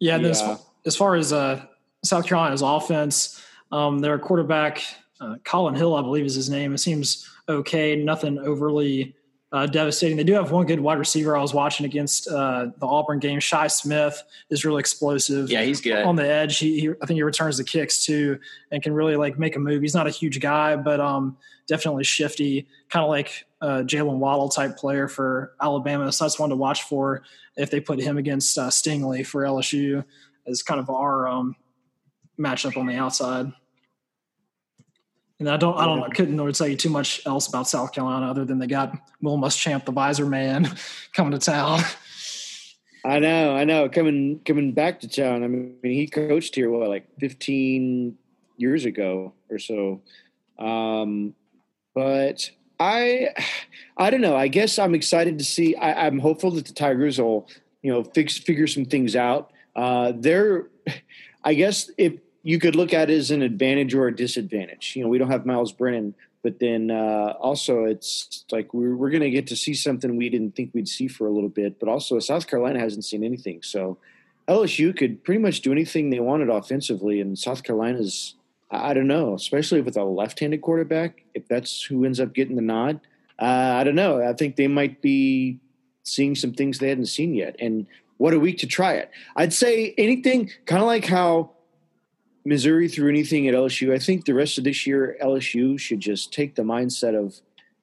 Yeah. 0.00 0.16
yeah. 0.16 0.28
As, 0.28 0.42
as, 0.86 0.96
far 0.96 1.14
as 1.14 1.32
uh, 1.32 1.64
South 2.04 2.26
Carolina's 2.26 2.62
offense, 2.62 3.42
um, 3.70 4.00
their 4.00 4.18
quarterback, 4.18 4.82
uh, 5.20 5.36
Collin 5.44 5.74
Hill, 5.74 5.94
I 5.94 6.02
believe 6.02 6.24
is 6.24 6.34
his 6.34 6.50
name. 6.50 6.74
It 6.74 6.78
seems 6.78 7.28
okay. 7.48 7.96
Nothing 7.96 8.38
overly 8.38 9.14
uh, 9.54 9.66
devastating. 9.66 10.16
They 10.16 10.24
do 10.24 10.32
have 10.32 10.50
one 10.50 10.66
good 10.66 10.80
wide 10.80 10.98
receiver 10.98 11.36
I 11.36 11.40
was 11.40 11.54
watching 11.54 11.86
against 11.86 12.26
uh, 12.26 12.70
the 12.76 12.86
Auburn 12.86 13.20
game. 13.20 13.38
Shi 13.38 13.68
Smith 13.68 14.20
is 14.50 14.64
really 14.64 14.80
explosive. 14.80 15.48
Yeah, 15.48 15.62
he's 15.62 15.80
good 15.80 16.04
on 16.04 16.16
the 16.16 16.28
edge. 16.28 16.58
He, 16.58 16.80
he, 16.80 16.90
I 16.90 17.06
think 17.06 17.18
he 17.18 17.22
returns 17.22 17.58
the 17.58 17.62
kicks 17.62 18.04
too 18.04 18.40
and 18.72 18.82
can 18.82 18.92
really 18.92 19.14
like 19.14 19.38
make 19.38 19.54
a 19.54 19.60
move. 19.60 19.80
He's 19.80 19.94
not 19.94 20.08
a 20.08 20.10
huge 20.10 20.40
guy, 20.40 20.74
but 20.74 20.98
um, 20.98 21.36
definitely 21.68 22.02
shifty, 22.02 22.66
kind 22.90 23.04
of 23.04 23.10
like 23.10 23.46
a 23.60 23.84
Jaylen 23.84 24.16
Waddle 24.16 24.48
type 24.48 24.76
player 24.76 25.06
for 25.06 25.54
Alabama. 25.62 26.10
So 26.10 26.24
that's 26.24 26.36
one 26.36 26.50
to 26.50 26.56
watch 26.56 26.82
for 26.82 27.22
if 27.56 27.70
they 27.70 27.78
put 27.78 28.00
him 28.00 28.18
against 28.18 28.58
uh, 28.58 28.70
Stingley 28.70 29.24
for 29.24 29.42
LSU 29.42 30.04
as 30.48 30.64
kind 30.64 30.80
of 30.80 30.90
our 30.90 31.28
um, 31.28 31.54
matchup 32.36 32.76
on 32.76 32.86
the 32.86 32.96
outside. 32.96 33.52
And 35.44 35.52
I 35.52 35.58
don't, 35.58 35.76
I 35.76 35.84
don't, 35.84 36.02
I 36.02 36.08
couldn't 36.08 36.38
really 36.38 36.54
tell 36.54 36.66
you 36.66 36.74
too 36.74 36.88
much 36.88 37.20
else 37.26 37.48
about 37.48 37.68
South 37.68 37.92
Carolina 37.92 38.30
other 38.30 38.46
than 38.46 38.58
they 38.58 38.66
got 38.66 38.96
Will 39.20 39.36
Muschamp, 39.36 39.84
the 39.84 39.92
visor 39.92 40.24
man, 40.24 40.74
coming 41.12 41.32
to 41.32 41.38
town. 41.38 41.80
I 43.04 43.18
know, 43.18 43.54
I 43.54 43.64
know, 43.64 43.90
coming 43.90 44.40
coming 44.46 44.72
back 44.72 45.00
to 45.00 45.08
town. 45.08 45.44
I 45.44 45.48
mean, 45.48 45.76
he 45.82 46.06
coached 46.06 46.54
here 46.54 46.70
what 46.70 46.88
like 46.88 47.06
15 47.20 48.16
years 48.56 48.86
ago 48.86 49.34
or 49.50 49.58
so. 49.58 50.00
Um, 50.58 51.34
but 51.94 52.50
I, 52.80 53.28
I 53.98 54.08
don't 54.08 54.22
know. 54.22 54.34
I 54.34 54.48
guess 54.48 54.78
I'm 54.78 54.94
excited 54.94 55.38
to 55.38 55.44
see. 55.44 55.76
I, 55.76 56.06
am 56.06 56.20
hopeful 56.20 56.52
that 56.52 56.64
the 56.64 56.72
Tigers 56.72 57.20
will, 57.20 57.50
you 57.82 57.92
know, 57.92 58.02
fix 58.02 58.38
figure 58.38 58.66
some 58.66 58.86
things 58.86 59.14
out. 59.14 59.52
Uh, 59.76 60.14
they're, 60.16 60.70
I 61.44 61.52
guess, 61.52 61.90
if 61.98 62.14
you 62.44 62.58
could 62.58 62.76
look 62.76 62.92
at 62.92 63.10
it 63.10 63.16
as 63.16 63.30
an 63.30 63.42
advantage 63.42 63.94
or 63.94 64.06
a 64.06 64.14
disadvantage. 64.14 64.94
You 64.94 65.02
know, 65.02 65.08
we 65.08 65.18
don't 65.18 65.30
have 65.30 65.46
Myles 65.46 65.72
Brennan, 65.72 66.14
but 66.42 66.60
then 66.60 66.90
uh, 66.90 67.34
also 67.40 67.84
it's 67.84 68.44
like 68.52 68.72
we're, 68.74 68.94
we're 68.94 69.10
going 69.10 69.22
to 69.22 69.30
get 69.30 69.46
to 69.48 69.56
see 69.56 69.72
something 69.72 70.16
we 70.16 70.28
didn't 70.28 70.54
think 70.54 70.70
we'd 70.74 70.86
see 70.86 71.08
for 71.08 71.26
a 71.26 71.30
little 71.30 71.48
bit. 71.48 71.80
But 71.80 71.88
also, 71.88 72.18
South 72.20 72.46
Carolina 72.46 72.78
hasn't 72.78 73.06
seen 73.06 73.24
anything, 73.24 73.62
so 73.62 73.96
LSU 74.46 74.96
could 74.96 75.24
pretty 75.24 75.40
much 75.40 75.62
do 75.62 75.72
anything 75.72 76.10
they 76.10 76.20
wanted 76.20 76.50
offensively, 76.50 77.20
and 77.20 77.36
South 77.36 77.64
Carolina's 77.64 78.34
I 78.70 78.92
don't 78.92 79.06
know, 79.06 79.34
especially 79.34 79.80
with 79.80 79.96
a 79.96 80.04
left-handed 80.04 80.60
quarterback. 80.60 81.22
If 81.34 81.48
that's 81.48 81.82
who 81.82 82.04
ends 82.04 82.18
up 82.18 82.34
getting 82.34 82.56
the 82.56 82.62
nod, 82.62 83.00
uh, 83.38 83.44
I 83.78 83.84
don't 83.84 83.94
know. 83.94 84.22
I 84.22 84.32
think 84.32 84.56
they 84.56 84.68
might 84.68 85.00
be 85.00 85.60
seeing 86.02 86.34
some 86.34 86.52
things 86.52 86.78
they 86.78 86.88
hadn't 86.88 87.06
seen 87.06 87.34
yet, 87.34 87.56
and 87.58 87.86
what 88.18 88.34
a 88.34 88.38
week 88.38 88.58
to 88.58 88.66
try 88.66 88.94
it. 88.94 89.10
I'd 89.34 89.52
say 89.52 89.94
anything 89.96 90.50
kind 90.66 90.82
of 90.82 90.86
like 90.86 91.06
how 91.06 91.53
Missouri 92.44 92.88
threw 92.88 93.08
anything 93.08 93.48
at 93.48 93.54
LSU. 93.54 93.92
I 93.94 93.98
think 93.98 94.24
the 94.24 94.34
rest 94.34 94.58
of 94.58 94.64
this 94.64 94.86
year, 94.86 95.16
LSU 95.22 95.78
should 95.78 96.00
just 96.00 96.32
take 96.32 96.54
the 96.54 96.62
mindset 96.62 97.18
of, 97.18 97.40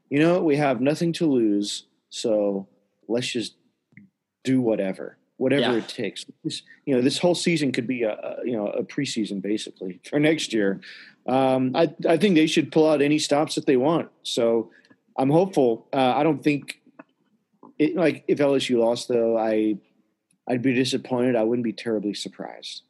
you 0.09 0.19
know, 0.19 0.43
we 0.43 0.55
have 0.57 0.81
nothing 0.81 1.13
to 1.13 1.25
lose, 1.25 1.85
so 2.09 2.67
let's 3.07 3.27
just 3.27 3.55
do 4.43 4.61
whatever, 4.61 5.17
whatever 5.37 5.73
yeah. 5.73 5.77
it 5.77 5.87
takes. 5.87 6.25
This, 6.43 6.61
you 6.85 6.95
know, 6.95 7.01
this 7.01 7.17
whole 7.17 7.35
season 7.35 7.71
could 7.71 7.87
be 7.87 8.03
a, 8.03 8.13
a, 8.13 8.35
you 8.43 8.53
know 8.53 8.67
a 8.67 8.83
preseason 8.83 9.41
basically 9.41 9.99
for 10.09 10.19
next 10.19 10.53
year. 10.53 10.79
Um, 11.27 11.75
I 11.75 11.93
I 12.07 12.17
think 12.17 12.35
they 12.35 12.47
should 12.47 12.71
pull 12.71 12.89
out 12.89 13.01
any 13.01 13.19
stops 13.19 13.55
that 13.55 13.65
they 13.65 13.77
want. 13.77 14.09
So 14.23 14.71
I'm 15.17 15.29
hopeful. 15.29 15.87
Uh, 15.93 16.13
I 16.15 16.23
don't 16.23 16.43
think 16.43 16.81
it, 17.77 17.95
like 17.95 18.23
if 18.27 18.39
LSU 18.39 18.79
lost 18.79 19.07
though, 19.07 19.37
I 19.37 19.77
I'd 20.47 20.61
be 20.61 20.73
disappointed. 20.73 21.35
I 21.35 21.43
wouldn't 21.43 21.63
be 21.63 21.73
terribly 21.73 22.13
surprised. 22.13 22.83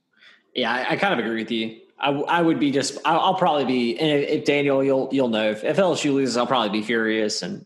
Yeah, 0.54 0.72
I, 0.72 0.92
I, 0.92 0.96
kind 0.98 1.14
of 1.14 1.20
agree 1.20 1.42
with 1.42 1.52
you. 1.52 1.80
I, 2.00 2.10
I 2.12 2.42
would 2.42 2.60
be 2.60 2.72
just. 2.72 2.98
I'll, 3.06 3.20
I'll 3.20 3.36
probably 3.36 3.66
be. 3.66 3.98
And 3.98 4.12
if, 4.12 4.30
if, 4.30 4.46
Daniel, 4.46 4.84
you'll 4.84 5.10
you'll 5.12 5.30
know 5.30 5.52
if, 5.52 5.64
if 5.64 5.78
LSU 5.78 6.14
loses, 6.14 6.38
I'll 6.38 6.48
probably 6.48 6.70
be 6.70 6.84
furious 6.84 7.42
and 7.42 7.66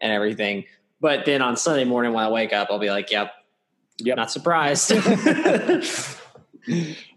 and 0.00 0.12
everything. 0.12 0.64
But 1.00 1.24
then 1.24 1.42
on 1.42 1.56
Sunday 1.56 1.84
morning 1.84 2.12
when 2.12 2.24
I 2.24 2.30
wake 2.30 2.52
up, 2.52 2.68
I'll 2.70 2.78
be 2.78 2.90
like, 2.90 3.10
"Yep, 3.10 3.32
yep, 3.98 4.16
not 4.16 4.30
surprised." 4.30 4.92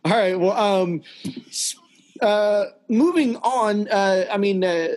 All 0.06 0.12
right. 0.12 0.40
Well, 0.40 0.52
um, 0.52 1.02
uh, 2.22 2.66
moving 2.88 3.38
on. 3.38 3.88
Uh, 3.88 4.26
I 4.32 4.38
mean, 4.38 4.64
uh, 4.64 4.90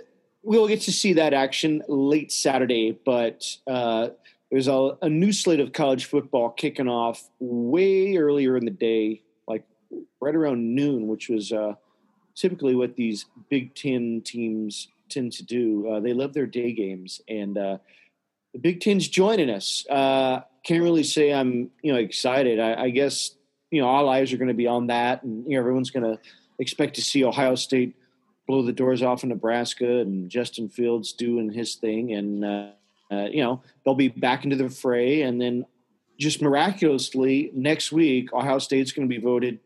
we'll 0.42 0.68
get 0.68 0.82
to 0.82 0.92
see 0.92 1.14
that 1.14 1.32
action 1.32 1.82
late 1.88 2.32
Saturday, 2.32 2.98
but 3.04 3.46
uh, 3.66 4.08
there's 4.50 4.68
a, 4.68 4.98
a 5.00 5.08
new 5.08 5.32
slate 5.32 5.60
of 5.60 5.72
college 5.72 6.04
football 6.04 6.50
kicking 6.50 6.88
off 6.88 7.30
way 7.38 8.16
earlier 8.16 8.56
in 8.56 8.64
the 8.64 8.70
day 8.70 9.22
right 10.20 10.34
around 10.34 10.74
noon, 10.74 11.08
which 11.08 11.28
was 11.28 11.52
uh, 11.52 11.74
typically 12.34 12.74
what 12.74 12.96
these 12.96 13.26
Big 13.50 13.74
Ten 13.74 14.22
teams 14.24 14.88
tend 15.08 15.32
to 15.32 15.44
do. 15.44 15.88
Uh, 15.88 16.00
they 16.00 16.12
love 16.12 16.32
their 16.32 16.46
day 16.46 16.72
games, 16.72 17.20
and 17.28 17.58
uh, 17.58 17.78
the 18.52 18.58
Big 18.58 18.80
Ten's 18.80 19.08
joining 19.08 19.50
us. 19.50 19.86
Uh, 19.88 20.40
can't 20.64 20.82
really 20.82 21.02
say 21.02 21.32
I'm 21.32 21.70
you 21.82 21.92
know 21.92 21.98
excited. 21.98 22.60
I, 22.60 22.84
I 22.84 22.90
guess 22.90 23.32
you 23.70 23.80
know 23.80 23.88
all 23.88 24.08
eyes 24.08 24.32
are 24.32 24.36
going 24.36 24.48
to 24.48 24.54
be 24.54 24.66
on 24.66 24.88
that, 24.88 25.22
and 25.22 25.44
you 25.44 25.54
know, 25.54 25.60
everyone's 25.60 25.90
going 25.90 26.04
to 26.04 26.18
expect 26.58 26.94
to 26.96 27.02
see 27.02 27.24
Ohio 27.24 27.54
State 27.54 27.96
blow 28.46 28.62
the 28.62 28.72
doors 28.72 29.02
off 29.02 29.22
in 29.22 29.28
Nebraska 29.28 30.00
and 30.00 30.30
Justin 30.30 30.68
Fields 30.68 31.12
doing 31.12 31.50
his 31.50 31.76
thing, 31.76 32.12
and 32.12 32.44
uh, 32.44 32.70
uh, 33.10 33.28
you 33.30 33.42
know 33.42 33.62
they'll 33.84 33.94
be 33.94 34.08
back 34.08 34.44
into 34.44 34.56
the 34.56 34.68
fray, 34.68 35.22
and 35.22 35.40
then 35.40 35.66
just 36.18 36.42
miraculously 36.42 37.50
next 37.54 37.90
week 37.90 38.32
Ohio 38.32 38.58
State's 38.58 38.92
going 38.92 39.08
to 39.08 39.12
be 39.12 39.20
voted 39.20 39.58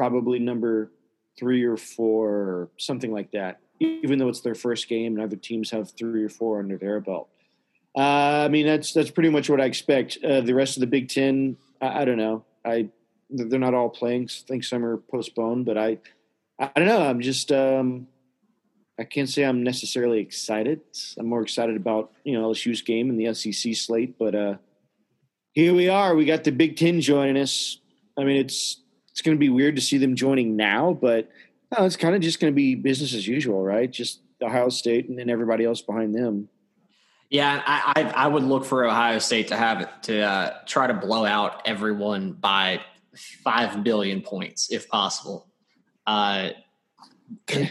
probably 0.00 0.38
number 0.38 0.90
three 1.38 1.62
or 1.62 1.76
four 1.76 2.30
or 2.30 2.70
something 2.78 3.12
like 3.12 3.32
that, 3.32 3.60
even 3.80 4.18
though 4.18 4.30
it's 4.30 4.40
their 4.40 4.54
first 4.54 4.88
game 4.88 5.12
and 5.12 5.22
other 5.22 5.36
teams 5.36 5.70
have 5.70 5.90
three 5.90 6.24
or 6.24 6.30
four 6.30 6.58
under 6.58 6.78
their 6.78 7.00
belt. 7.00 7.28
Uh, 7.94 8.46
I 8.46 8.48
mean, 8.48 8.64
that's 8.64 8.94
that's 8.94 9.10
pretty 9.10 9.28
much 9.28 9.50
what 9.50 9.60
I 9.60 9.66
expect. 9.66 10.16
Uh, 10.24 10.40
the 10.40 10.54
rest 10.54 10.78
of 10.78 10.80
the 10.80 10.86
Big 10.86 11.10
Ten, 11.10 11.58
I, 11.82 12.00
I, 12.00 12.04
don't 12.06 12.16
know. 12.16 12.46
I 12.64 12.88
they're 13.28 13.58
not 13.58 13.74
all 13.74 13.90
playing. 13.90 14.30
I 14.30 14.48
think 14.48 14.64
some 14.64 14.82
are 14.86 14.96
postponed, 14.96 15.66
but 15.66 15.76
I 15.76 15.98
I 16.58 16.70
don't 16.76 16.86
know. 16.86 17.02
I'm 17.02 17.20
just 17.20 17.52
um, 17.52 18.06
I 18.98 19.04
can't 19.04 19.28
say 19.28 19.42
I'm 19.42 19.62
necessarily 19.62 20.20
excited. 20.20 20.80
I'm 21.18 21.26
more 21.26 21.42
excited 21.42 21.76
about 21.76 22.10
you 22.24 22.32
know 22.32 22.48
LSU's 22.48 22.80
game 22.80 23.10
and 23.10 23.20
the 23.20 23.34
SEC 23.34 23.74
slate, 23.74 24.18
but 24.18 24.34
uh, 24.34 24.54
here 25.52 25.74
we 25.74 25.90
are. 25.90 26.14
We 26.14 26.24
got 26.24 26.44
the 26.44 26.52
Big 26.52 26.76
Ten 26.78 27.02
joining 27.02 27.36
us 27.36 27.80
I 28.20 28.24
mean, 28.24 28.36
it's 28.36 28.82
it's 29.20 29.26
going 29.26 29.36
to 29.36 29.38
be 29.38 29.50
weird 29.50 29.76
to 29.76 29.82
see 29.82 29.98
them 29.98 30.16
joining 30.16 30.56
now, 30.56 30.94
but 30.94 31.28
no, 31.76 31.84
it's 31.84 31.96
kind 31.96 32.14
of 32.14 32.22
just 32.22 32.40
going 32.40 32.50
to 32.50 32.56
be 32.56 32.74
business 32.74 33.12
as 33.12 33.28
usual, 33.28 33.62
right? 33.62 33.90
Just 33.90 34.20
Ohio 34.40 34.70
State 34.70 35.10
and 35.10 35.18
then 35.18 35.28
everybody 35.28 35.66
else 35.66 35.82
behind 35.82 36.14
them. 36.14 36.48
Yeah, 37.28 37.62
I, 37.66 37.92
I, 37.96 38.02
I 38.24 38.26
would 38.28 38.44
look 38.44 38.64
for 38.64 38.86
Ohio 38.86 39.18
State 39.18 39.48
to 39.48 39.58
have 39.58 39.82
it 39.82 39.90
to 40.04 40.22
uh, 40.22 40.54
try 40.64 40.86
to 40.86 40.94
blow 40.94 41.26
out 41.26 41.60
everyone 41.66 42.32
by 42.32 42.80
five 43.44 43.84
billion 43.84 44.22
points 44.22 44.72
if 44.72 44.88
possible. 44.88 45.46
Uh, 46.06 46.48
kind 47.46 47.70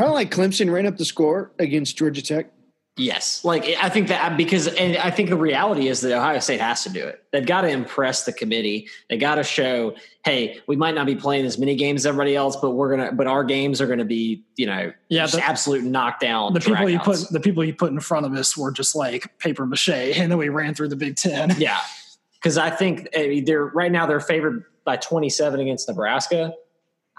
of 0.00 0.12
like 0.12 0.30
Clemson 0.30 0.70
ran 0.70 0.84
up 0.84 0.98
the 0.98 1.06
score 1.06 1.52
against 1.58 1.96
Georgia 1.96 2.20
Tech. 2.20 2.52
Yes, 2.96 3.44
like 3.44 3.64
I 3.82 3.88
think 3.88 4.06
that 4.06 4.36
because 4.36 4.68
and 4.68 4.96
I 4.98 5.10
think 5.10 5.28
the 5.28 5.36
reality 5.36 5.88
is 5.88 6.00
that 6.02 6.16
Ohio 6.16 6.38
State 6.38 6.60
has 6.60 6.84
to 6.84 6.90
do 6.90 7.04
it. 7.04 7.24
They've 7.32 7.44
got 7.44 7.62
to 7.62 7.68
impress 7.68 8.24
the 8.24 8.32
committee. 8.32 8.88
They 9.10 9.16
got 9.16 9.34
to 9.34 9.42
show, 9.42 9.96
hey, 10.24 10.60
we 10.68 10.76
might 10.76 10.94
not 10.94 11.04
be 11.04 11.16
playing 11.16 11.44
as 11.44 11.58
many 11.58 11.74
games 11.74 12.02
as 12.02 12.06
everybody 12.06 12.36
else, 12.36 12.54
but 12.54 12.70
we're 12.70 12.96
gonna, 12.96 13.10
but 13.10 13.26
our 13.26 13.42
games 13.42 13.80
are 13.80 13.88
gonna 13.88 14.04
be, 14.04 14.44
you 14.54 14.66
know, 14.66 14.92
yeah, 15.08 15.26
the, 15.26 15.42
absolute 15.42 15.82
knockdown. 15.82 16.52
The 16.52 16.60
people 16.60 16.88
you 16.88 17.00
put, 17.00 17.28
the 17.30 17.40
people 17.40 17.64
you 17.64 17.74
put 17.74 17.90
in 17.90 17.98
front 17.98 18.26
of 18.26 18.32
us 18.34 18.56
were 18.56 18.70
just 18.70 18.94
like 18.94 19.38
paper 19.40 19.66
mache, 19.66 19.88
and 20.16 20.30
then 20.30 20.38
we 20.38 20.48
ran 20.48 20.72
through 20.72 20.88
the 20.88 20.96
Big 20.96 21.16
Ten. 21.16 21.52
Yeah, 21.58 21.80
because 22.34 22.58
I 22.58 22.70
think 22.70 23.08
they're 23.12 23.66
right 23.66 23.90
now 23.90 24.06
they're 24.06 24.20
favored 24.20 24.66
by 24.84 24.98
twenty 24.98 25.30
seven 25.30 25.58
against 25.58 25.88
Nebraska. 25.88 26.54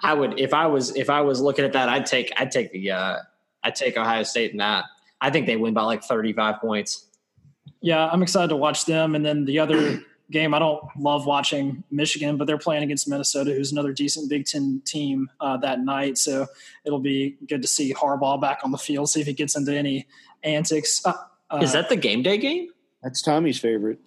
I 0.01 0.13
would 0.13 0.39
if 0.39 0.53
I 0.53 0.67
was 0.67 0.95
if 0.95 1.09
I 1.09 1.19
was 1.19 1.41
looking 1.41 1.65
at 1.65 1.73
that, 1.73 1.89
I'd 1.89 2.05
take 2.05 2.31
I'd 2.37 2.51
take 2.51 2.71
the 2.71 2.91
uh, 2.91 3.17
I'd 3.61 3.75
take 3.75 3.97
Ohio 3.97 4.23
State 4.23 4.51
in 4.51 4.57
that. 4.59 4.85
I 5.21 5.29
think 5.29 5.47
they 5.47 5.55
win 5.55 5.73
by 5.73 5.83
like 5.83 6.03
35 6.03 6.59
points. 6.59 7.07
Yeah, 7.81 8.07
I'm 8.07 8.21
excited 8.21 8.49
to 8.49 8.55
watch 8.55 8.85
them. 8.85 9.15
And 9.15 9.25
then 9.25 9.45
the 9.45 9.59
other 9.59 9.99
game, 10.31 10.53
I 10.53 10.59
don't 10.59 10.83
love 10.97 11.25
watching 11.25 11.83
Michigan, 11.91 12.37
but 12.37 12.45
they're 12.45 12.57
playing 12.57 12.83
against 12.83 13.07
Minnesota, 13.07 13.51
who's 13.51 13.71
another 13.71 13.93
decent 13.93 14.29
Big 14.29 14.45
Ten 14.45 14.81
team 14.85 15.29
uh, 15.39 15.57
that 15.57 15.81
night. 15.81 16.17
So 16.17 16.47
it'll 16.83 16.99
be 16.99 17.37
good 17.47 17.61
to 17.61 17.67
see 17.67 17.93
Harbaugh 17.93 18.39
back 18.39 18.59
on 18.63 18.71
the 18.71 18.77
field, 18.77 19.09
see 19.09 19.21
if 19.21 19.27
he 19.27 19.33
gets 19.33 19.55
into 19.55 19.75
any 19.75 20.07
antics. 20.43 21.05
Uh, 21.05 21.13
uh, 21.49 21.59
Is 21.61 21.73
that 21.73 21.89
the 21.89 21.95
game 21.95 22.23
day 22.23 22.37
game? 22.37 22.69
That's 23.03 23.21
Tommy's 23.21 23.59
favorite. 23.59 23.99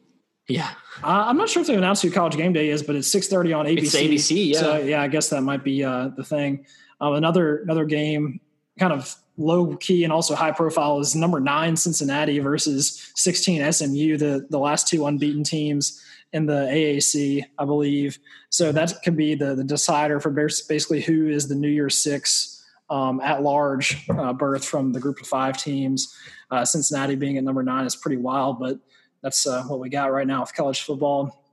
Yeah, 0.49 0.71
uh, 1.05 1.25
I'm 1.27 1.37
not 1.37 1.51
sure 1.51 1.61
if 1.61 1.67
they 1.67 1.75
announced 1.75 2.03
who 2.03 2.11
College 2.11 2.37
Game 2.37 2.55
Day 2.55 2.71
is, 2.71 2.83
but 2.83 2.97
it's 2.97 3.15
6:30 3.15 3.55
on 3.55 3.67
ABC. 3.67 3.79
It's 3.79 3.95
ABC, 3.95 4.53
yeah. 4.55 4.59
So 4.59 4.79
yeah, 4.79 5.03
I 5.03 5.09
guess 5.09 5.29
that 5.29 5.43
might 5.43 5.63
be 5.63 5.85
uh, 5.85 6.09
the 6.17 6.25
thing. 6.25 6.65
Um, 7.03 7.15
another 7.15 7.59
another 7.59 7.85
game, 7.85 8.41
kind 8.79 8.93
of 8.93 9.15
low 9.37 9.77
key 9.77 10.05
and 10.05 10.13
also 10.13 10.35
high 10.35 10.51
profile 10.51 10.99
is 10.99 11.15
number 11.15 11.41
nine 11.41 11.77
Cincinnati 11.77 12.39
versus 12.41 13.13
16 13.15 13.73
SMU, 13.73 14.17
the 14.17 14.47
the 14.51 14.59
last 14.59 14.89
two 14.89 15.07
unbeaten 15.07 15.45
teams 15.45 16.03
in 16.33 16.47
the 16.47 16.69
AAC, 16.71 17.45
I 17.59 17.65
believe. 17.65 18.19
So 18.51 18.73
that 18.73 18.93
could 19.05 19.17
be 19.17 19.35
the 19.35 19.55
the 19.55 19.65
decider 19.65 20.21
for 20.21 20.31
basically 20.31 21.01
who 21.01 21.29
is 21.29 21.49
the 21.49 21.55
New 21.55 21.69
Year 21.69 21.91
Six 21.91 22.65
um, 22.91 23.21
at 23.21 23.43
large 23.43 24.09
uh, 24.11 24.33
berth 24.33 24.65
from 24.65 24.93
the 24.93 25.01
group 25.01 25.21
of 25.21 25.27
five 25.27 25.57
teams. 25.57 26.15
Uh, 26.51 26.65
Cincinnati 26.65 27.15
being 27.15 27.37
at 27.37 27.45
number 27.45 27.63
nine 27.63 27.87
is 27.87 27.97
pretty 27.97 28.17
wild, 28.17 28.59
but 28.59 28.79
that's 29.23 29.47
uh, 29.47 29.63
what 29.65 29.81
we 29.81 29.89
got 29.89 30.13
right 30.13 30.27
now 30.27 30.41
with 30.41 30.55
college 30.55 30.83
football. 30.83 31.45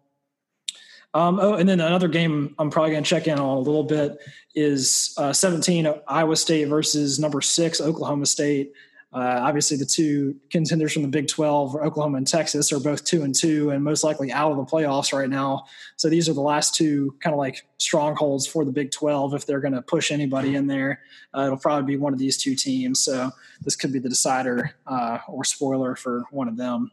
Um, 1.15 1.39
oh, 1.41 1.53
and 1.53 1.67
then 1.67 1.79
another 1.79 2.09
game 2.09 2.53
I'm 2.59 2.69
probably 2.69 2.91
going 2.91 3.03
to 3.05 3.09
check 3.09 3.25
in 3.25 3.39
on 3.39 3.57
a 3.57 3.59
little 3.59 3.85
bit 3.85 4.17
is 4.53 5.15
uh, 5.17 5.31
17 5.31 5.87
Iowa 6.09 6.35
State 6.35 6.65
versus 6.65 7.19
number 7.19 7.39
six 7.39 7.79
Oklahoma 7.79 8.25
State. 8.25 8.73
Uh, 9.13 9.39
obviously, 9.43 9.77
the 9.77 9.85
two 9.85 10.35
contenders 10.49 10.91
from 10.91 11.03
the 11.03 11.07
Big 11.07 11.29
12, 11.29 11.77
Oklahoma 11.77 12.17
and 12.17 12.27
Texas, 12.27 12.73
are 12.73 12.81
both 12.81 13.05
two 13.05 13.23
and 13.23 13.33
two, 13.33 13.69
and 13.69 13.81
most 13.81 14.03
likely 14.03 14.29
out 14.29 14.51
of 14.51 14.57
the 14.57 14.65
playoffs 14.65 15.17
right 15.17 15.29
now. 15.29 15.63
So 15.95 16.09
these 16.09 16.27
are 16.27 16.33
the 16.33 16.41
last 16.41 16.75
two 16.75 17.15
kind 17.21 17.33
of 17.33 17.37
like 17.37 17.65
strongholds 17.77 18.45
for 18.45 18.65
the 18.65 18.73
Big 18.73 18.91
12. 18.91 19.35
If 19.35 19.45
they're 19.45 19.61
going 19.61 19.73
to 19.73 19.81
push 19.81 20.11
anybody 20.11 20.55
in 20.55 20.67
there, 20.67 20.99
uh, 21.33 21.45
it'll 21.45 21.57
probably 21.57 21.95
be 21.95 21.97
one 21.97 22.11
of 22.11 22.19
these 22.19 22.35
two 22.35 22.55
teams. 22.55 22.99
So 22.99 23.31
this 23.61 23.77
could 23.77 23.93
be 23.93 23.99
the 23.99 24.09
decider 24.09 24.75
uh, 24.85 25.19
or 25.29 25.45
spoiler 25.45 25.95
for 25.95 26.25
one 26.31 26.49
of 26.49 26.57
them. 26.57 26.91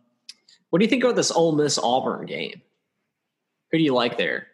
What 0.71 0.79
do 0.79 0.85
you 0.85 0.89
think 0.89 1.03
about 1.03 1.17
this 1.17 1.33
Ole 1.33 1.57
Miss 1.57 1.77
Auburn 1.77 2.27
game? 2.27 2.63
Who 3.73 3.79
do 3.79 3.85
you 3.85 3.95
like 3.95 4.19
there? 4.19 4.49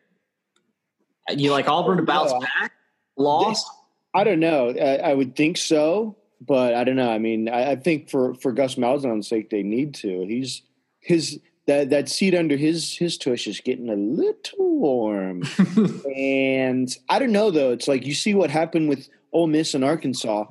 You 1.28 1.50
like 1.50 1.68
Auburn 1.68 1.98
to 1.98 2.04
bounce 2.04 2.32
back? 2.32 2.72
Lost? 3.16 3.68
I 4.14 4.24
don't 4.24 4.40
know. 4.40 4.70
I, 4.70 5.10
I, 5.10 5.14
would 5.14 5.36
think 5.36 5.58
so, 5.58 6.16
but 6.40 6.74
I 6.74 6.84
don't 6.84 6.96
know. 6.96 7.10
I 7.10 7.18
mean, 7.18 7.48
I, 7.48 7.72
I, 7.72 7.76
think 7.76 8.08
for 8.08 8.34
for 8.34 8.52
Gus 8.52 8.76
Malzahn's 8.76 9.28
sake, 9.28 9.50
they 9.50 9.62
need 9.62 9.94
to. 9.96 10.24
He's 10.26 10.62
his 11.00 11.40
that 11.66 11.90
that 11.90 12.08
seat 12.08 12.34
under 12.34 12.56
his 12.56 12.96
his 12.96 13.18
tush 13.18 13.46
is 13.46 13.60
getting 13.60 13.90
a 13.90 13.96
little 13.96 14.78
warm, 14.78 15.42
and 16.16 16.96
I 17.08 17.18
don't 17.18 17.32
know 17.32 17.50
though. 17.50 17.72
It's 17.72 17.88
like 17.88 18.06
you 18.06 18.14
see 18.14 18.34
what 18.34 18.50
happened 18.50 18.88
with 18.88 19.08
Ole 19.32 19.48
Miss 19.48 19.74
and 19.74 19.84
Arkansas. 19.84 20.46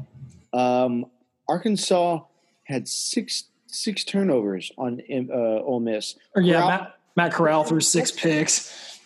Um, 0.54 1.08
Arkansas 1.50 2.20
had 2.66 2.88
six 2.88 3.46
six 3.66 4.04
turnovers 4.04 4.72
on 4.78 5.02
uh, 5.12 5.34
Ole 5.64 5.80
Miss. 5.80 6.16
Or 6.36 6.42
yeah, 6.42 6.68
Matt, 6.68 6.97
Matt 7.18 7.34
Corral 7.34 7.64
threw 7.64 7.82
six 7.82 8.12
picks. 8.12 9.02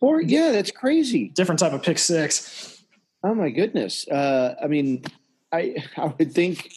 Or 0.00 0.20
yeah, 0.20 0.50
that's 0.50 0.72
crazy. 0.72 1.28
Different 1.28 1.60
type 1.60 1.72
of 1.72 1.82
pick 1.82 1.98
six. 1.98 2.84
Oh 3.22 3.34
my 3.34 3.48
goodness. 3.48 4.06
Uh, 4.06 4.56
I 4.62 4.66
mean, 4.66 5.04
I 5.50 5.76
I 5.96 6.06
would 6.18 6.32
think. 6.32 6.76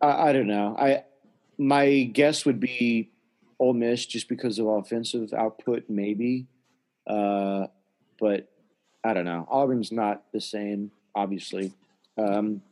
I, 0.00 0.28
I 0.28 0.32
don't 0.32 0.46
know. 0.46 0.74
I 0.78 1.04
my 1.58 2.04
guess 2.04 2.46
would 2.46 2.60
be 2.60 3.10
Ole 3.58 3.74
Miss 3.74 4.06
just 4.06 4.28
because 4.28 4.58
of 4.58 4.66
offensive 4.66 5.34
output, 5.34 5.84
maybe. 5.88 6.46
Uh, 7.06 7.66
but 8.18 8.48
I 9.04 9.14
don't 9.14 9.24
know. 9.24 9.46
Auburn's 9.50 9.92
not 9.92 10.22
the 10.32 10.40
same, 10.40 10.90
obviously. 11.14 11.72
Um, 12.16 12.62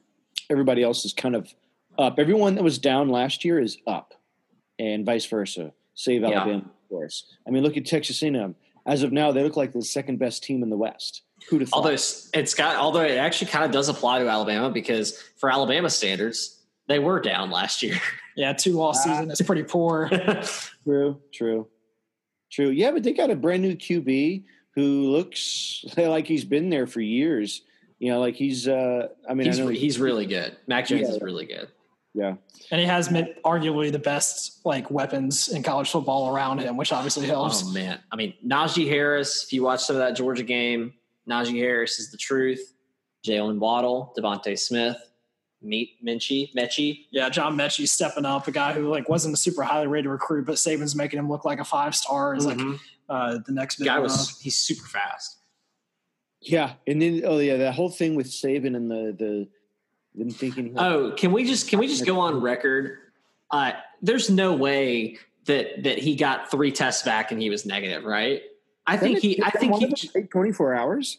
everybody 0.49 0.83
else 0.83 1.05
is 1.05 1.13
kind 1.13 1.35
of 1.35 1.53
up. 1.99 2.19
Everyone 2.19 2.55
that 2.55 2.63
was 2.63 2.79
down 2.79 3.09
last 3.09 3.45
year 3.45 3.59
is 3.59 3.79
up, 3.87 4.15
and 4.79 5.05
vice 5.05 5.27
versa. 5.27 5.73
Save 5.95 6.23
yeah. 6.23 6.61
Alabama 6.95 7.01
course. 7.01 7.37
I 7.47 7.51
mean, 7.51 7.63
look 7.63 7.77
at 7.77 7.87
Texas 7.87 8.23
A&M. 8.23 8.55
As 8.87 9.03
of 9.03 9.13
now, 9.13 9.33
they 9.33 9.43
look 9.43 9.57
like 9.57 9.73
the 9.73 9.83
second 9.83 10.19
best 10.19 10.43
team 10.43 10.63
in 10.63 10.71
the 10.71 10.77
West. 10.77 11.23
Who'd 11.49 11.63
have 11.63 11.73
although 11.73 11.91
it's 11.91 12.55
got, 12.55 12.77
although 12.77 13.03
it 13.03 13.17
actually 13.17 13.51
kind 13.51 13.65
of 13.65 13.71
does 13.71 13.89
apply 13.89 14.21
to 14.21 14.29
Alabama 14.29 14.71
because 14.71 15.19
for 15.37 15.51
Alabama 15.51 15.91
standards, 15.91 16.63
they 16.87 16.99
were 16.99 17.21
down 17.21 17.51
last 17.51 17.83
year. 17.83 17.99
Yeah, 18.37 18.53
two 18.53 18.73
loss 18.73 19.05
season 19.05 19.31
is 19.31 19.41
pretty 19.43 19.63
poor. 19.63 20.11
true, 20.85 21.21
true, 21.33 21.69
true. 22.51 22.71
Yeah, 22.71 22.91
but 22.91 23.05
they 23.05 23.13
got 23.13 23.31
a 23.31 23.37
brand 23.37 23.63
new 23.63 23.77
QB 23.77 24.43
who 24.75 25.13
looks 25.13 25.85
like 25.97 26.27
he's 26.27 26.45
been 26.45 26.69
there 26.69 26.89
for 26.89 27.01
years. 27.01 27.63
You 28.01 28.11
know, 28.11 28.19
like 28.19 28.35
he's. 28.35 28.67
uh 28.67 29.07
I 29.29 29.35
mean, 29.35 29.47
he's, 29.47 29.61
I 29.61 29.73
he's 29.73 30.01
really 30.01 30.27
good. 30.27 30.57
Mac 30.67 30.89
Jones 30.89 31.03
yeah. 31.03 31.15
is 31.15 31.23
really 31.23 31.47
good. 31.47 31.69
Yeah. 32.15 32.37
And 32.71 32.81
he 32.81 32.87
has 32.87 33.09
arguably 33.09 33.91
the 33.91 33.99
best 33.99 34.65
like 34.65 34.91
weapons 34.91 35.49
in 35.49 35.63
college 35.63 35.91
football 35.91 36.35
around 36.35 36.61
him, 36.61 36.77
which 36.77 36.93
obviously 36.93 37.27
helps. 37.27 37.65
Oh 37.65 37.73
man. 37.73 37.99
I 38.13 38.17
mean, 38.17 38.35
Najee 38.47 38.89
Harris, 38.89 39.43
if 39.45 39.53
you 39.53 39.65
watch 39.65 39.83
some 39.85 39.97
of 39.97 40.01
that 40.01 40.13
Georgia 40.13 40.45
game, 40.45 40.95
Najee 41.29 41.59
Harris 41.59 41.99
is 41.99 42.11
the 42.11 42.17
truth. 42.17 42.73
Jaylen 43.27 43.59
Waddle, 43.59 44.15
DeVonta 44.17 44.57
Smith, 44.57 44.97
Meet 45.61 46.05
Minchie, 46.05 46.55
Metchie. 46.55 47.07
Yeah, 47.11 47.31
John 47.31 47.57
Metchie 47.57 47.89
stepping 47.89 48.27
up, 48.27 48.47
a 48.47 48.53
guy 48.53 48.75
who 48.75 48.89
like 48.89 49.09
wasn't 49.09 49.35
a 49.35 49.37
super 49.37 49.63
highly 49.63 49.87
rated 49.87 50.11
recruit, 50.11 50.47
but 50.47 50.57
Saban's 50.57 50.95
making 50.95 51.19
him 51.19 51.29
look 51.29 51.45
like 51.45 51.59
a 51.59 51.65
five 51.65 51.97
star 51.97 52.35
is 52.35 52.47
mm-hmm. 52.47 52.73
like 52.73 52.81
uh, 53.09 53.39
the 53.47 53.53
next 53.53 53.77
guy 53.77 53.99
was 53.99 54.39
he's 54.41 54.57
super 54.57 54.87
fast. 54.87 55.39
Yeah, 56.41 56.75
and 56.87 57.01
then 57.01 57.23
oh 57.25 57.39
yeah, 57.39 57.57
that 57.57 57.75
whole 57.75 57.89
thing 57.89 58.15
with 58.15 58.27
Saban 58.27 58.77
and 58.77 58.91
the 58.91 59.17
the 59.19 59.49
them 60.15 60.31
thinking. 60.31 60.75
Oh, 60.77 61.13
can 61.17 61.33
we 61.33 61.45
just 61.45 61.69
can 61.69 61.79
we 61.79 61.87
just 61.87 62.07
go 62.07 62.21
on 62.21 62.41
record? 62.41 62.99
Uh, 63.51 63.73
there's 64.03 64.31
no 64.31 64.55
way 64.55 65.19
that 65.47 65.83
that 65.85 65.99
he 65.99 66.17
got 66.17 66.51
three 66.51 66.73
tests 66.73 67.03
back 67.03 67.33
and 67.33 67.41
he 67.41 67.51
was 67.51 67.67
negative, 67.67 68.05
right? 68.05 68.43
I 68.87 68.97
think 68.97 69.19
he. 69.19 69.43
I 69.43 69.51
think 69.51 69.77
he. 69.77 70.07
Take 70.07 70.31
24 70.31 70.75
hours 70.75 71.19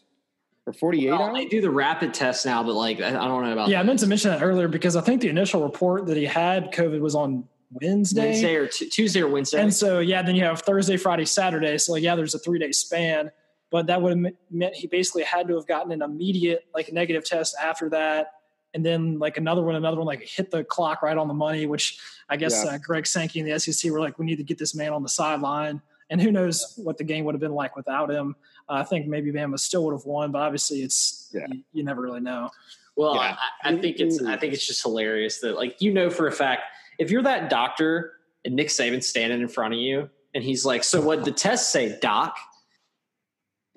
or 0.66 0.74
48 0.74 1.10
well, 1.10 1.22
hours. 1.22 1.34
They 1.36 1.46
do 1.46 1.62
the 1.62 1.72
rapid 1.72 2.14
test 2.14 2.46
now, 2.46 2.64
but 2.64 2.74
like 2.74 3.02
I 3.02 3.12
don't 3.12 3.44
know 3.44 3.52
about. 3.52 3.70
Yeah, 3.70 3.78
that. 3.78 3.84
I 3.84 3.88
meant 3.88 4.00
to 4.00 4.08
mention 4.08 4.32
that 4.32 4.44
earlier 4.44 4.68
because 4.68 4.96
I 4.96 5.02
think 5.02 5.22
the 5.22 5.30
initial 5.30 5.64
report 5.64 6.06
that 6.08 6.18
he 6.18 6.26
had 6.26 6.72
COVID 6.72 7.00
was 7.00 7.16
on 7.16 7.48
Wednesday, 7.72 8.30
Wednesday 8.30 8.56
or 8.56 8.68
t- 8.68 8.90
Tuesday 8.90 9.22
or 9.22 9.28
Wednesday. 9.28 9.62
And 9.62 9.74
so 9.74 10.00
yeah, 10.00 10.22
then 10.22 10.36
you 10.36 10.44
have 10.44 10.62
Thursday, 10.62 10.98
Friday, 10.98 11.26
Saturday. 11.26 11.78
So 11.78 11.94
like 11.94 12.04
yeah, 12.04 12.16
there's 12.16 12.36
a 12.36 12.40
three 12.40 12.60
day 12.60 12.72
span, 12.72 13.32
but 13.72 13.88
that 13.88 14.02
would 14.02 14.18
have 14.18 14.34
meant 14.52 14.76
he 14.76 14.88
basically 14.88 15.24
had 15.24 15.48
to 15.48 15.56
have 15.56 15.68
gotten 15.68 15.92
an 15.92 16.02
immediate 16.02 16.66
like 16.74 16.94
negative 16.94 17.26
test 17.26 17.56
after 17.62 17.90
that 17.90 18.35
and 18.76 18.86
then 18.86 19.18
like 19.18 19.38
another 19.38 19.62
one, 19.62 19.76
another 19.76 19.98
one, 19.98 20.06
like 20.06 20.28
hit 20.28 20.52
the 20.52 20.64
clock 20.66 21.02
right 21.02 21.18
on 21.18 21.30
the 21.30 21.34
money, 21.34 21.66
which 21.66 21.98
I 22.28 22.36
guess 22.36 22.64
yeah. 22.64 22.74
uh, 22.74 22.78
Greg 22.78 23.08
Sankey 23.08 23.40
and 23.40 23.50
the 23.50 23.58
SEC 23.58 23.90
were 23.90 24.02
like, 24.02 24.20
we 24.20 24.26
need 24.26 24.36
to 24.36 24.44
get 24.44 24.58
this 24.58 24.76
man 24.76 24.92
on 24.92 25.02
the 25.02 25.10
sideline. 25.10 25.82
And 26.10 26.22
who 26.22 26.30
knows 26.30 26.74
what 26.76 26.98
the 26.98 27.06
game 27.06 27.24
would 27.24 27.34
have 27.34 27.40
been 27.40 27.54
like 27.54 27.78
without 27.78 28.12
him? 28.12 28.36
Uh, 28.70 28.74
I 28.74 28.84
think 28.84 29.08
maybe 29.08 29.32
Bama 29.32 29.58
still 29.58 29.86
would 29.86 29.94
have 29.94 30.06
won, 30.06 30.32
but 30.32 30.42
obviously 30.42 30.84
it's 30.84 31.32
yeah. 31.34 31.48
you, 31.50 31.64
you, 31.72 31.84
never 31.84 32.02
really 32.02 32.20
know. 32.20 32.50
Well, 32.98 33.16
yeah. 33.16 33.38
I, 33.64 33.70
I, 33.70 33.78
think 33.78 34.00
it's 34.00 34.22
I 34.22 34.36
think 34.36 34.54
it's 34.54 34.68
just 34.68 34.84
hilarious 34.84 35.40
that 35.40 35.56
like 35.56 35.82
you 35.82 35.94
know 35.94 36.10
for 36.10 36.28
a 36.28 36.32
fact 36.32 36.64
if 37.00 37.10
you're 37.10 37.24
that 37.24 37.50
doctor 37.50 38.14
and 38.44 38.56
Nick 38.56 38.68
Saban's 38.68 39.08
standing 39.08 39.42
in 39.42 39.48
front 39.48 39.74
of 39.74 39.80
you 39.80 40.10
and 40.34 40.44
he's 40.44 40.66
like, 40.66 40.84
"So 40.84 41.02
what 41.02 41.24
the 41.26 41.32
test 41.32 41.72
say, 41.72 41.98
Doc?" 42.02 42.38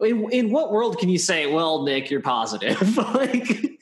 In, 0.01 0.31
in 0.31 0.51
what 0.51 0.73
world 0.73 0.99
can 0.99 1.09
you 1.09 1.19
say, 1.19 1.47
"Well, 1.47 1.85
Nick, 1.85 2.11
you're 2.11 2.21
positive"? 2.21 2.97
like, 3.15 3.79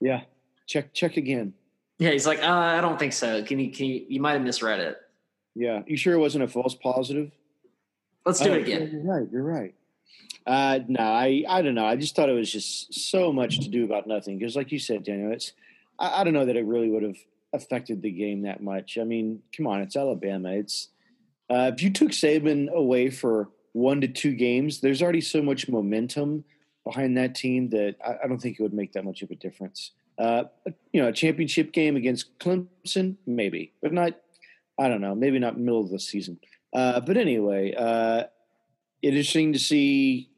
yeah, 0.00 0.22
check 0.66 0.92
check 0.92 1.16
again. 1.16 1.54
Yeah, 1.98 2.10
he's 2.10 2.26
like, 2.26 2.42
uh, 2.42 2.50
I 2.50 2.80
don't 2.80 2.98
think 2.98 3.12
so. 3.12 3.42
Can 3.42 3.58
you? 3.58 3.70
Can 3.70 3.86
you? 3.86 4.04
You 4.08 4.20
might 4.20 4.32
have 4.32 4.42
misread 4.42 4.80
it. 4.80 4.96
Yeah, 5.54 5.82
you 5.86 5.96
sure 5.96 6.14
it 6.14 6.18
wasn't 6.18 6.44
a 6.44 6.48
false 6.48 6.74
positive? 6.74 7.30
Let's 8.24 8.40
do 8.40 8.50
oh, 8.50 8.54
it 8.54 8.62
again. 8.62 8.90
You're 8.92 9.02
right. 9.02 9.28
You're 9.30 9.42
right. 9.42 9.74
Uh, 10.46 10.80
no, 10.88 11.02
I 11.02 11.44
I 11.48 11.62
don't 11.62 11.74
know. 11.74 11.84
I 11.84 11.96
just 11.96 12.16
thought 12.16 12.28
it 12.28 12.34
was 12.34 12.50
just 12.50 12.94
so 13.10 13.32
much 13.32 13.60
to 13.60 13.68
do 13.68 13.84
about 13.84 14.06
nothing 14.06 14.38
because, 14.38 14.56
like 14.56 14.72
you 14.72 14.78
said, 14.78 15.04
Daniel, 15.04 15.32
it's 15.32 15.52
I, 15.98 16.20
I 16.20 16.24
don't 16.24 16.32
know 16.32 16.46
that 16.46 16.56
it 16.56 16.64
really 16.64 16.88
would 16.88 17.02
have 17.02 17.18
affected 17.52 18.00
the 18.00 18.10
game 18.10 18.42
that 18.42 18.62
much. 18.62 18.96
I 18.98 19.04
mean, 19.04 19.42
come 19.56 19.66
on, 19.66 19.82
it's 19.82 19.96
Alabama. 19.96 20.52
It's 20.52 20.88
uh, 21.50 21.70
if 21.74 21.82
you 21.82 21.90
took 21.90 22.10
Saban 22.10 22.70
away 22.72 23.10
for 23.10 23.50
one 23.72 24.00
to 24.00 24.08
two 24.08 24.34
games, 24.34 24.80
there's 24.80 25.02
already 25.02 25.20
so 25.20 25.42
much 25.42 25.68
momentum 25.68 26.44
behind 26.84 27.16
that 27.16 27.34
team 27.34 27.70
that 27.70 27.96
I, 28.04 28.24
I 28.24 28.28
don't 28.28 28.40
think 28.40 28.58
it 28.58 28.62
would 28.62 28.74
make 28.74 28.92
that 28.92 29.04
much 29.04 29.22
of 29.22 29.30
a 29.30 29.34
difference. 29.34 29.92
Uh, 30.18 30.44
you 30.92 31.00
know, 31.00 31.08
a 31.08 31.12
championship 31.12 31.72
game 31.72 31.96
against 31.96 32.38
Clemson, 32.38 33.16
maybe, 33.26 33.72
but 33.82 33.92
not. 33.92 34.14
I 34.78 34.88
don't 34.88 35.02
know, 35.02 35.14
maybe 35.14 35.38
not 35.38 35.58
middle 35.58 35.82
of 35.82 35.90
the 35.90 36.00
season. 36.00 36.40
Uh, 36.72 37.00
but 37.00 37.18
anyway, 37.18 37.74
uh, 37.74 38.24
interesting 39.02 39.52
to 39.52 39.58
see. 39.58 40.30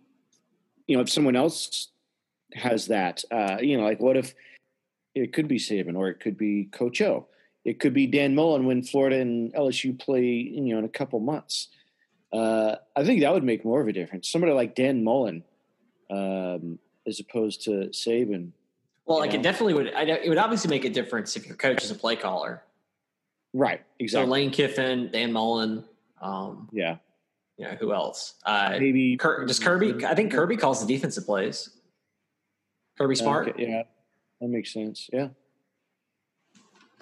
You 0.89 0.97
know, 0.97 1.03
if 1.03 1.11
someone 1.11 1.37
else 1.37 1.89
has 2.55 2.89
that, 2.89 3.25
uh, 3.31 3.59
you 3.61 3.77
know, 3.77 3.85
like 3.85 4.01
what 4.01 4.17
if 4.17 4.35
it 5.15 5.33
could 5.33 5.49
be 5.49 5.59
Saban 5.59 5.97
or 5.97 6.09
it 6.09 6.21
could 6.21 6.37
be 6.37 6.65
Coach 6.73 7.01
O. 7.03 7.27
It 7.65 7.79
could 7.79 7.95
be 7.95 8.07
Dan 8.07 8.35
Mullen 8.35 8.67
when 8.67 8.83
Florida 8.83 9.21
and 9.21 9.53
LSU 9.55 9.99
play, 9.99 10.25
you 10.25 10.73
know, 10.73 10.79
in 10.79 10.85
a 10.85 10.89
couple 10.89 11.21
months. 11.21 11.69
Uh, 12.33 12.77
I 12.97 13.05
think 13.05 13.21
that 13.21 13.33
would 13.33 13.45
make 13.45 13.65
more 13.65 13.81
of 13.81 13.89
a 13.89 13.93
difference. 13.93 14.29
Somebody 14.29 14.53
like 14.53 14.75
Dan 14.75 15.05
Mullen, 15.05 15.45
um, 16.13 16.79
as 17.07 17.21
opposed 17.21 17.65
to 17.65 17.71
Saban. 17.91 18.51
Well, 19.07 19.19
like 19.19 19.33
know? 19.33 19.41
it 19.41 19.43
definitely 19.43 19.75
would. 19.75 19.87
It 19.87 20.29
would 20.29 20.39
obviously 20.39 20.71
make 20.71 20.85
a 20.85 20.91
difference 20.91 21.37
if 21.37 21.47
your 21.47 21.57
coach 21.57 21.83
is 21.83 21.91
a 21.91 21.95
play 21.95 22.17
caller. 22.17 22.63
Right. 23.55 23.83
Exactly. 23.99 24.27
So 24.27 24.31
Lane 24.31 24.51
Kiffin, 24.51 25.11
Dan 25.13 25.33
Mullen. 25.33 25.85
Um, 26.21 26.69
yeah. 26.73 26.97
You 27.59 27.67
know 27.67 27.75
who 27.75 27.93
else? 27.93 28.35
Uh, 28.45 28.77
Maybe 28.79 29.17
Cur- 29.17 29.45
does 29.45 29.59
Kirby? 29.59 30.05
I 30.05 30.15
think 30.15 30.33
Kirby 30.33 30.57
calls 30.57 30.85
the 30.85 30.93
defensive 30.93 31.27
plays. 31.27 31.71
Kirby 32.99 33.17
Smart. 33.17 33.49
Okay, 33.49 33.67
yeah. 33.69 33.83
That 34.41 34.49
makes 34.49 34.73
sense. 34.73 35.09
Yeah. 35.13 35.29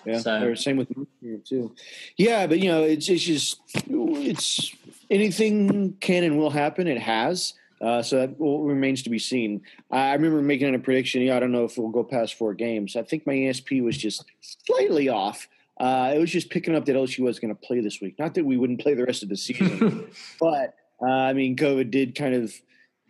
Yeah. 0.05 0.19
So, 0.19 0.55
same 0.55 0.79
with 0.79 0.89
you, 1.21 1.43
too. 1.47 1.75
Yeah, 2.17 2.47
but 2.47 2.59
you 2.59 2.69
know, 2.69 2.83
it's 2.83 3.09
it's 3.09 3.23
just 3.23 3.61
it's 3.77 4.75
anything 5.11 5.97
can 6.01 6.25
and 6.25 6.39
will 6.39 6.51
happen. 6.51 6.87
It 6.87 7.01
has. 7.01 7.55
Uh, 7.81 8.03
so 8.03 8.19
that 8.19 8.35
remains 8.39 9.03
to 9.03 9.11
be 9.11 9.19
seen. 9.19 9.63
I 9.91 10.13
remember 10.13 10.43
making 10.43 10.75
a 10.75 10.79
prediction. 10.79 11.23
Yeah, 11.23 11.37
I 11.37 11.41
don't 11.41 11.53
know 11.53 11.65
if 11.65 11.79
we'll 11.79 11.89
go 11.89 12.05
past 12.05 12.35
four 12.35 12.53
games. 12.53 12.95
I 12.95 13.03
think 13.03 13.27
my 13.27 13.33
ESP 13.33 13.83
was 13.83 13.97
just 13.97 14.25
slightly 14.41 15.09
off. 15.09 15.49
Uh, 15.79 16.13
it 16.15 16.19
was 16.19 16.31
just 16.31 16.51
picking 16.51 16.75
up 16.75 16.85
that 16.85 16.95
LSU 16.95 17.21
was 17.21 17.39
going 17.39 17.55
to 17.55 17.61
play 17.61 17.81
this 17.81 18.03
week. 18.03 18.19
Not 18.19 18.35
that 18.35 18.45
we 18.45 18.59
wouldn't 18.59 18.83
play 18.83 18.93
the 18.93 19.05
rest 19.05 19.23
of 19.23 19.31
the 19.31 19.37
season, 19.37 20.11
but 20.41 20.75
uh, 21.01 21.07
I 21.07 21.33
mean, 21.33 21.57
COVID 21.57 21.91
did 21.91 22.15
kind 22.15 22.35
of, 22.35 22.55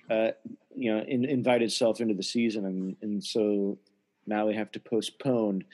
uh, 0.08 0.30
you 0.76 0.94
know, 0.94 1.02
in, 1.02 1.24
invite 1.24 1.62
itself 1.62 2.00
into 2.00 2.14
the 2.14 2.22
season, 2.22 2.64
and, 2.64 2.96
and 3.02 3.24
so 3.24 3.76
now 4.24 4.46
we 4.46 4.54
have 4.54 4.70
to 4.72 4.80
postpone. 4.80 5.64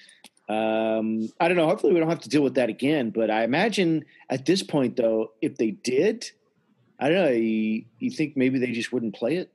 Um, 0.48 1.28
I 1.38 1.48
don't 1.48 1.58
know. 1.58 1.66
Hopefully, 1.66 1.92
we 1.92 2.00
don't 2.00 2.08
have 2.08 2.20
to 2.20 2.30
deal 2.30 2.42
with 2.42 2.54
that 2.54 2.70
again. 2.70 3.10
But 3.10 3.30
I 3.30 3.44
imagine 3.44 4.06
at 4.30 4.46
this 4.46 4.62
point, 4.62 4.96
though, 4.96 5.32
if 5.42 5.56
they 5.56 5.72
did, 5.72 6.30
I 6.98 7.08
don't 7.08 7.24
know. 7.24 7.30
You, 7.30 7.84
you 7.98 8.10
think 8.10 8.36
maybe 8.36 8.58
they 8.58 8.72
just 8.72 8.92
wouldn't 8.92 9.14
play 9.14 9.36
it, 9.36 9.52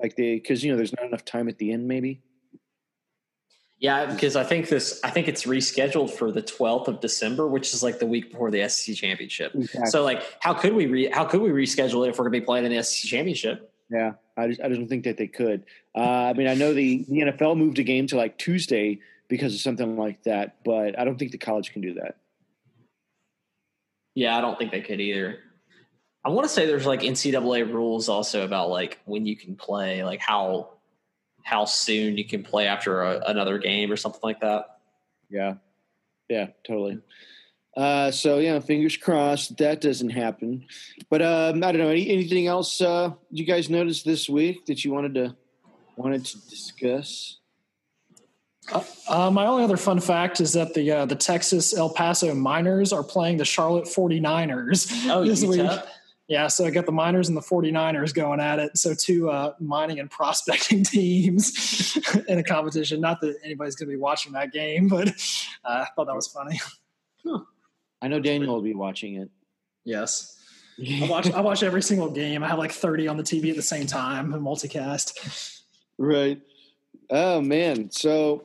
like 0.00 0.16
they 0.16 0.34
because 0.34 0.62
you 0.62 0.70
know 0.70 0.76
there's 0.76 0.94
not 0.94 1.06
enough 1.06 1.24
time 1.24 1.48
at 1.48 1.58
the 1.58 1.72
end, 1.72 1.88
maybe. 1.88 2.22
Yeah, 3.80 4.06
because 4.06 4.34
I 4.34 4.42
think 4.42 4.68
this, 4.68 5.00
I 5.04 5.10
think 5.10 5.28
it's 5.28 5.44
rescheduled 5.44 6.10
for 6.10 6.32
the 6.32 6.42
12th 6.42 6.88
of 6.88 7.00
December, 7.00 7.46
which 7.46 7.72
is 7.72 7.80
like 7.80 8.00
the 8.00 8.06
week 8.06 8.32
before 8.32 8.50
the 8.50 8.68
SEC 8.68 8.96
championship. 8.96 9.54
Exactly. 9.54 9.90
So, 9.90 10.02
like, 10.02 10.24
how 10.40 10.52
could 10.52 10.74
we 10.74 10.86
re, 10.86 11.08
how 11.08 11.24
could 11.24 11.40
we 11.40 11.50
reschedule 11.50 12.04
it 12.04 12.10
if 12.10 12.18
we're 12.18 12.24
going 12.24 12.32
to 12.32 12.40
be 12.40 12.44
playing 12.44 12.64
in 12.64 12.72
the 12.72 12.82
SEC 12.82 13.08
championship? 13.08 13.72
Yeah, 13.88 14.14
I 14.36 14.48
just, 14.48 14.60
I 14.60 14.68
don't 14.68 14.88
think 14.88 15.04
that 15.04 15.16
they 15.16 15.28
could. 15.28 15.64
Uh, 15.94 16.00
I 16.00 16.32
mean, 16.32 16.48
I 16.48 16.54
know 16.54 16.74
the, 16.74 17.04
the 17.08 17.20
NFL 17.20 17.56
moved 17.56 17.78
a 17.78 17.84
game 17.84 18.08
to 18.08 18.16
like 18.16 18.36
Tuesday 18.36 18.98
because 19.28 19.54
of 19.54 19.60
something 19.60 19.96
like 19.96 20.24
that, 20.24 20.56
but 20.64 20.98
I 20.98 21.04
don't 21.04 21.16
think 21.16 21.30
the 21.30 21.38
college 21.38 21.72
can 21.72 21.80
do 21.80 21.94
that. 21.94 22.16
Yeah, 24.14 24.36
I 24.36 24.40
don't 24.40 24.58
think 24.58 24.72
they 24.72 24.80
could 24.80 25.00
either. 25.00 25.38
I 26.24 26.30
want 26.30 26.46
to 26.46 26.52
say 26.52 26.66
there's 26.66 26.86
like 26.86 27.00
NCAA 27.00 27.72
rules 27.72 28.08
also 28.08 28.44
about 28.44 28.70
like 28.70 29.00
when 29.04 29.24
you 29.26 29.36
can 29.36 29.56
play, 29.56 30.04
like 30.04 30.20
how 30.20 30.70
how 31.44 31.64
soon 31.64 32.18
you 32.18 32.24
can 32.24 32.42
play 32.42 32.66
after 32.66 33.02
a, 33.02 33.22
another 33.26 33.58
game 33.58 33.90
or 33.90 33.96
something 33.96 34.20
like 34.22 34.40
that. 34.40 34.78
Yeah, 35.30 35.54
yeah, 36.28 36.48
totally. 36.66 37.00
Uh, 37.76 38.10
so 38.10 38.38
yeah, 38.38 38.58
fingers 38.58 38.96
crossed 38.96 39.56
that 39.58 39.80
doesn't 39.80 40.10
happen. 40.10 40.66
But 41.08 41.22
um, 41.22 41.62
I 41.62 41.72
don't 41.72 41.80
know. 41.80 41.88
Any, 41.88 42.10
anything 42.10 42.46
else 42.46 42.80
uh, 42.80 43.12
you 43.30 43.44
guys 43.44 43.70
noticed 43.70 44.04
this 44.04 44.28
week 44.28 44.66
that 44.66 44.84
you 44.84 44.92
wanted 44.92 45.14
to 45.14 45.36
wanted 45.96 46.24
to 46.24 46.48
discuss? 46.48 47.38
Uh, 48.72 48.82
uh, 49.08 49.30
my 49.30 49.46
only 49.46 49.64
other 49.64 49.76
fun 49.76 50.00
fact 50.00 50.40
is 50.40 50.52
that 50.54 50.74
the 50.74 50.90
uh, 50.90 51.06
the 51.06 51.14
Texas 51.14 51.76
El 51.76 51.90
Paso 51.90 52.34
Miners 52.34 52.92
are 52.92 53.04
playing 53.04 53.36
the 53.36 53.44
Charlotte 53.44 53.84
49ers 53.84 55.08
oh, 55.08 55.24
this 55.24 55.44
week. 55.44 55.70
Yeah, 56.28 56.46
so 56.48 56.66
I 56.66 56.70
got 56.70 56.84
the 56.84 56.92
Miners 56.92 57.28
and 57.28 57.36
the 57.36 57.42
49ers 57.42 58.12
going 58.12 58.38
at 58.38 58.58
it. 58.58 58.76
So 58.76 58.92
two 58.94 59.30
uh, 59.30 59.54
mining 59.58 59.98
and 59.98 60.10
prospecting 60.10 60.84
teams 60.84 61.98
in 62.28 62.38
a 62.38 62.44
competition. 62.44 63.00
Not 63.00 63.22
that 63.22 63.36
anybody's 63.42 63.74
going 63.74 63.88
to 63.88 63.92
be 63.92 64.00
watching 64.00 64.32
that 64.32 64.52
game, 64.52 64.88
but 64.88 65.08
uh, 65.64 65.84
I 65.84 65.86
thought 65.96 66.06
that 66.06 66.14
was 66.14 66.28
funny. 66.28 66.60
Huh. 67.26 67.40
I 68.02 68.08
know 68.08 68.20
Daniel 68.20 68.54
will 68.54 68.62
be 68.62 68.74
watching 68.74 69.16
it. 69.16 69.30
Yes. 69.84 70.38
I 70.78 71.06
watch 71.10 71.30
I 71.32 71.40
watch 71.40 71.62
every 71.62 71.82
single 71.82 72.10
game. 72.10 72.44
I 72.44 72.48
have 72.48 72.58
like 72.58 72.72
30 72.72 73.08
on 73.08 73.16
the 73.16 73.22
TV 73.22 73.50
at 73.50 73.56
the 73.56 73.62
same 73.62 73.86
time 73.86 74.32
and 74.34 74.44
multicast. 74.44 75.62
Right. 75.96 76.40
Oh 77.10 77.40
man. 77.40 77.90
So 77.90 78.44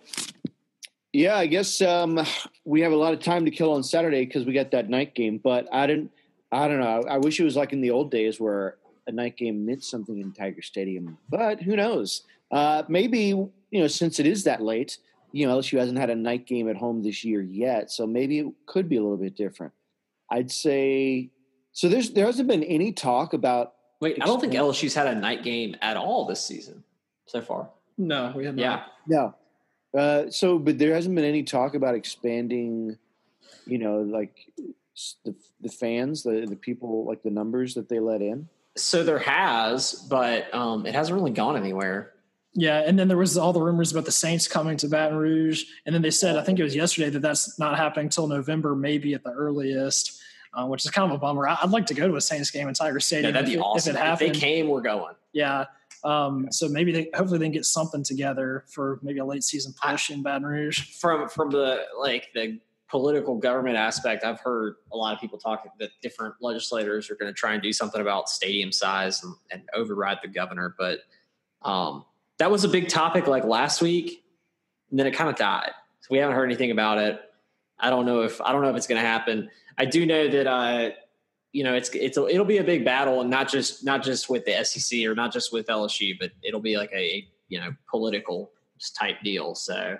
yeah, 1.12 1.38
I 1.38 1.46
guess 1.46 1.82
um, 1.82 2.20
we 2.66 2.82
have 2.82 2.92
a 2.92 2.96
lot 2.96 3.14
of 3.14 3.20
time 3.20 3.46
to 3.46 3.52
kill 3.52 3.74
on 3.74 3.84
Saturday 3.84 4.26
because 4.26 4.46
we 4.46 4.54
got 4.54 4.72
that 4.72 4.90
night 4.90 5.14
game. 5.14 5.38
But 5.38 5.68
I 5.72 5.86
didn't. 5.86 6.12
I 6.54 6.68
don't 6.68 6.80
know. 6.80 7.04
I 7.10 7.18
wish 7.18 7.40
it 7.40 7.44
was 7.44 7.56
like 7.56 7.74
in 7.74 7.82
the 7.82 7.92
old 7.92 8.12
days 8.12 8.40
where 8.40 8.78
a 9.08 9.12
night 9.12 9.38
game 9.38 9.66
meant 9.66 9.84
something 9.84 10.20
in 10.20 10.32
Tiger 10.32 10.62
Stadium. 10.62 11.18
But 11.30 11.62
who 11.62 11.76
knows? 11.76 12.24
Uh, 12.52 12.84
maybe 12.88 13.28
you 13.28 13.50
know, 13.72 13.88
since 13.88 14.20
it 14.20 14.28
is 14.28 14.44
that 14.44 14.62
late, 14.62 15.00
you 15.32 15.48
know, 15.48 15.58
LSU 15.58 15.80
hasn't 15.80 15.98
had 15.98 16.12
a 16.12 16.16
night 16.16 16.46
game 16.46 16.70
at 16.70 16.76
home 16.76 17.02
this 17.02 17.24
year 17.24 17.42
yet, 17.42 17.90
so 17.90 18.06
maybe 18.06 18.40
it 18.40 18.48
could 18.68 18.88
be 18.88 18.98
a 18.98 19.02
little 19.02 19.18
bit 19.18 19.36
different. 19.36 19.74
I'd 20.30 20.52
say 20.52 21.32
so. 21.72 21.90
There's 21.90 22.12
there 22.12 22.26
hasn't 22.26 22.48
been 22.48 22.64
any 22.64 22.92
talk 22.92 23.34
about. 23.34 23.74
Wait, 24.00 24.18
I 24.22 24.26
don't 24.26 24.40
think 24.40 24.54
LSU's 24.54 24.94
had 24.94 25.08
a 25.08 25.16
night 25.16 25.44
game 25.44 25.76
at 25.82 25.98
all 25.98 26.26
this 26.26 26.46
season 26.46 26.84
so 27.26 27.42
far. 27.42 27.70
No, 27.98 28.32
we 28.36 28.46
have 28.46 28.56
not. 28.56 28.92
Yeah, 29.08 29.32
no. 29.94 30.00
Uh, 30.00 30.30
so, 30.30 30.60
but 30.60 30.78
there 30.78 30.94
hasn't 30.94 31.16
been 31.16 31.26
any 31.26 31.44
talk 31.44 31.74
about 31.74 31.96
expanding. 31.96 32.98
You 33.66 33.80
know, 33.80 34.02
like 34.02 34.36
the 35.26 35.36
the 35.62 35.70
fans, 35.70 36.24
the 36.24 36.46
the 36.48 36.56
people, 36.56 37.06
like 37.06 37.24
the 37.24 37.30
numbers 37.30 37.74
that 37.76 37.90
they 37.90 38.00
let 38.00 38.22
in. 38.22 38.48
So 38.76 39.04
there 39.04 39.20
has, 39.20 39.94
but 40.10 40.54
um, 40.54 40.86
it 40.86 40.96
hasn't 40.96 41.16
really 41.16 41.32
gone 41.32 41.56
anywhere. 41.56 42.14
Yeah, 42.56 42.84
and 42.86 42.98
then 42.98 43.08
there 43.08 43.18
was 43.18 43.38
all 43.38 43.52
the 43.52 43.62
rumors 43.62 43.92
about 43.92 44.06
the 44.06 44.12
Saints 44.12 44.48
coming 44.48 44.78
to 44.78 44.88
Baton 44.88 45.18
Rouge, 45.18 45.64
and 45.86 45.94
then 45.94 46.04
they 46.04 46.12
said, 46.12 46.38
I 46.38 46.44
think 46.44 46.60
it 46.60 46.64
was 46.64 46.76
yesterday, 46.76 47.10
that 47.10 47.22
that's 47.22 47.58
not 47.58 47.78
happening 47.78 48.06
until 48.06 48.28
November, 48.28 48.76
maybe 48.76 49.16
at 49.16 49.24
the 49.24 49.32
earliest, 49.32 50.22
uh, 50.54 50.66
which 50.68 50.86
is 50.86 50.92
kind 50.92 51.12
of 51.12 51.16
a 51.16 51.20
bummer. 51.20 51.48
I'd 51.48 51.72
like 51.72 51.88
to 51.88 51.96
go 51.96 52.08
to 52.08 52.16
a 52.16 52.22
Saints 52.22 52.52
game 52.52 52.68
in 52.68 52.76
Tiger 52.76 53.00
Stadium. 53.00 53.34
Yeah, 53.34 53.42
that'd 53.42 53.50
be 53.50 53.56
if, 53.56 53.62
awesome. 53.62 53.96
If, 53.96 53.96
it 53.96 54.00
happened. 54.00 54.30
if 54.30 54.34
they 54.36 54.40
came, 54.40 54.68
we're 54.68 54.82
going. 54.82 55.16
Yeah. 55.32 55.66
Um, 56.04 56.52
so 56.52 56.68
maybe 56.68 56.92
they 56.92 57.10
hopefully 57.16 57.40
they 57.40 57.46
can 57.46 57.54
get 57.54 57.66
something 57.66 58.04
together 58.04 58.66
for 58.68 59.00
maybe 59.02 59.20
a 59.20 59.26
late 59.26 59.44
season 59.44 59.74
push 59.82 60.12
I, 60.12 60.16
in 60.16 60.22
Baton 60.22 60.46
Rouge. 60.46 60.98
From 61.00 61.30
from 61.30 61.50
the 61.50 61.86
like 61.98 62.28
the 62.36 62.60
political 62.94 63.36
government 63.36 63.76
aspect, 63.76 64.24
I've 64.24 64.40
heard 64.40 64.76
a 64.92 64.96
lot 64.96 65.16
of 65.16 65.20
people 65.20 65.40
talking 65.40 65.72
that 65.80 65.90
different 66.04 66.36
legislators 66.42 67.10
are 67.10 67.16
going 67.16 67.28
to 67.28 67.34
try 67.34 67.54
and 67.54 67.62
do 67.62 67.74
something 67.74 68.00
about 68.00 68.30
stadium 68.30 68.72
size 68.72 69.24
and, 69.24 69.34
and 69.50 69.64
override 69.74 70.20
the 70.22 70.28
governor, 70.28 70.76
but 70.78 71.00
um, 71.64 72.06
that 72.38 72.52
was 72.52 72.64
a 72.64 72.68
big 72.68 72.90
topic 72.90 73.26
like 73.26 73.46
last 73.46 73.82
week, 73.82 74.24
and 74.92 75.00
then 75.00 75.08
it 75.08 75.12
kind 75.16 75.28
of 75.28 75.36
died. 75.36 75.72
So 76.02 76.10
we 76.12 76.20
haven't 76.20 76.36
heard 76.36 76.46
anything 76.46 76.70
about 76.70 77.00
it. 77.00 77.20
I 77.80 77.90
don't 77.90 78.06
know 78.06 78.22
if 78.22 78.40
I 78.42 78.52
don't 78.52 78.62
know 78.62 78.70
if 78.70 78.76
it's 78.76 78.86
going 78.86 79.02
to 79.02 79.08
happen. 79.08 79.50
I 79.76 79.86
do 79.86 80.06
know 80.06 80.28
that 80.28 80.46
uh, 80.46 80.90
you 81.52 81.64
know 81.64 81.74
it's 81.74 81.90
it's 81.96 82.18
a, 82.18 82.28
it'll 82.28 82.46
be 82.46 82.60
a 82.60 82.64
big 82.64 82.86
battle, 82.86 83.22
and 83.22 83.30
not 83.32 83.50
just 83.50 83.84
not 83.84 84.04
just 84.04 84.30
with 84.30 84.46
the 84.46 84.64
SEC 84.64 85.04
or 85.06 85.16
not 85.16 85.34
just 85.34 85.52
with 85.52 85.66
LSU, 85.66 86.14
but 86.20 86.30
it'll 86.44 86.62
be 86.62 86.78
like 86.78 86.92
a 86.94 87.28
you 87.48 87.60
know 87.60 87.74
political 87.90 88.52
type 88.96 89.16
deal. 89.24 89.56
So 89.56 89.98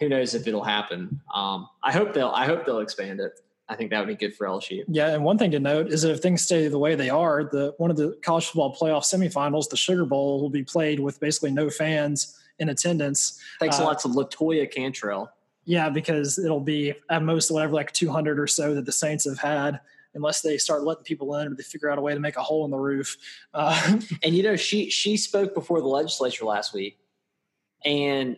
who 0.00 0.08
knows 0.08 0.34
if 0.34 0.46
it'll 0.46 0.64
happen? 0.64 1.20
Um, 1.34 1.68
I 1.82 1.92
hope 1.92 2.14
they'll 2.14 2.30
I 2.30 2.46
hope 2.46 2.64
they'll 2.66 2.80
expand 2.80 3.20
it. 3.20 3.40
I 3.68 3.76
think 3.76 3.90
that 3.90 3.98
would 3.98 4.08
be 4.08 4.14
good 4.14 4.36
for 4.36 4.46
LSU. 4.46 4.84
Yeah, 4.88 5.14
and 5.14 5.24
one 5.24 5.38
thing 5.38 5.50
to 5.52 5.60
note 5.60 5.88
is 5.88 6.02
that 6.02 6.10
if 6.10 6.20
things 6.20 6.42
stay 6.42 6.68
the 6.68 6.78
way 6.78 6.94
they 6.94 7.08
are, 7.08 7.44
the 7.44 7.74
one 7.78 7.90
of 7.90 7.96
the 7.96 8.18
college 8.22 8.46
football 8.46 8.74
playoff 8.74 9.04
semifinals, 9.04 9.70
the 9.70 9.76
Sugar 9.76 10.04
Bowl, 10.04 10.40
will 10.40 10.50
be 10.50 10.62
played 10.62 11.00
with 11.00 11.18
basically 11.18 11.50
no 11.50 11.70
fans 11.70 12.38
in 12.58 12.68
attendance. 12.68 13.40
Thanks 13.60 13.80
uh, 13.80 13.82
a 13.82 13.84
lot 13.84 13.98
to 14.00 14.08
Latoya 14.08 14.70
Cantrell. 14.70 15.30
Yeah, 15.64 15.88
because 15.88 16.38
it'll 16.38 16.60
be 16.60 16.94
at 17.08 17.22
most 17.22 17.50
whatever 17.50 17.72
like 17.72 17.90
200 17.92 18.38
or 18.38 18.46
so 18.46 18.74
that 18.74 18.84
the 18.84 18.92
Saints 18.92 19.24
have 19.24 19.38
had, 19.38 19.80
unless 20.14 20.42
they 20.42 20.58
start 20.58 20.84
letting 20.84 21.04
people 21.04 21.34
in 21.36 21.50
or 21.50 21.54
they 21.54 21.62
figure 21.62 21.90
out 21.90 21.96
a 21.96 22.02
way 22.02 22.12
to 22.12 22.20
make 22.20 22.36
a 22.36 22.42
hole 22.42 22.66
in 22.66 22.70
the 22.70 22.76
roof. 22.76 23.16
Uh, 23.54 23.98
and 24.22 24.34
you 24.34 24.42
know, 24.42 24.56
she 24.56 24.90
she 24.90 25.16
spoke 25.16 25.54
before 25.54 25.80
the 25.80 25.88
legislature 25.88 26.44
last 26.44 26.74
week, 26.74 26.98
and 27.82 28.36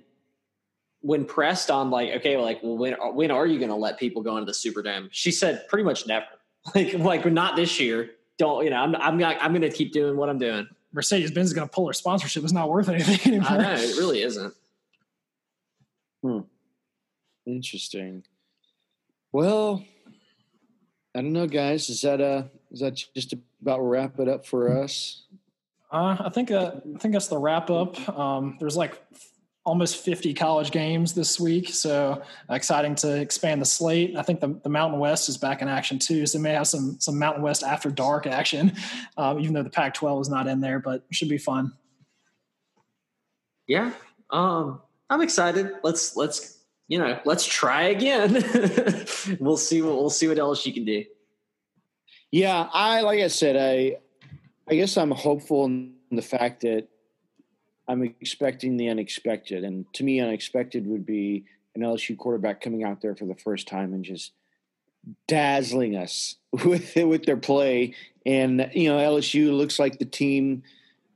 when 1.06 1.24
pressed 1.24 1.70
on 1.70 1.88
like, 1.88 2.10
okay, 2.16 2.36
like, 2.36 2.60
well, 2.64 2.76
when 2.76 2.94
when 3.14 3.30
are 3.30 3.46
you 3.46 3.58
going 3.58 3.70
to 3.70 3.76
let 3.76 3.96
people 3.96 4.22
go 4.22 4.36
into 4.36 4.46
the 4.46 4.52
Superdome? 4.52 5.08
She 5.12 5.30
said 5.30 5.68
pretty 5.68 5.84
much 5.84 6.06
never. 6.06 6.26
Like, 6.74 6.94
like 6.94 7.24
not 7.26 7.54
this 7.54 7.78
year. 7.78 8.10
Don't 8.38 8.64
you 8.64 8.70
know? 8.70 8.78
I'm 8.78 8.96
I'm 8.96 9.16
not, 9.18 9.36
I'm 9.40 9.52
going 9.52 9.62
to 9.62 9.70
keep 9.70 9.92
doing 9.92 10.16
what 10.16 10.28
I'm 10.28 10.38
doing. 10.38 10.66
Mercedes 10.92 11.30
Benz 11.30 11.46
is 11.46 11.52
going 11.54 11.68
to 11.68 11.72
pull 11.72 11.86
her 11.86 11.92
sponsorship. 11.92 12.42
It's 12.42 12.52
not 12.52 12.68
worth 12.68 12.88
anything 12.88 13.20
anymore. 13.34 13.52
I 13.52 13.56
know 13.58 13.74
it 13.74 13.96
really 13.96 14.22
isn't. 14.22 14.52
Hmm. 16.24 16.40
Interesting. 17.46 18.24
Well, 19.30 19.84
I 21.14 21.22
don't 21.22 21.32
know, 21.32 21.46
guys. 21.46 21.88
Is 21.88 22.00
that 22.00 22.20
uh 22.20 22.44
is 22.72 22.80
that 22.80 23.00
just 23.14 23.32
about 23.62 23.78
wrap 23.78 24.18
it 24.18 24.28
up 24.28 24.44
for 24.44 24.82
us? 24.82 25.22
Uh, 25.92 26.16
I 26.18 26.30
think 26.30 26.50
uh, 26.50 26.72
I 26.96 26.98
think 26.98 27.12
that's 27.14 27.28
the 27.28 27.38
wrap 27.38 27.70
up. 27.70 28.08
Um, 28.08 28.56
there's 28.58 28.76
like 28.76 29.00
almost 29.66 29.96
50 29.96 30.32
college 30.32 30.70
games 30.70 31.12
this 31.12 31.40
week. 31.40 31.70
So 31.70 32.22
exciting 32.48 32.94
to 32.96 33.20
expand 33.20 33.60
the 33.60 33.66
slate. 33.66 34.16
I 34.16 34.22
think 34.22 34.40
the, 34.40 34.58
the 34.62 34.68
Mountain 34.68 35.00
West 35.00 35.28
is 35.28 35.36
back 35.36 35.60
in 35.60 35.68
action 35.68 35.98
too. 35.98 36.24
So 36.24 36.38
may 36.38 36.52
have 36.52 36.68
some, 36.68 36.98
some 37.00 37.18
Mountain 37.18 37.42
West 37.42 37.64
after 37.64 37.90
dark 37.90 38.28
action, 38.28 38.72
um, 39.16 39.40
even 39.40 39.52
though 39.52 39.64
the 39.64 39.70
Pac 39.70 39.94
12 39.94 40.22
is 40.22 40.28
not 40.28 40.46
in 40.46 40.60
there, 40.60 40.78
but 40.78 41.04
should 41.10 41.28
be 41.28 41.36
fun. 41.36 41.72
Yeah. 43.66 43.92
Um, 44.30 44.80
I'm 45.10 45.20
excited. 45.20 45.72
Let's, 45.82 46.16
let's, 46.16 46.62
you 46.86 46.98
know, 46.98 47.18
let's 47.24 47.44
try 47.44 47.88
again. 47.88 48.34
we'll 49.40 49.56
see 49.56 49.82
what, 49.82 49.96
we'll 49.96 50.10
see 50.10 50.28
what 50.28 50.38
else 50.38 50.64
you 50.64 50.72
can 50.72 50.84
do. 50.84 51.04
Yeah. 52.30 52.68
I, 52.72 53.00
like 53.00 53.18
I 53.18 53.26
said, 53.26 53.56
I, 53.56 53.96
I 54.70 54.76
guess 54.76 54.96
I'm 54.96 55.10
hopeful 55.10 55.64
in 55.64 55.96
the 56.12 56.22
fact 56.22 56.60
that 56.60 56.86
I'm 57.88 58.02
expecting 58.02 58.76
the 58.76 58.88
unexpected, 58.88 59.64
and 59.64 59.84
to 59.94 60.04
me, 60.04 60.20
unexpected 60.20 60.86
would 60.86 61.06
be 61.06 61.44
an 61.74 61.82
LSU 61.82 62.16
quarterback 62.16 62.60
coming 62.60 62.84
out 62.84 63.00
there 63.00 63.14
for 63.14 63.26
the 63.26 63.34
first 63.34 63.68
time 63.68 63.92
and 63.92 64.04
just 64.04 64.32
dazzling 65.28 65.96
us 65.96 66.36
with 66.64 66.96
with 66.96 67.24
their 67.26 67.36
play. 67.36 67.94
And 68.24 68.70
you 68.74 68.88
know, 68.88 68.98
LSU 68.98 69.56
looks 69.56 69.78
like 69.78 69.98
the 69.98 70.04
team 70.04 70.62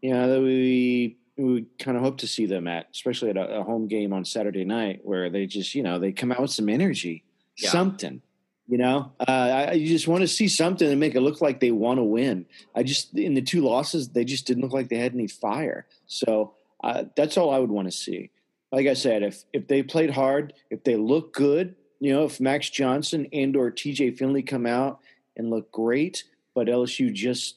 you 0.03 0.13
know 0.13 0.29
that 0.29 0.41
we 0.41 1.17
we 1.37 1.67
kind 1.79 1.97
of 1.97 2.03
hope 2.03 2.19
to 2.19 2.27
see 2.27 2.47
them 2.47 2.69
at, 2.69 2.89
especially 2.93 3.31
at 3.31 3.37
a, 3.37 3.61
a, 3.61 3.63
home 3.63 3.89
game 3.89 4.13
on 4.13 4.27
Saturday 4.27 4.65
night, 4.65 5.01
where 5.03 5.31
they 5.31 5.47
just 5.47 5.75
you 5.75 5.83
know 5.83 5.99
they 5.99 6.13
come 6.13 6.33
out 6.33 6.41
with 6.41 6.51
some 6.51 6.69
energy, 6.69 7.25
yeah. 7.57 7.71
something. 7.71 8.23
You 8.69 8.79
know, 8.79 9.13
uh, 9.19 9.67
I, 9.71 9.73
you 9.73 9.89
just 9.89 10.07
want 10.07 10.21
to 10.21 10.29
see 10.29 10.47
something 10.47 10.89
and 10.89 11.01
make 11.01 11.17
it 11.17 11.23
look 11.23 11.41
like 11.41 11.59
they 11.59 11.73
want 11.73 11.99
to 11.99 12.05
win. 12.05 12.47
I 12.75 12.85
just 12.85 13.15
in 13.15 13.35
the 13.35 13.43
two 13.43 13.63
losses, 13.63 14.11
they 14.11 14.25
just 14.25 14.47
didn't 14.47 14.63
look 14.63 14.73
like 14.73 14.89
they 14.89 14.99
had 14.99 15.13
any 15.13 15.27
fire. 15.27 15.87
So 16.07 16.55
uh, 16.83 17.05
that's 17.17 17.37
all 17.37 17.53
I 17.53 17.59
would 17.59 17.71
want 17.71 17.89
to 17.89 17.97
see. 17.97 18.31
Like 18.73 18.87
I 18.87 18.95
said, 18.95 19.23
if 19.23 19.45
if 19.53 19.67
they 19.67 19.83
played 19.83 20.11
hard, 20.11 20.53
if 20.71 20.85
they 20.85 20.97
look 20.97 21.35
good, 21.35 21.75
you 21.99 22.13
know, 22.13 22.25
if 22.25 22.41
Max 22.41 22.71
Johnson 22.71 23.27
and 23.33 23.57
or 23.57 23.71
TJ 23.71 24.17
Finley 24.17 24.43
come 24.43 24.67
out 24.67 25.01
and 25.37 25.51
look 25.51 25.71
great, 25.73 26.25
but 26.55 26.69
LSU 26.69 27.13
just 27.13 27.57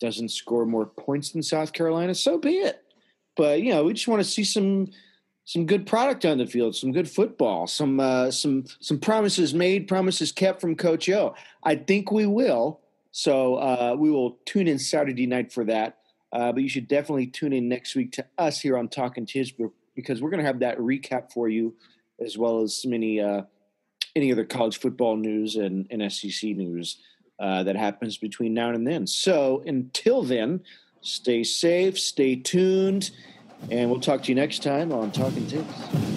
doesn't 0.00 0.30
score 0.30 0.66
more 0.66 0.86
points 0.86 1.30
than 1.30 1.42
South 1.42 1.72
Carolina, 1.72 2.14
so 2.14 2.38
be 2.38 2.58
it. 2.58 2.82
But 3.36 3.62
you 3.62 3.72
know, 3.72 3.84
we 3.84 3.94
just 3.94 4.08
want 4.08 4.22
to 4.22 4.28
see 4.28 4.44
some 4.44 4.90
some 5.46 5.66
good 5.66 5.86
product 5.86 6.24
on 6.24 6.38
the 6.38 6.46
field, 6.46 6.74
some 6.74 6.92
good 6.92 7.08
football, 7.08 7.66
some 7.66 8.00
uh, 8.00 8.30
some 8.30 8.64
some 8.80 8.98
promises 8.98 9.54
made, 9.54 9.88
promises 9.88 10.32
kept 10.32 10.60
from 10.60 10.76
Coach 10.76 11.08
O. 11.08 11.34
I 11.62 11.76
think 11.76 12.10
we 12.10 12.26
will. 12.26 12.80
So 13.12 13.56
uh, 13.56 13.94
we 13.96 14.10
will 14.10 14.38
tune 14.44 14.66
in 14.66 14.78
Saturday 14.78 15.26
night 15.26 15.52
for 15.52 15.64
that. 15.64 15.98
Uh, 16.34 16.50
but 16.50 16.62
you 16.62 16.68
should 16.68 16.88
definitely 16.88 17.28
tune 17.28 17.52
in 17.52 17.68
next 17.68 17.94
week 17.94 18.10
to 18.10 18.26
us 18.36 18.60
here 18.60 18.76
on 18.76 18.88
Talking 18.88 19.24
Tiz 19.24 19.52
because 19.94 20.20
we're 20.20 20.30
going 20.30 20.42
to 20.42 20.46
have 20.46 20.58
that 20.58 20.76
recap 20.78 21.32
for 21.32 21.48
you, 21.48 21.76
as 22.20 22.36
well 22.36 22.60
as 22.62 22.82
some 22.82 22.92
any 22.92 23.20
uh, 23.20 23.42
any 24.16 24.32
other 24.32 24.44
college 24.44 24.78
football 24.78 25.16
news 25.16 25.54
and, 25.54 25.86
and 25.90 26.12
SEC 26.12 26.50
news 26.50 26.98
uh, 27.38 27.62
that 27.62 27.76
happens 27.76 28.18
between 28.18 28.52
now 28.52 28.70
and 28.70 28.86
then. 28.86 29.06
So 29.06 29.62
until 29.64 30.24
then, 30.24 30.62
stay 31.02 31.44
safe, 31.44 31.98
stay 31.98 32.34
tuned, 32.34 33.12
and 33.70 33.88
we'll 33.88 34.00
talk 34.00 34.24
to 34.24 34.28
you 34.28 34.34
next 34.34 34.62
time 34.64 34.92
on 34.92 35.12
Talking 35.12 35.46
Tiz. 35.46 36.13